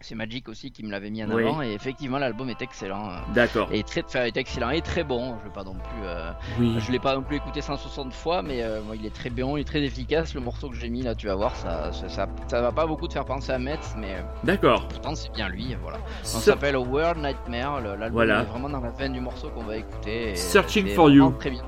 C'est 0.04 0.16
Magic 0.16 0.50
aussi 0.50 0.70
qui 0.72 0.84
me 0.84 0.92
l'avait 0.92 1.10
mis 1.10 1.24
en 1.24 1.30
Oui. 1.32 1.44
avant 1.48 1.62
et 1.62 1.72
effectivement, 1.72 2.18
l'album 2.18 2.50
est 2.50 2.62
excellent. 2.62 3.10
euh, 3.10 3.16
D'accord. 3.34 3.70
Et 3.72 3.84
très, 3.84 4.04
enfin, 4.04 4.26
est 4.26 4.36
excellent 4.36 4.70
et 4.72 4.82
très 4.82 5.06
bon. 5.06 5.38
Je 5.40 5.46
vais 5.48 5.54
pas 5.54 5.64
non 5.64 5.76
plus. 5.76 6.04
euh, 6.04 6.32
Oui. 6.60 6.76
Je 6.80 6.92
l'ai 6.92 7.00
pas 7.00 7.16
non 7.16 7.22
plus 7.24 7.38
écouté 7.38 7.62
160 7.62 8.14
fois, 8.14 8.42
mais 8.42 8.62
euh, 8.64 8.82
il 8.96 9.06
est 9.06 9.14
très 9.16 9.30
bon, 9.30 9.56
il 9.56 9.62
est 9.62 9.64
très 9.64 9.82
efficace. 9.82 10.34
Le 10.36 10.42
morceau 10.42 10.70
que 10.70 10.76
j'ai 10.76 10.90
mis 10.90 11.04
là, 11.04 11.16
tu 11.16 11.28
vas 11.28 11.36
voir, 11.36 11.56
ça, 11.56 11.94
ça, 11.94 12.10
ça, 12.10 12.28
ça 12.48 12.62
va 12.62 12.72
pas 12.74 12.86
beaucoup 12.86 13.08
te 13.08 13.14
faire 13.14 13.24
penser 13.26 13.54
à 13.54 13.60
Metz, 13.60 13.96
mais. 13.98 14.18
D'accord. 14.44 14.88
Pourtant, 14.90 15.16
c'est 15.16 15.32
bien 15.32 15.48
lui, 15.48 15.76
voilà. 15.82 16.00
Sur- 16.24 16.40
ça 16.40 16.52
s'appelle 16.52 16.76
World 16.76 17.22
Nightmare. 17.24 17.80
L'album 17.82 18.12
Voilà. 18.12 18.42
est 18.42 18.46
vraiment 18.46 18.70
dans 18.70 18.82
la 18.82 18.92
veine 18.92 19.14
du 19.14 19.22
morceau 19.22 19.50
qu'on 19.52 19.64
va 19.64 19.78
écouter. 19.78 20.36
Searching 20.36 20.88
for 20.90 21.10
You. 21.10 21.32
Très 21.40 21.50
bien. 21.52 21.64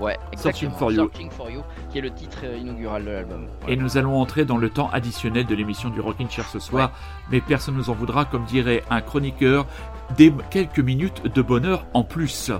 Ouais, 0.00 0.16
Searching 0.36 0.70
for 0.70 0.92
You. 0.92 1.02
Searching 1.02 1.30
for 1.30 1.50
You, 1.50 1.62
qui 1.90 1.98
est 1.98 2.02
le 2.02 2.10
titre 2.10 2.44
inaugural 2.44 3.04
de 3.04 3.10
l'album. 3.10 3.46
Et 3.66 3.76
nous 3.76 3.96
allons 3.96 4.20
entrer 4.20 4.44
dans 4.44 4.56
le 4.56 4.70
temps 4.70 4.90
additionnel 4.90 5.46
de 5.46 5.54
l'émission 5.54 5.90
du 5.90 6.00
Rockin' 6.00 6.30
Chair 6.30 6.46
ce 6.46 6.58
soir, 6.58 6.92
mais 7.30 7.40
personne 7.40 7.74
ne 7.74 7.80
nous 7.80 7.90
en 7.90 7.94
voudra, 7.94 8.24
comme 8.24 8.44
dirait 8.44 8.82
un 8.90 9.00
chroniqueur, 9.00 9.66
des 10.16 10.32
quelques 10.50 10.80
minutes 10.80 11.22
de 11.26 11.42
bonheur 11.42 11.84
en 11.94 12.04
plus. 12.04 12.52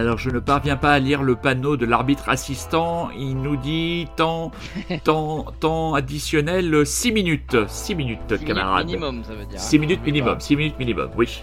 Alors 0.00 0.16
je 0.16 0.30
ne 0.30 0.38
parviens 0.38 0.76
pas 0.76 0.92
à 0.94 0.98
lire 0.98 1.22
le 1.22 1.36
panneau 1.36 1.76
de 1.76 1.84
l'arbitre 1.84 2.30
assistant. 2.30 3.10
Il 3.10 3.36
nous 3.36 3.56
dit 3.56 4.08
temps, 4.16 4.50
temps, 5.04 5.44
temps 5.60 5.92
additionnel 5.92 6.86
6 6.86 7.12
minutes. 7.12 7.56
6 7.68 7.94
minutes, 7.94 8.20
minutes 8.30 8.46
camarade. 8.46 8.86
minimum, 8.86 9.22
ça 9.24 9.34
veut 9.34 9.44
dire, 9.44 9.56
hein. 9.58 9.62
6 9.62 9.78
minutes 9.78 9.98
N'oublie 9.98 10.12
minimum. 10.12 10.34
pas. 10.36 10.40
6 10.40 10.56
minutes 10.56 10.78
minimum, 10.78 11.10
oui. 11.16 11.42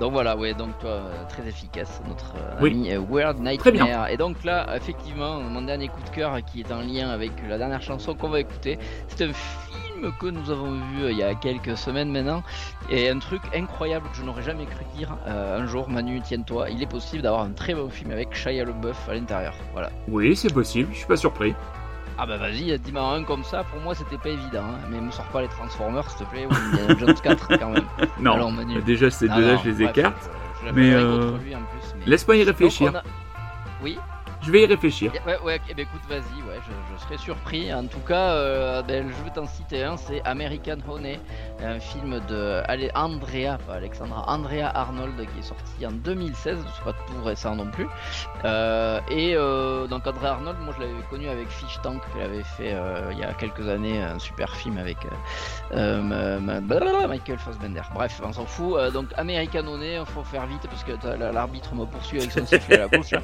Donc 0.00 0.12
voilà, 0.12 0.36
ouais, 0.38 0.54
donc 0.54 0.78
toi, 0.78 0.90
euh, 0.90 1.24
très 1.28 1.46
efficace, 1.46 2.00
notre 2.08 2.32
euh, 2.36 2.56
Oui. 2.62 2.70
ami 2.70 2.92
euh, 2.92 3.00
bien. 3.00 3.32
Nightmare. 3.34 4.08
Et 4.08 4.16
donc 4.16 4.42
là, 4.42 4.66
effectivement, 4.74 5.40
mon 5.40 5.60
dernier 5.60 5.88
coup 5.88 6.00
de 6.02 6.08
cœur 6.10 6.38
qui 6.50 6.60
est 6.60 6.72
en 6.72 6.80
lien 6.80 7.10
avec 7.10 7.32
la 7.46 7.58
dernière 7.58 7.82
chanson 7.82 8.14
qu'on 8.14 8.30
va 8.30 8.40
écouter, 8.40 8.78
c'est 9.08 9.24
un 9.24 9.32
film 9.34 9.87
que 10.20 10.26
nous 10.26 10.50
avons 10.50 10.72
vu 10.72 11.04
euh, 11.04 11.10
il 11.12 11.18
y 11.18 11.22
a 11.22 11.34
quelques 11.34 11.76
semaines 11.76 12.10
maintenant, 12.10 12.42
et 12.90 13.08
un 13.08 13.18
truc 13.18 13.42
incroyable 13.54 14.08
que 14.10 14.16
je 14.16 14.22
n'aurais 14.22 14.42
jamais 14.42 14.66
cru 14.66 14.84
dire 14.96 15.16
euh, 15.26 15.60
un 15.60 15.66
jour, 15.66 15.88
Manu, 15.88 16.20
tiens-toi, 16.20 16.70
il 16.70 16.82
est 16.82 16.86
possible 16.90 17.22
d'avoir 17.22 17.42
un 17.42 17.50
très 17.52 17.74
bon 17.74 17.88
film 17.90 18.10
avec 18.12 18.34
Shia 18.34 18.64
LaBeouf 18.64 19.08
à 19.08 19.14
l'intérieur. 19.14 19.54
Voilà. 19.72 19.90
Oui, 20.08 20.34
c'est 20.36 20.52
possible, 20.52 20.88
je 20.92 20.98
suis 20.98 21.06
pas 21.06 21.16
surpris. 21.16 21.54
Ah 22.20 22.26
bah 22.26 22.36
vas-y, 22.36 22.76
dis-moi 22.80 23.02
un 23.14 23.22
comme 23.22 23.44
ça, 23.44 23.62
pour 23.62 23.80
moi 23.80 23.94
c'était 23.94 24.18
pas 24.18 24.30
évident, 24.30 24.64
hein. 24.64 24.78
mais 24.90 25.00
me 25.00 25.10
sors 25.12 25.24
pas 25.26 25.40
les 25.42 25.48
Transformers 25.48 26.10
s'il 26.10 26.26
te 26.26 26.30
plaît, 26.32 26.46
ou 26.46 26.52
Indiana 26.52 26.94
Jones 26.98 27.14
4 27.22 27.48
quand 27.60 27.70
même. 27.70 27.84
Non, 28.18 28.32
Alors, 28.32 28.50
Manu. 28.50 28.80
déjà, 28.82 29.06
déjà, 29.08 29.38
non, 29.40 29.58
je 29.64 29.70
les 29.70 29.82
écarte. 29.84 30.28
je 30.66 30.72
Mais 30.72 30.92
euh, 30.94 31.30
contre 31.30 31.44
lui, 31.44 31.54
en 31.54 31.58
plus, 31.60 31.94
mais- 32.00 32.06
laisse-moi 32.10 32.34
y 32.36 32.38
Donc, 32.40 32.48
réfléchir. 32.48 32.96
a- 32.96 33.02
Oui 33.84 33.98
Je 34.48 34.52
vais 34.54 34.62
y 34.62 34.66
réfléchir. 34.66 35.12
Ouais, 35.26 35.38
ouais, 35.44 35.60
eh 35.68 35.74
ben, 35.74 35.82
écoute, 35.82 36.00
vas-y, 36.08 36.42
ouais, 36.42 36.62
je, 36.66 36.72
je 36.90 36.96
serais 37.02 37.18
surpris. 37.18 37.70
En 37.74 37.86
tout 37.86 38.00
cas, 38.00 38.32
euh, 38.32 38.82
ben, 38.82 39.06
je 39.10 39.22
vais 39.22 39.28
t'en 39.28 39.46
citer 39.46 39.82
un, 39.84 39.98
c'est 39.98 40.22
American 40.24 40.78
Honey, 40.88 41.20
un 41.62 41.80
film 41.80 42.20
de 42.28 42.62
Ale- 42.68 42.90
Andrea, 42.94 43.58
pas 43.66 43.74
Alexandra, 43.74 44.24
Andrea 44.28 44.70
Arnold 44.74 45.16
qui 45.16 45.38
est 45.40 45.42
sorti 45.42 45.86
en 45.86 45.90
2016, 45.92 46.58
c'est 46.76 46.84
pas 46.84 46.92
tout 46.92 47.22
récent 47.24 47.56
non 47.56 47.66
plus. 47.70 47.86
Euh, 48.44 49.00
et 49.10 49.34
euh, 49.34 49.86
donc 49.86 50.06
Andrea 50.06 50.28
Arnold, 50.32 50.58
moi 50.60 50.74
je 50.76 50.82
l'avais 50.82 51.02
connu 51.10 51.28
avec 51.28 51.48
Fish 51.48 51.78
Tank, 51.82 52.00
qu'elle 52.12 52.22
avait 52.22 52.42
fait 52.42 52.72
euh, 52.74 53.08
il 53.12 53.18
y 53.18 53.24
a 53.24 53.32
quelques 53.34 53.68
années, 53.68 54.00
un 54.02 54.18
super 54.18 54.54
film 54.56 54.78
avec 54.78 54.98
Michael 57.08 57.38
Fassbender. 57.38 57.82
Bref, 57.94 58.20
on 58.24 58.32
s'en 58.32 58.46
fout. 58.46 58.78
Donc 58.92 59.06
American 59.16 59.66
Honey, 59.66 59.96
il 60.00 60.06
faut 60.06 60.22
faire 60.24 60.46
vite 60.46 60.66
parce 60.68 60.84
que 60.84 60.92
l'arbitre 61.32 61.74
me 61.74 61.84
poursuit 61.86 62.18
avec 62.18 62.32
son 62.32 62.46
sifflet 62.46 62.76
à 62.76 62.78
la 62.80 62.88
bouche. 62.88 63.10
là. 63.10 63.20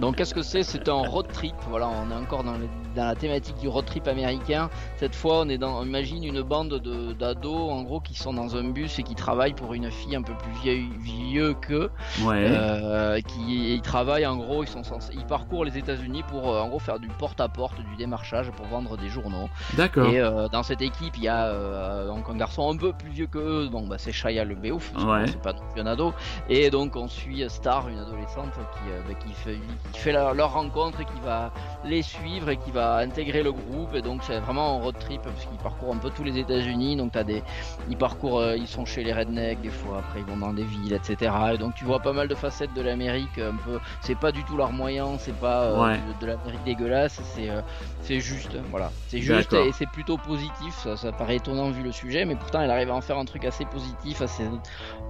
Donc 0.00 0.16
qu'est-ce 0.16 0.34
que 0.34 0.42
c'est? 0.42 0.62
C'est 0.62 0.88
un 0.88 0.94
road 1.08 1.26
trip. 1.32 1.54
Voilà, 1.68 1.88
on 1.88 2.10
est 2.10 2.14
encore 2.14 2.44
dans, 2.44 2.54
dans 2.94 3.04
la 3.06 3.14
thématique 3.14 3.56
du 3.58 3.68
road 3.68 3.84
trip 3.86 4.06
américain. 4.08 4.70
Cette 4.96 5.14
fois, 5.14 5.40
on 5.40 5.48
est 5.48 5.58
dans, 5.58 5.78
on 5.80 5.84
imagine 5.84 6.24
une 6.24 6.42
bande 6.42 6.70
de- 6.78 7.12
d'ados 7.12 7.71
en 7.72 7.82
gros 7.82 8.00
qui 8.00 8.14
sont 8.14 8.32
dans 8.32 8.56
un 8.56 8.64
bus 8.70 8.98
et 8.98 9.02
qui 9.02 9.14
travaillent 9.14 9.54
pour 9.54 9.74
une 9.74 9.90
fille 9.90 10.16
un 10.16 10.22
peu 10.22 10.34
plus 10.34 10.52
vieille, 10.62 10.88
vieux 11.00 11.54
qu'eux. 11.54 11.90
Ouais. 12.22 12.46
Euh, 12.50 13.20
qui 13.20 13.74
ils 13.74 13.82
travaillent 13.82 14.26
en 14.26 14.36
gros, 14.36 14.62
ils 14.62 14.68
sont 14.68 14.84
censés, 14.84 15.12
ils 15.14 15.24
parcourent 15.24 15.64
les 15.64 15.76
États-Unis 15.78 16.22
pour 16.28 16.48
euh, 16.50 16.60
en 16.60 16.68
gros 16.68 16.78
faire 16.78 16.98
du 16.98 17.08
porte-à-porte, 17.08 17.76
du 17.90 17.96
démarchage 17.96 18.50
pour 18.52 18.66
vendre 18.66 18.96
des 18.96 19.08
journaux. 19.08 19.48
D'accord. 19.74 20.08
Et 20.08 20.20
euh, 20.20 20.48
dans 20.48 20.62
cette 20.62 20.82
équipe, 20.82 21.14
il 21.16 21.24
y 21.24 21.28
a 21.28 21.46
euh, 21.46 22.06
donc 22.06 22.24
un 22.30 22.36
garçon 22.36 22.72
un 22.72 22.76
peu 22.76 22.92
plus 22.92 23.10
vieux 23.10 23.26
que 23.26 23.38
eux. 23.38 23.68
Bon, 23.70 23.86
bah 23.86 23.96
c'est 23.98 24.12
Shia 24.12 24.44
le 24.44 24.54
Béouf, 24.54 24.92
Ouais. 25.04 25.26
c'est 25.26 25.40
pas 25.40 25.52
non 25.52 25.62
plus 25.72 25.80
un 25.82 25.86
ado. 25.86 26.12
Et 26.48 26.70
donc 26.70 26.96
on 26.96 27.08
suit 27.08 27.44
Star, 27.48 27.88
une 27.88 27.98
adolescente 27.98 28.52
qui, 28.52 28.90
bah, 29.08 29.14
qui 29.24 29.32
fait, 29.32 29.58
qui 29.92 29.98
fait 29.98 30.12
leur, 30.12 30.34
leur 30.34 30.52
rencontre 30.52 31.00
et 31.00 31.04
qui 31.04 31.20
va 31.24 31.52
les 31.84 32.02
suivre 32.02 32.50
et 32.50 32.56
qui 32.56 32.70
va 32.70 32.96
intégrer 32.96 33.42
le 33.42 33.52
groupe. 33.52 33.94
Et 33.94 34.02
donc 34.02 34.22
c'est 34.24 34.38
vraiment 34.38 34.76
un 34.76 34.82
road 34.82 34.96
trip 34.98 35.22
parce 35.22 35.44
qu'ils 35.46 35.58
parcourent 35.58 35.94
un 35.94 35.98
peu 35.98 36.10
tous 36.10 36.24
les 36.24 36.38
États-Unis. 36.38 36.96
Donc 36.96 37.12
t'as 37.12 37.24
des, 37.24 37.42
ils 37.88 37.96
parcourent, 37.96 38.40
euh, 38.40 38.56
ils 38.56 38.66
sont 38.68 38.84
chez 38.84 39.02
les 39.04 39.12
rednecks 39.12 39.60
des 39.60 39.70
fois. 39.70 39.98
Après 39.98 40.20
ils 40.20 40.26
vont 40.26 40.36
dans 40.36 40.52
des 40.52 40.64
villes, 40.64 40.92
etc. 40.92 41.32
Et 41.54 41.58
donc 41.58 41.74
tu 41.74 41.84
vois 41.84 42.00
pas 42.00 42.12
mal 42.12 42.28
de 42.28 42.34
facettes 42.34 42.72
de 42.74 42.82
l'Amérique. 42.82 43.38
Un 43.38 43.56
peu, 43.56 43.78
c'est 44.00 44.18
pas 44.18 44.32
du 44.32 44.44
tout 44.44 44.56
leur 44.56 44.72
moyen, 44.72 45.18
c'est 45.18 45.36
pas 45.36 45.62
euh, 45.64 45.82
Ouais. 45.82 45.98
de, 46.20 46.26
de 46.26 46.26
l'Amérique 46.32 46.64
dégueulasse. 46.64 47.20
C'est, 47.34 47.50
euh, 47.50 47.60
c'est 48.00 48.20
juste, 48.20 48.56
voilà. 48.70 48.90
C'est 49.08 49.20
juste 49.20 49.52
et 49.52 49.72
c'est 49.72 49.86
plutôt 49.90 50.16
positif. 50.18 50.74
Ça, 50.82 50.96
ça 50.96 51.12
paraît 51.12 51.36
étonnant 51.36 51.70
vu 51.70 51.82
le 51.82 51.92
sujet, 51.92 52.24
mais 52.24 52.36
pourtant 52.36 52.60
elle 52.62 52.70
arrive 52.70 52.90
à 52.90 52.94
en 52.94 53.00
faire 53.00 53.18
un 53.18 53.24
truc 53.24 53.44
assez 53.44 53.64
positif, 53.66 54.20
assez 54.22 54.44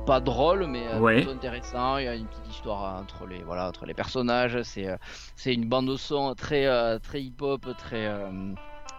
pas 0.07 0.21
drôle, 0.21 0.67
mais 0.67 0.89
euh, 0.89 0.99
Ouais. 0.99 1.17
plutôt 1.17 1.31
intéressant. 1.33 1.97
Il 1.99 2.05
y 2.05 2.09
a 2.09 2.15
une 2.15 2.27
petite 2.27 2.49
histoire 2.49 3.01
entre 3.01 3.27
les 3.27 3.43
voilà 3.43 3.69
entre 3.69 3.87
les 3.87 3.95
personnages. 3.95 4.61
C'est 4.63 4.89
euh, 4.89 4.97
c'est 5.37 5.55
une 5.55 5.69
bande 5.69 5.87
de 5.89 5.97
son 5.97 6.35
très 6.35 6.67
euh, 6.67 6.99
très 6.99 7.23
hip 7.23 7.37
hop, 7.41 7.67
très 7.77 8.07
euh, 8.07 8.53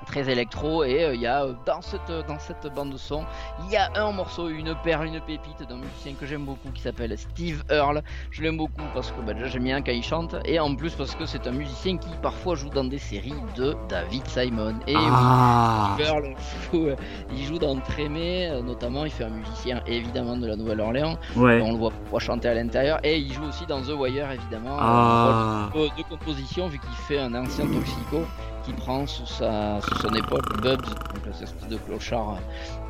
très 0.03 0.29
électro 0.29 0.83
et 0.83 1.03
euh, 1.03 1.15
il 1.15 1.21
y 1.21 1.27
a 1.27 1.43
euh, 1.43 1.53
dans 1.65 1.81
cette 1.81 2.11
dans 2.27 2.39
cette 2.39 2.67
bande 2.73 2.91
de 2.91 2.97
son 2.97 3.23
il 3.65 3.71
y 3.71 3.77
a 3.77 3.89
un 3.95 4.11
morceau 4.11 4.49
une 4.49 4.75
perle 4.83 5.07
une 5.07 5.19
pépite 5.21 5.67
d'un 5.67 5.77
musicien 5.77 6.13
que 6.19 6.25
j'aime 6.25 6.45
beaucoup 6.45 6.69
qui 6.73 6.81
s'appelle 6.81 7.17
Steve 7.17 7.63
Earle 7.69 8.01
je 8.31 8.41
l'aime 8.43 8.57
beaucoup 8.57 8.81
parce 8.93 9.11
que 9.11 9.21
bah, 9.21 9.33
déjà 9.33 9.47
j'aime 9.47 9.63
bien 9.63 9.81
quand 9.81 9.91
il 9.91 10.03
chante 10.03 10.35
et 10.45 10.59
en 10.59 10.75
plus 10.75 10.93
parce 10.93 11.15
que 11.15 11.25
c'est 11.25 11.47
un 11.47 11.51
musicien 11.51 11.97
qui 11.97 12.09
parfois 12.21 12.55
joue 12.55 12.69
dans 12.69 12.83
des 12.83 12.97
séries 12.99 13.33
de 13.55 13.75
David 13.89 14.27
Simon 14.27 14.75
et 14.87 14.95
oui, 14.95 15.03
Ah. 15.07 15.91
Steve 15.95 16.07
Earle, 16.07 16.33
fou, 16.37 16.77
euh, 16.87 16.95
il 17.35 17.43
joue 17.45 17.59
dans 17.59 17.77
Trémé 17.79 18.47
euh, 18.49 18.61
notamment 18.61 19.05
il 19.05 19.11
fait 19.11 19.23
un 19.25 19.29
musicien 19.29 19.81
évidemment 19.87 20.37
de 20.37 20.47
la 20.47 20.55
Nouvelle-Orléans 20.55 21.17
Ouais. 21.35 21.61
on 21.61 21.71
le 21.71 21.77
voit 21.77 21.91
parfois 21.91 22.19
chanter 22.19 22.47
à 22.49 22.53
l'intérieur 22.53 22.99
et 23.03 23.17
il 23.17 23.31
joue 23.33 23.43
aussi 23.45 23.65
dans 23.65 23.81
The 23.81 23.89
Wire 23.97 24.31
évidemment 24.31 24.77
Ah. 24.79 25.69
de, 25.73 25.79
de 25.97 26.03
composition 26.09 26.67
vu 26.67 26.79
qu'il 26.79 26.89
fait 27.07 27.19
un 27.19 27.33
ancien 27.35 27.65
toxico 27.65 28.21
qui 28.65 28.71
prend 28.73 29.05
sous, 29.05 29.25
sa, 29.25 29.81
sous 29.81 29.92
son 30.01 30.13
épaule 30.13 30.41
Bubs, 30.61 30.81
donc 30.81 31.33
cette 31.33 31.43
espèce 31.43 31.69
de 31.69 31.77
clochard 31.77 32.39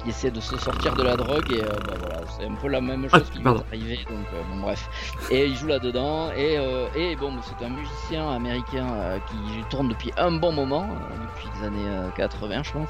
qui 0.03 0.09
essaie 0.09 0.31
de 0.31 0.39
se 0.39 0.57
sortir 0.57 0.95
de 0.95 1.03
la 1.03 1.15
drogue 1.15 1.51
et 1.51 1.61
euh, 1.63 1.67
bah, 1.87 1.93
voilà, 1.99 2.17
c'est 2.37 2.45
un 2.45 2.53
peu 2.55 2.67
la 2.67 2.81
même 2.81 3.07
Ah, 3.11 3.19
chose 3.19 3.29
qui 3.29 3.39
lui 3.39 3.45
est 3.45 3.63
arrivé 3.71 3.95
donc 4.09 4.25
euh, 4.33 4.41
bon 4.51 4.61
bref 4.61 4.89
et 5.31 5.45
il 5.47 5.55
joue 5.55 5.67
là-dedans 5.67 6.29
et, 6.35 6.57
euh, 6.57 6.87
et 6.95 7.15
bon 7.15 7.31
c'est 7.41 7.65
un 7.65 7.69
musicien 7.69 8.29
américain 8.31 8.87
euh, 8.93 9.17
qui 9.29 9.63
tourne 9.69 9.89
depuis 9.89 10.11
un 10.17 10.31
bon 10.31 10.51
moment 10.51 10.87
depuis 11.35 11.47
les 11.59 11.67
années 11.67 11.87
euh, 11.87 12.09
80 12.15 12.63
je 12.63 12.71
pense 12.71 12.89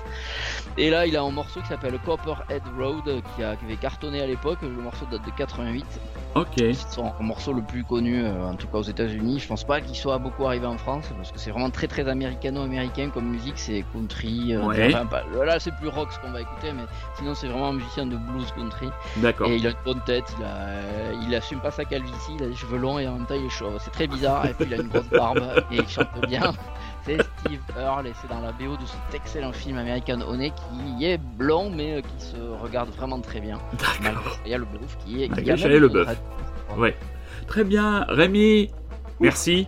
et 0.77 0.89
là 0.89 1.05
il 1.05 1.15
a 1.17 1.21
un 1.21 1.31
morceau 1.31 1.61
qui 1.61 1.67
s'appelle 1.67 1.97
Copperhead 2.05 2.63
Road 2.77 3.03
qui, 3.35 3.43
a, 3.43 3.55
qui 3.55 3.65
avait 3.65 3.75
cartonné 3.77 4.21
à 4.21 4.27
l'époque 4.27 4.59
le 4.61 4.69
morceau 4.69 5.05
date 5.11 5.25
de 5.25 5.31
88 5.31 5.85
Ok. 6.35 6.47
c'est 6.57 6.73
son 6.73 7.13
morceau 7.19 7.53
le 7.53 7.61
plus 7.61 7.83
connu, 7.83 8.25
en 8.27 8.55
tout 8.55 8.65
cas 8.67 8.79
aux 8.79 8.83
États-Unis. 8.83 9.37
Je 9.39 9.47
pense 9.47 9.63
pas 9.63 9.81
qu'il 9.81 9.95
soit 9.95 10.17
beaucoup 10.17 10.47
arrivé 10.47 10.65
en 10.65 10.79
France 10.79 11.05
parce 11.15 11.31
que 11.31 11.37
c'est 11.37 11.51
vraiment 11.51 11.69
très 11.69 11.85
très 11.87 12.07
américano-américain 12.07 13.11
comme 13.13 13.25
musique. 13.25 13.53
C'est 13.59 13.85
country. 13.93 14.57
Ouais. 14.57 14.95
enfin, 14.95 15.21
là, 15.45 15.59
c'est 15.59 15.75
plus 15.75 15.89
rock 15.89 16.11
ce 16.11 16.17
qu'on 16.17 16.31
va 16.31 16.41
écouter, 16.41 16.71
mais 16.73 16.81
sinon 17.17 17.33
c'est 17.35 17.47
vraiment 17.47 17.69
un 17.69 17.73
musicien 17.73 18.05
de 18.05 18.15
blues 18.17 18.51
country. 18.55 18.89
D'accord. 19.17 19.47
Et 19.49 19.57
il 19.57 19.67
a 19.67 19.71
une 19.71 19.75
bonne 19.85 20.01
tête. 20.05 20.33
Il 20.37 20.43
a, 20.43 20.47
euh, 20.47 21.13
il 21.27 21.33
assume 21.35 21.59
pas 21.59 21.71
sa 21.71 21.85
calvitie. 21.85 22.33
Il 22.37 22.43
a 22.43 22.47
des 22.47 22.55
cheveux 22.55 22.77
longs 22.77 22.99
et 22.99 23.07
en 23.07 23.13
même 23.13 23.25
temps 23.25 23.35
il 23.35 23.45
est 23.45 23.49
chauve. 23.49 23.77
C'est 23.79 23.91
très 23.91 24.07
bizarre. 24.07 24.45
Et 24.45 24.53
puis 24.53 24.65
il 24.67 24.73
a 24.73 24.77
une 24.77 24.87
grosse 24.89 25.09
barbe 25.09 25.43
et 25.71 25.75
il 25.77 25.87
chante 25.87 26.07
bien. 26.27 26.51
C'est 27.05 27.17
Steve 27.21 27.59
Earle 27.77 28.07
et 28.07 28.13
c'est 28.21 28.29
dans 28.29 28.39
la 28.39 28.53
BO 28.53 28.77
de 28.77 28.85
cet 28.85 29.13
excellent 29.15 29.51
film 29.51 29.77
American 29.77 30.21
Honey 30.21 30.53
qui 30.97 31.03
est 31.03 31.17
blond 31.17 31.69
mais 31.69 31.95
euh, 31.97 32.01
qui 32.01 32.25
se 32.25 32.37
regarde 32.61 32.91
vraiment 32.91 33.19
très 33.19 33.41
bien. 33.41 33.59
Malgré 34.01 34.21
Shia 34.45 34.57
LaBeouf 34.59 34.97
qui 34.99 35.21
est 35.21 35.27
qui 35.27 35.31
Malgré 35.35 35.51
a 35.51 35.57
Shia 35.57 35.67
même 35.67 35.77
une 35.79 35.83
LaBeouf. 35.83 36.07
radio. 36.07 36.81
Ouais. 36.81 36.95
Très 37.45 37.65
bien, 37.65 38.05
Rémi. 38.07 38.71
Merci. 39.19 39.67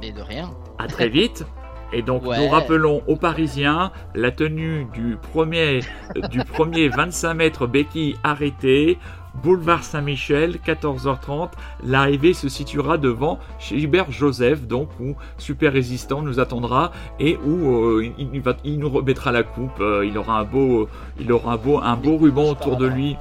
Mais 0.00 0.12
de 0.12 0.22
rien. 0.22 0.52
À 0.78 0.86
très 0.86 1.08
vite. 1.08 1.44
Et 1.92 2.02
donc 2.02 2.24
Ouais. 2.24 2.38
nous 2.38 2.48
rappelons 2.48 3.02
aux 3.06 3.16
Parisiens 3.16 3.92
la 4.14 4.30
tenue 4.30 4.86
du 4.92 5.16
premier 5.32 5.80
du 6.30 6.38
premier 6.44 6.88
25 6.96 7.34
mètres 7.34 7.66
béquille 7.66 8.16
arrêté, 8.22 8.98
boulevard 9.42 9.82
Saint-Michel, 9.84 10.56
14h30. 10.66 11.50
L'arrivée 11.84 12.34
se 12.34 12.48
situera 12.48 12.98
devant 12.98 13.38
chez 13.58 13.80
Hubert 13.80 14.10
Joseph, 14.10 14.66
donc 14.66 14.88
où 15.00 15.14
Super 15.38 15.72
Résistant 15.72 16.20
nous 16.22 16.40
attendra 16.40 16.92
et 17.20 17.38
où 17.46 17.68
euh, 17.70 18.04
il, 18.18 18.28
il 18.34 18.40
va, 18.40 18.54
il 18.64 18.78
nous 18.78 18.90
remettra 18.90 19.32
la 19.32 19.42
coupe. 19.42 19.80
euh, 19.80 20.04
il 20.06 20.18
aura 20.18 20.38
un 20.40 20.44
beau, 20.44 20.88
il 21.20 21.32
aura 21.32 21.52
un 21.52 21.56
beau, 21.56 21.78
un 21.82 21.96
beau 21.96 22.16
ruban 22.18 22.50
autour 22.50 22.76
de 22.76 22.86
lui. 22.86 23.16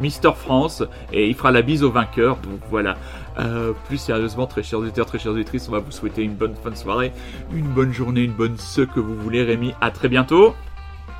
Mister 0.00 0.32
France 0.34 0.82
et 1.12 1.28
il 1.28 1.34
fera 1.34 1.52
la 1.52 1.62
bise 1.62 1.84
au 1.84 1.90
vainqueur. 1.90 2.36
Donc 2.38 2.60
voilà. 2.70 2.96
Euh, 3.38 3.72
plus 3.86 3.98
sérieusement, 3.98 4.46
très 4.46 4.62
chers 4.62 4.78
auditeurs, 4.78 5.06
très 5.06 5.18
chères 5.18 5.32
auditrices, 5.32 5.68
on 5.68 5.72
va 5.72 5.78
vous 5.80 5.90
souhaiter 5.90 6.22
une 6.22 6.34
bonne 6.34 6.54
fin 6.54 6.70
de 6.70 6.76
soirée, 6.76 7.12
une 7.54 7.66
bonne 7.68 7.92
journée, 7.92 8.22
une 8.22 8.32
bonne 8.32 8.56
ce 8.58 8.82
que 8.82 9.00
vous 9.00 9.16
voulez. 9.16 9.42
Rémi, 9.42 9.74
à 9.80 9.90
très 9.90 10.08
bientôt 10.08 10.54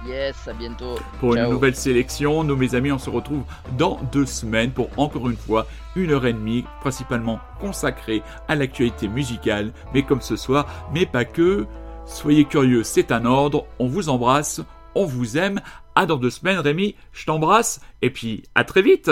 Yes, 0.06 0.48
à 0.48 0.52
bientôt. 0.52 0.96
pour 1.20 1.34
Ciao. 1.34 1.44
une 1.46 1.52
nouvelle 1.52 1.76
sélection. 1.76 2.42
Nous, 2.42 2.56
mes 2.56 2.74
amis, 2.74 2.90
on 2.90 2.98
se 2.98 3.08
retrouve 3.08 3.44
dans 3.78 4.00
deux 4.10 4.26
semaines 4.26 4.72
pour 4.72 4.88
encore 4.96 5.30
une 5.30 5.36
fois 5.36 5.66
une 5.94 6.10
heure 6.10 6.26
et 6.26 6.32
demie, 6.32 6.64
principalement 6.80 7.38
consacrée 7.60 8.22
à 8.48 8.56
l'actualité 8.56 9.06
musicale, 9.06 9.72
mais 9.94 10.02
comme 10.02 10.20
ce 10.20 10.34
soir, 10.36 10.66
mais 10.92 11.06
pas 11.06 11.24
que. 11.24 11.66
Soyez 12.04 12.44
curieux, 12.44 12.82
c'est 12.82 13.12
un 13.12 13.24
ordre. 13.24 13.64
On 13.78 13.86
vous 13.86 14.08
embrasse, 14.08 14.60
on 14.96 15.04
vous 15.06 15.38
aime. 15.38 15.60
À 15.94 16.04
dans 16.06 16.16
deux 16.16 16.30
semaines, 16.30 16.58
Rémi, 16.58 16.96
je 17.12 17.26
t'embrasse, 17.26 17.80
et 18.00 18.10
puis 18.10 18.42
à 18.56 18.64
très 18.64 18.82
vite 18.82 19.10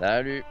Salut. 0.00 0.42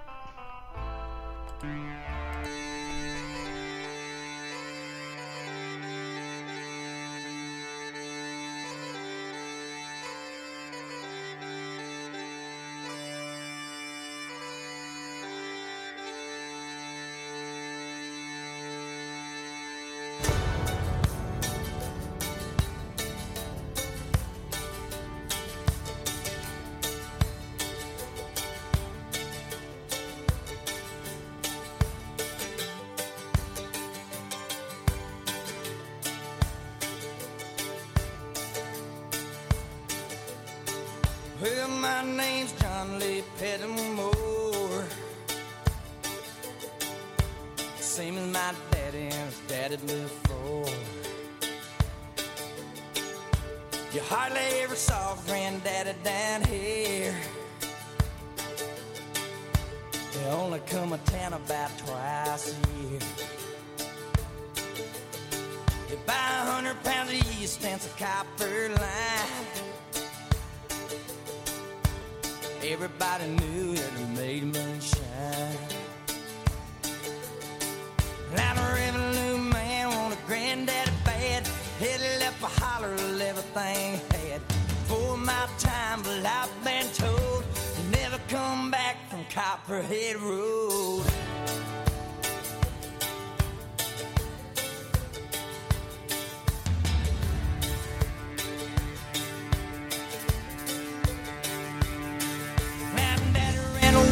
Bad. 81.03 81.48
He 81.80 81.98
left 82.19 82.41
a 82.41 82.48
holler 82.61 82.94
of 82.94 83.22
everything 83.22 83.99
had. 84.11 84.41
For 84.88 85.18
my 85.18 85.48
time, 85.60 86.02
but 86.03 86.26
I've 86.26 86.64
been 86.64 86.88
told 86.94 87.44
you 87.78 87.91
never 87.91 88.19
come 88.30 88.72
back 88.72 89.10
from 89.10 89.26
Copperhead 89.26 90.15
Road. 90.18 91.03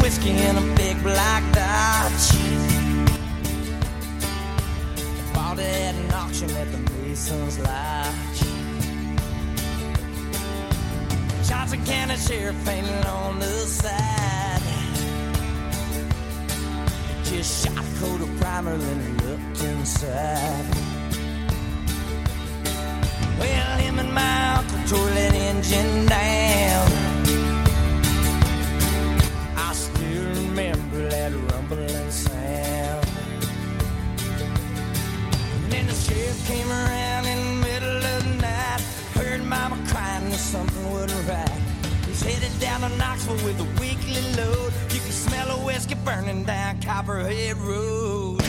Whiskey 0.01 0.29
in 0.29 0.55
a 0.55 0.75
big 0.75 1.01
black 1.01 1.41
Dodge. 1.51 2.64
At 5.95 6.05
an 6.05 6.13
auction 6.13 6.49
at 6.51 6.71
the 6.71 6.77
Mason's 6.91 7.59
Lodge. 7.59 8.41
Johnson 11.47 11.85
County 11.85 12.15
Sheriff 12.17 12.65
painted 12.65 13.05
on 13.05 13.39
the 13.39 13.45
side. 13.45 14.61
Just 17.23 17.65
shot 17.65 17.77
a 17.77 17.99
coat 17.99 18.21
of 18.21 18.39
primer, 18.39 18.77
then 18.77 19.17
looked 19.17 19.63
inside. 19.63 20.65
Well, 23.39 23.77
him 23.77 23.99
and 23.99 24.13
my 24.13 24.55
uncle 24.55 24.79
tore 24.87 25.09
that 25.09 25.33
engine 25.33 26.05
down. 26.07 26.91
I 29.57 29.73
still 29.73 30.25
remember 30.43 31.09
that 31.09 31.31
rumbling 31.33 32.11
sound. 32.11 32.94
Sheriff 36.05 36.47
came 36.47 36.69
around 36.69 37.25
in 37.25 37.37
the 37.37 37.67
middle 37.67 37.97
of 37.97 38.23
the 38.23 38.35
night. 38.41 38.81
Heard 39.15 39.43
mama 39.43 39.77
crying 39.87 40.29
that 40.29 40.39
something 40.39 40.91
wasn't 40.91 41.27
right. 41.27 41.61
He's 42.05 42.21
headed 42.21 42.59
down 42.59 42.81
to 42.81 42.89
Knoxville 42.97 43.43
with 43.45 43.59
a 43.59 43.81
weekly 43.81 44.21
load. 44.37 44.71
You 44.93 44.99
can 44.99 45.11
smell 45.11 45.49
a 45.49 45.65
whiskey 45.65 45.95
burning 46.05 46.43
down 46.43 46.81
Copperhead 46.81 47.57
Road. 47.57 48.44